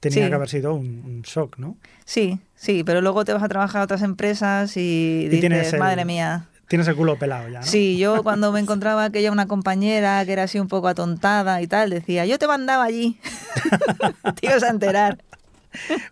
[0.00, 0.28] tenía Sí.
[0.28, 1.76] que haber sido un, un shock, ¿no?
[2.04, 5.80] Sí, sí, pero luego te vas a trabajar a otras empresas y, dices, tienes el-
[5.80, 7.64] madre mía, Tienes el culo pelado ya, ¿no?
[7.66, 11.66] Sí, yo cuando me encontraba aquella una compañera que era así un poco atontada y
[11.66, 13.18] tal, decía, yo te mandaba allí.
[14.40, 15.18] te ibas a enterar.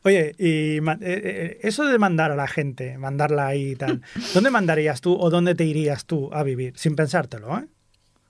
[0.04, 4.02] Oye, y ma- eh, eh, eso de mandar a la gente, mandarla ahí y tal,
[4.32, 6.74] ¿dónde mandarías tú o dónde te irías tú a vivir?
[6.76, 7.66] Sin pensártelo, ¿eh?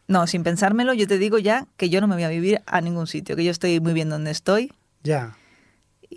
[0.08, 2.80] No, sin pensármelo, yo te digo ya que yo no me voy a vivir a
[2.80, 4.72] ningún sitio, que yo estoy muy bien donde estoy
[5.02, 5.36] Ya,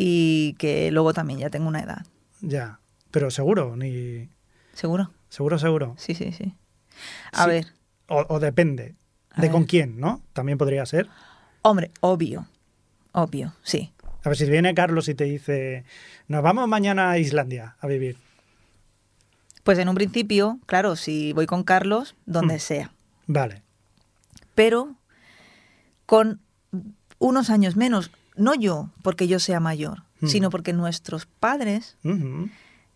[0.02, 2.06] y que luego también ya tengo una edad.
[2.42, 2.80] ya.
[3.12, 4.30] Pero seguro, ni...
[4.74, 5.12] ¿Seguro?
[5.30, 5.96] Seguro, seguro.
[5.98, 6.54] Sí, sí, sí.
[7.34, 7.50] A Sí.
[7.50, 7.68] ver,
[8.08, 8.96] O, o depende.
[9.32, 9.52] A De ver.
[9.52, 10.22] con quién, ¿no?
[10.34, 11.08] También podría ser.
[11.64, 12.48] hombre, obvio,
[13.12, 13.92] obvio, sí.
[14.24, 15.84] A ver, si viene Carlos y te dice,
[16.28, 18.16] nos vamos mañana a Islandia a vivir.
[19.64, 22.60] Pues en un principio, claro, si voy con Carlos, donde Mm.
[22.60, 22.92] sea.
[23.28, 23.64] Vale.
[24.56, 24.96] Pero
[26.06, 26.42] con
[27.18, 31.98] unos años menos, no yo porque yo sea mayor, sino porque nuestros padres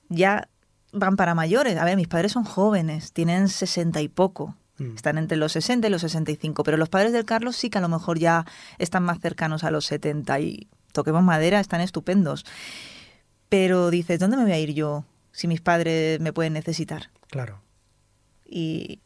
[0.09, 0.49] ya
[0.91, 1.77] van para mayores.
[1.77, 4.55] A ver, mis padres son jóvenes, tienen sesenta y poco.
[4.77, 4.95] Mm.
[4.95, 7.81] Están entre los 60 y los 65, pero los padres del Carlos sí que a
[7.81, 8.45] lo mejor ya
[8.77, 12.45] están más cercanos a los 70 y toquemos madera, están estupendos.
[13.49, 17.11] Pero dices, ¿dónde me voy a ir yo si mis padres me pueden necesitar?
[17.29, 17.61] Claro.
[18.45, 18.99] Y,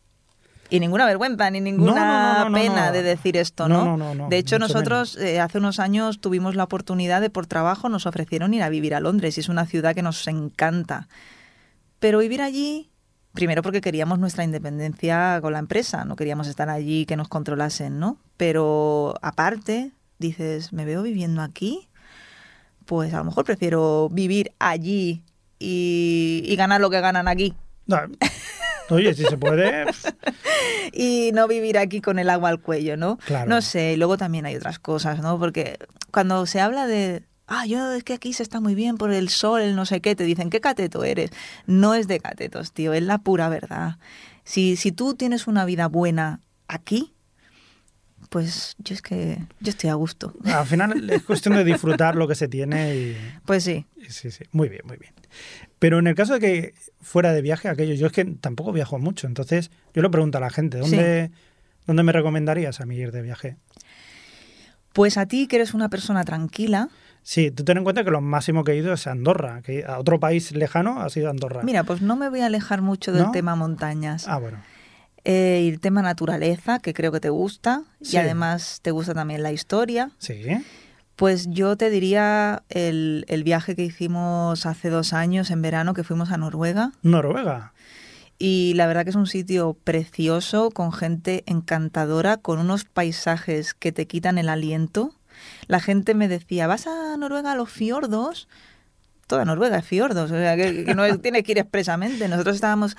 [0.70, 3.86] y ninguna vergüenza ni ninguna No, no, no, no, pena de decir esto, No, ¿no?
[3.86, 7.48] no, no, no, de hecho, nosotros eh, hace unos años tuvimos la oportunidad de, por
[7.48, 11.08] trabajo, nos ofrecieron ir a vivir a Londres y es una ciudad que nos encanta.
[12.00, 12.90] Pero vivir allí,
[13.34, 18.00] primero porque queríamos nuestra independencia con la empresa, no queríamos estar allí que nos controlasen,
[18.00, 18.18] ¿no?
[18.36, 21.88] Pero aparte, dices, ¿me veo viviendo aquí?
[22.86, 25.24] Pues a lo mejor prefiero vivir allí
[25.60, 27.54] y, y ganar lo que ganan aquí.
[27.86, 27.98] No,
[28.90, 29.86] Oye, si se puede.
[30.94, 33.18] y no vivir aquí con el agua al cuello, ¿no?
[33.18, 33.50] Claro.
[33.50, 35.38] No sé, y luego también hay otras cosas, ¿no?
[35.40, 35.78] Porque
[36.12, 39.30] cuando se habla de, ah, yo es que aquí se está muy bien por el
[39.30, 41.32] sol, el no sé qué, te dicen, ¿qué cateto eres?
[41.66, 43.98] No es de catetos, tío, es la pura verdad.
[44.44, 47.14] Si, si tú tienes una vida buena aquí,
[48.30, 50.34] pues yo es que yo estoy a gusto.
[50.46, 53.18] Al final es cuestión de disfrutar lo que se tiene y.
[53.46, 53.86] Pues sí.
[54.10, 54.44] Sí, sí.
[54.52, 55.14] Muy bien, muy bien.
[55.80, 59.00] Pero en el caso de que fuera de viaje, aquello, yo es que tampoco viajo
[59.00, 59.28] mucho.
[59.28, 61.32] Entonces, yo le pregunto a la gente, ¿dónde,
[61.86, 63.58] ¿dónde me recomendarías a mí ir de viaje?
[64.94, 66.90] Pues a ti que eres una persona tranquila,
[67.28, 69.84] Sí, tú ten en cuenta que lo máximo que he ido es a Andorra, que
[69.84, 71.62] a otro país lejano ha sido Andorra.
[71.62, 73.32] mira, pues no me voy a alejar mucho del ¿No?
[73.32, 74.30] tema montañas.
[74.30, 74.60] Ah, bueno.
[75.30, 78.16] Eh, y el tema naturaleza, que creo que te gusta, Sí.
[78.16, 80.42] y además te gusta también la historia, Sí.
[81.18, 86.06] pues yo te diría el, el viaje que hicimos hace dos años en verano, que
[86.06, 86.94] fuimos a Noruega.
[87.02, 87.74] Noruega.
[88.40, 93.92] Y la verdad que es un sitio precioso, con gente encantadora, con unos paisajes que
[93.92, 95.14] te quitan el aliento.
[95.68, 98.48] La gente me decía, ¿vas a Noruega a los fiordos?
[99.26, 102.30] Toda Noruega es fiordos, o sea, que, que no es- tiene que ir expresamente.
[102.30, 102.96] Nosotros estábamos...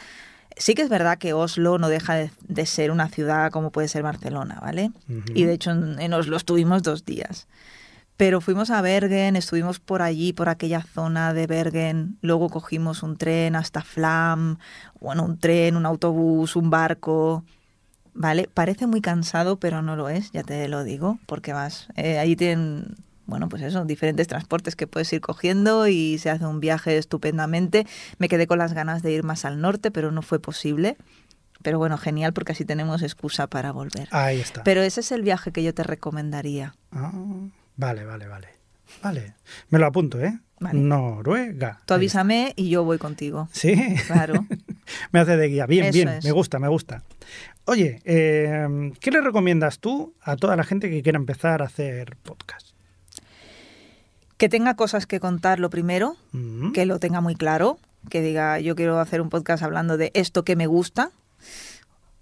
[0.58, 3.88] Sí que es verdad que Oslo no deja de, de ser una ciudad como puede
[3.88, 4.90] ser Barcelona, ¿vale?
[5.34, 7.46] Y de hecho en, en Oslo estuvimos dos días.
[8.16, 13.16] Pero fuimos a Bergen, estuvimos por allí, por aquella zona de Bergen, luego cogimos un
[13.16, 14.58] tren hasta Flam,
[15.00, 17.44] bueno, un tren, un autobús, un barco,
[18.14, 18.48] ¿vale?
[18.52, 22.34] Parece muy cansado, pero no lo es, ya te lo digo, porque vas, eh, allí
[22.34, 22.96] tienen,
[23.28, 27.86] bueno, pues eso, diferentes transportes que puedes ir cogiendo y se hace un viaje estupendamente.
[28.18, 30.96] Me quedé con las ganas de ir más al norte, pero no fue posible.
[31.62, 34.08] Pero bueno, genial porque así tenemos excusa para volver.
[34.12, 34.64] Ahí está.
[34.64, 36.74] Pero ese es el viaje que yo te recomendaría.
[36.90, 37.12] Ah,
[37.76, 38.48] vale, vale, vale.
[39.02, 39.34] Vale.
[39.68, 40.38] Me lo apunto, ¿eh?
[40.60, 40.78] Vale.
[40.80, 41.80] Noruega.
[41.84, 43.50] Tú avísame y yo voy contigo.
[43.52, 43.74] Sí.
[44.06, 44.46] Claro.
[45.12, 45.66] Me hace de guía.
[45.66, 46.08] Bien, Eso bien.
[46.08, 46.24] es.
[46.24, 47.02] Me gusta, me gusta.
[47.66, 52.16] Oye, eh, ¿qué le recomiendas tú a toda la gente que quiera empezar a hacer
[52.22, 52.67] podcast?
[54.38, 56.16] Que tenga cosas que contar lo primero,
[56.72, 57.78] que lo tenga muy claro,
[58.08, 61.10] que diga yo quiero hacer un podcast hablando de esto que me gusta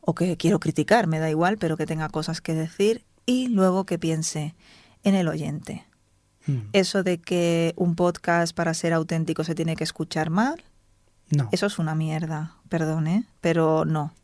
[0.01, 3.85] o que quiero criticar, me da igual, pero que tenga cosas que decir y luego
[3.85, 4.55] que piense
[5.05, 5.85] en el oyente.
[6.47, 6.59] mm.
[6.73, 10.63] Eso de que un podcast para ser auténtico se tiene que escuchar mal,
[11.31, 11.49] No.
[11.53, 13.25] eso es una mierda, perdón, ¿eh?
[13.41, 14.15] pero no.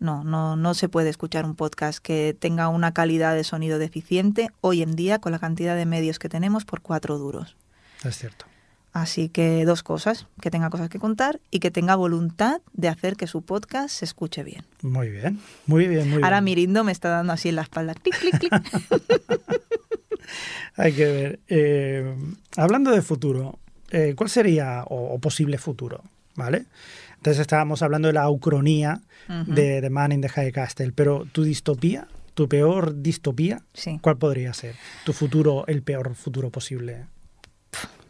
[0.00, 4.50] No, no, no se puede escuchar un podcast que tenga una calidad de sonido deficiente
[4.60, 7.56] hoy en día con la cantidad de medios que tenemos por cuatro duros.
[8.04, 8.46] Es cierto.
[8.92, 13.16] Así que dos cosas, que tenga cosas que contar y que tenga voluntad de hacer
[13.16, 14.64] que su podcast se escuche bien.
[14.82, 15.40] Muy bien.
[15.66, 16.44] Muy bien, muy Ahora bien.
[16.44, 17.94] Mirindo me está dando así en la espalda.
[17.94, 18.52] Clic, clic, clic.
[20.76, 21.40] Hay que ver.
[21.48, 22.14] Eh,
[22.56, 23.58] hablando de futuro,
[23.90, 26.02] eh, ¿cuál sería o, o posible futuro?
[26.36, 26.66] ¿Vale?
[27.24, 29.00] Entonces estábamos hablando de la ucronía
[29.46, 33.98] de The Man in the High Castle, pero tu distopía, tu peor distopía, Sí.
[34.02, 34.74] ¿cuál podría ser?
[35.06, 37.06] Tu futuro, el peor futuro posible.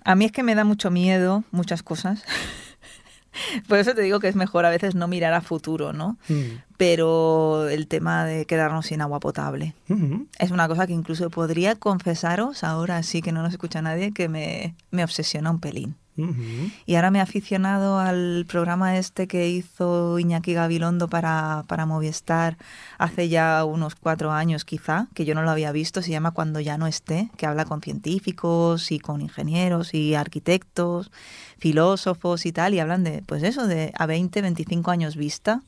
[0.02, 2.24] A mí es que me da mucho miedo muchas cosas.
[3.68, 6.18] Por eso te digo que es mejor a veces no mirar a futuro, ¿no?
[6.28, 6.58] Mm.
[6.76, 10.26] Pero el tema de quedarnos sin agua potable Ujú.
[10.40, 14.28] es una cosa que incluso podría confesaros, ahora sí que no nos escucha nadie, que
[14.28, 15.94] me, me obsesiona un pelín.
[16.16, 22.56] Y ahora me he aficionado al programa este que hizo Iñaki Gabilondo para, para Movistar
[22.98, 26.60] hace ya unos cuatro años quizá, que yo no lo había visto, se llama Cuando
[26.60, 31.10] ya no esté, que habla con científicos y con ingenieros y arquitectos,
[31.58, 35.62] filósofos y tal, y hablan de, pues eso, de a 20, 25 años vista.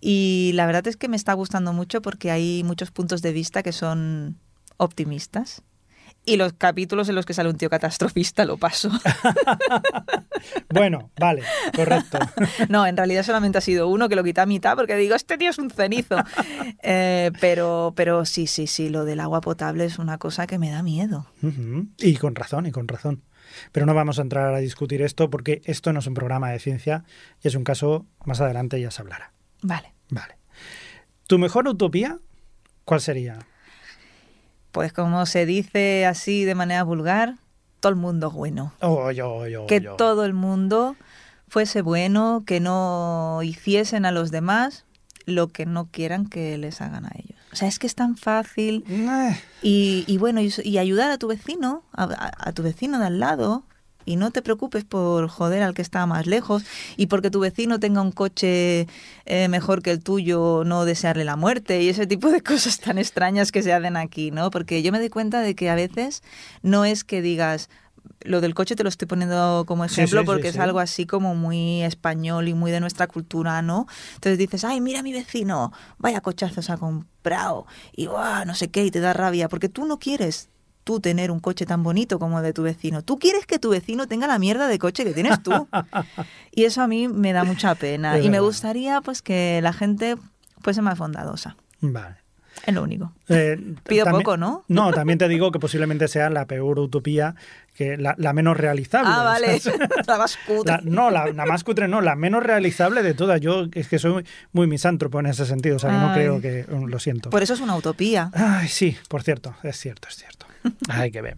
[0.00, 3.62] Y la verdad es que me está gustando mucho porque hay muchos puntos de vista
[3.62, 4.36] que son
[4.78, 5.62] optimistas.
[6.24, 8.90] Y los capítulos en los que sale un tío catastrofista lo paso.
[10.72, 11.42] Bueno, vale,
[11.74, 12.18] correcto.
[12.68, 15.38] No, en realidad solamente ha sido uno que lo quité a mitad porque digo, este
[15.38, 16.16] tío es un cenizo.
[16.84, 20.70] Eh, pero, pero sí, sí, sí, lo del agua potable es una cosa que me
[20.70, 21.30] da miedo.
[21.98, 23.22] Y con razón, y con razón.
[23.70, 26.58] Pero no vamos a entrar a discutir esto porque esto no es un programa de
[26.58, 27.04] ciencia
[27.40, 29.32] y es un caso más adelante ya se hablará.
[29.62, 29.94] Vale.
[30.10, 30.38] Vale.
[31.26, 32.18] ¿Tu mejor utopía
[32.84, 33.38] cuál sería?
[34.72, 37.36] Pues como se dice así de manera vulgar,
[37.80, 38.72] todo el mundo es bueno.
[38.80, 39.96] Oh, yo, yo, que yo.
[39.96, 40.96] todo el mundo
[41.48, 44.84] fuese bueno, que no hiciesen a los demás
[45.26, 47.38] lo que no quieran que les hagan a ellos.
[47.52, 51.18] O sea, es que es tan fácil Eh, y, y bueno, y, y ayudar a
[51.18, 53.62] tu vecino, a, a- a tu vecino de al lado,
[54.04, 56.64] y no te preocupes por joder al que está más lejos,
[56.96, 58.86] y porque tu vecino tenga un coche
[59.26, 62.98] eh, mejor que el tuyo, no desearle la muerte, y ese tipo de cosas tan
[62.98, 64.50] extrañas que se hacen aquí, ¿no?
[64.50, 66.22] Porque yo me doy cuenta de que a veces
[66.62, 67.68] no es que digas,
[68.24, 71.06] lo del coche te lo estoy poniendo como ejemplo sí, sí, porque es algo así
[71.06, 73.86] como muy español y muy de nuestra cultura, ¿no?
[74.14, 78.70] Entonces dices, ay, mira a mi vecino, vaya cochazos ha comprado y "Buah, no sé
[78.70, 80.48] qué, y te da rabia, porque tú no quieres
[80.84, 83.02] tú tener un coche tan bonito como el de tu vecino.
[83.02, 85.68] Tú quieres que tu vecino tenga la mierda de coche que tienes tú.
[86.52, 88.18] y eso a mí me da mucha pena.
[88.18, 90.16] Y me gustaría pues que la gente
[90.60, 91.56] fuese más bondadosa.
[91.80, 92.16] Vale.
[92.66, 93.12] Es lo único.
[93.28, 93.56] Eh,
[93.88, 94.64] Pido también- poco, ¿no?
[94.68, 97.34] No, también te digo que posiblemente sea la peor utopía,
[97.74, 99.08] que la, la menos realizable.
[99.12, 99.58] Ah, vale.
[99.58, 99.80] ¿sabes?
[100.06, 100.72] la más cutre.
[100.74, 103.40] La- no, la, la más cutre no, la menos realizable de todas.
[103.40, 106.14] Yo es que soy muy, muy misántropo en ese sentido, o sea que no Ay.
[106.14, 106.66] creo que...
[106.86, 107.30] Lo siento.
[107.30, 108.30] Por eso es una utopía.
[108.34, 110.46] Ay, sí, por cierto, es cierto, es cierto.
[110.88, 111.36] Hay que ver.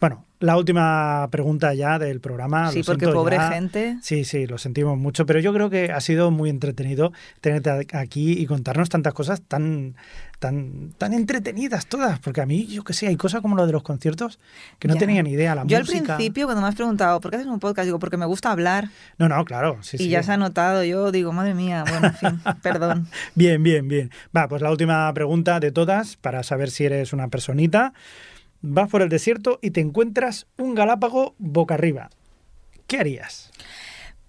[0.00, 2.70] Bueno, la última pregunta ya del programa.
[2.72, 3.50] Sí, porque pobre ya.
[3.50, 3.98] gente.
[4.00, 7.12] Sí, sí, lo sentimos mucho, pero yo creo que ha sido muy entretenido
[7.42, 9.94] tenerte aquí y contarnos tantas cosas tan,
[10.38, 13.72] tan, tan entretenidas todas, porque a mí, yo que sé, hay cosas como lo de
[13.72, 14.38] los conciertos
[14.78, 15.00] que no Ya.
[15.00, 15.54] tenía ni idea.
[15.54, 15.98] La Yo música.
[15.98, 17.84] al principio, cuando me has preguntado, ¿por qué haces un podcast?
[17.84, 18.88] Digo, porque me gusta hablar.
[19.18, 19.76] No, no, claro.
[19.82, 20.08] Sí, y sí.
[20.08, 20.82] ya se ha notado.
[20.82, 23.06] Yo digo, madre mía, bueno, en fin, perdón.
[23.34, 24.10] Bien, bien, bien.
[24.34, 27.92] Va, pues la última pregunta de todas, para saber si eres una personita.
[28.60, 32.10] Vas por el desierto y te encuentras un galápago boca arriba.
[32.86, 33.50] ¿Qué harías?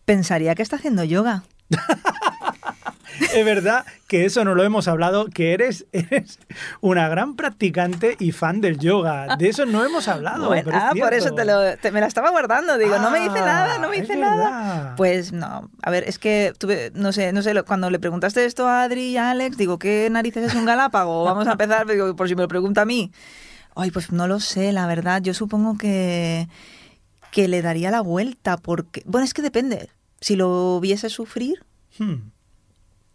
[0.06, 1.44] Pensaría que está haciendo yoga.
[3.34, 6.40] Es verdad que eso no lo hemos hablado, que eres, eres
[6.80, 9.36] una gran practicante y fan del yoga.
[9.36, 10.48] De eso no hemos hablado.
[10.48, 12.78] Bueno, pero es ah, por eso te lo, te- me la estaba guardando.
[12.78, 14.94] Digo, no me dice Ah, nada, no me dice nada.
[14.96, 18.68] Pues no, a ver, es que tuve, no sé, no sé, cuando le preguntaste esto
[18.68, 21.26] a Adri y a Alex, digo, ¿qué narices es un galápago?
[21.26, 23.12] Vamos a empezar, digo, por si me lo pregunta a mí.
[23.76, 25.22] Ay, pues no lo sé, la verdad.
[25.22, 26.48] Yo supongo que,
[27.32, 29.90] que le daría la vuelta, porque, bueno, es que depende.
[30.22, 31.64] Si lo viese sufrir,
[31.98, 32.30] Hmm.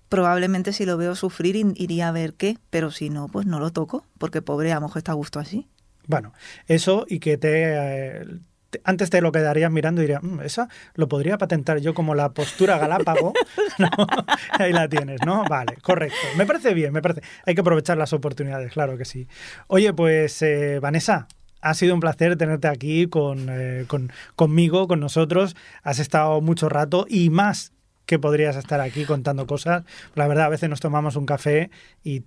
[0.09, 3.71] probablemente si lo veo sufrir iría a ver qué, pero si no, pues no lo
[3.71, 5.69] toco, porque pobre, a lo mejor está a gusto así.
[6.07, 6.33] Bueno,
[6.67, 8.39] eso y que te, eh, te-
[8.85, 12.31] antes te lo quedarías mirando y dirías, "Mm, esa lo podría patentar yo como la
[12.33, 13.33] postura galápago.
[14.59, 15.45] Ahí la tienes, ¿no?
[15.45, 16.17] Vale, correcto.
[16.37, 17.23] Me parece bien, me parece.
[17.47, 19.29] Hay que aprovechar las oportunidades, claro que sí.
[19.69, 21.27] Oye, pues eh, Vanessa.
[21.67, 25.57] Ha sido un placer tenerte aquí con, eh, con- conmigo, con nosotros.
[25.83, 27.73] Has estado mucho rato y más
[28.05, 29.83] que podrías estar aquí contando cosas.
[30.15, 31.71] La verdad, a veces nos tomamos un café
[32.03, 32.23] y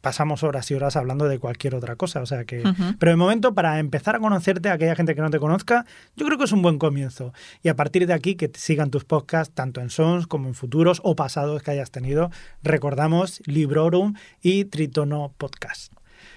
[0.00, 2.20] pasamos horas y horas hablando de cualquier otra cosa.
[2.20, 2.62] O sea que.
[2.98, 5.84] Pero de momento, para empezar a conocerte, a aquella gente que no te conozca,
[6.16, 7.32] yo creo que es un buen comienzo.
[7.62, 10.54] Y a partir de aquí, que te sigan tus podcasts, tanto en Sons como en
[10.54, 12.30] futuros o pasados que hayas tenido.
[12.62, 15.92] Recordamos Librorum y Tritono Podcast.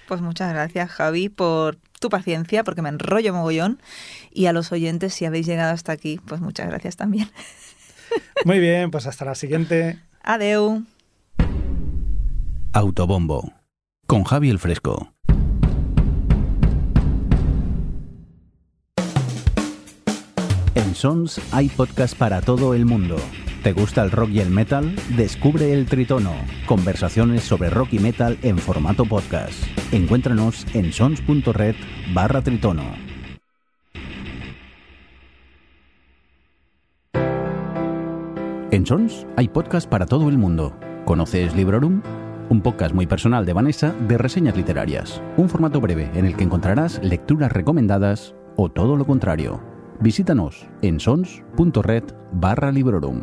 [0.08, 3.80] Pues muchas gracias, Javi, por tu paciencia, porque me enrollo mogollón.
[4.30, 7.30] Y a los oyentes, si habéis llegado hasta aquí, pues muchas gracias también.
[8.44, 9.98] Muy bien, pues hasta la siguiente.
[10.22, 10.84] Adeu.
[12.74, 13.52] Autobombo.
[14.06, 15.12] Con Javi el Fresco.
[20.74, 23.16] En Sons hay podcast para todo el mundo.
[23.62, 24.96] ¿Te gusta el rock y el metal?
[25.16, 26.32] Descubre el Tritono.
[26.66, 29.62] Conversaciones sobre rock y metal en formato podcast.
[29.92, 31.74] Encuéntranos en sons.red
[32.14, 32.84] barra Tritono.
[38.70, 40.74] En Sons hay podcast para todo el mundo.
[41.04, 42.00] ¿Conoces Librorum?
[42.52, 45.22] Un podcast muy personal de Vanessa de reseñas literarias.
[45.38, 49.62] Un formato breve en el que encontrarás lecturas recomendadas o todo lo contrario.
[50.00, 53.22] Visítanos en sons.red barra Librorum.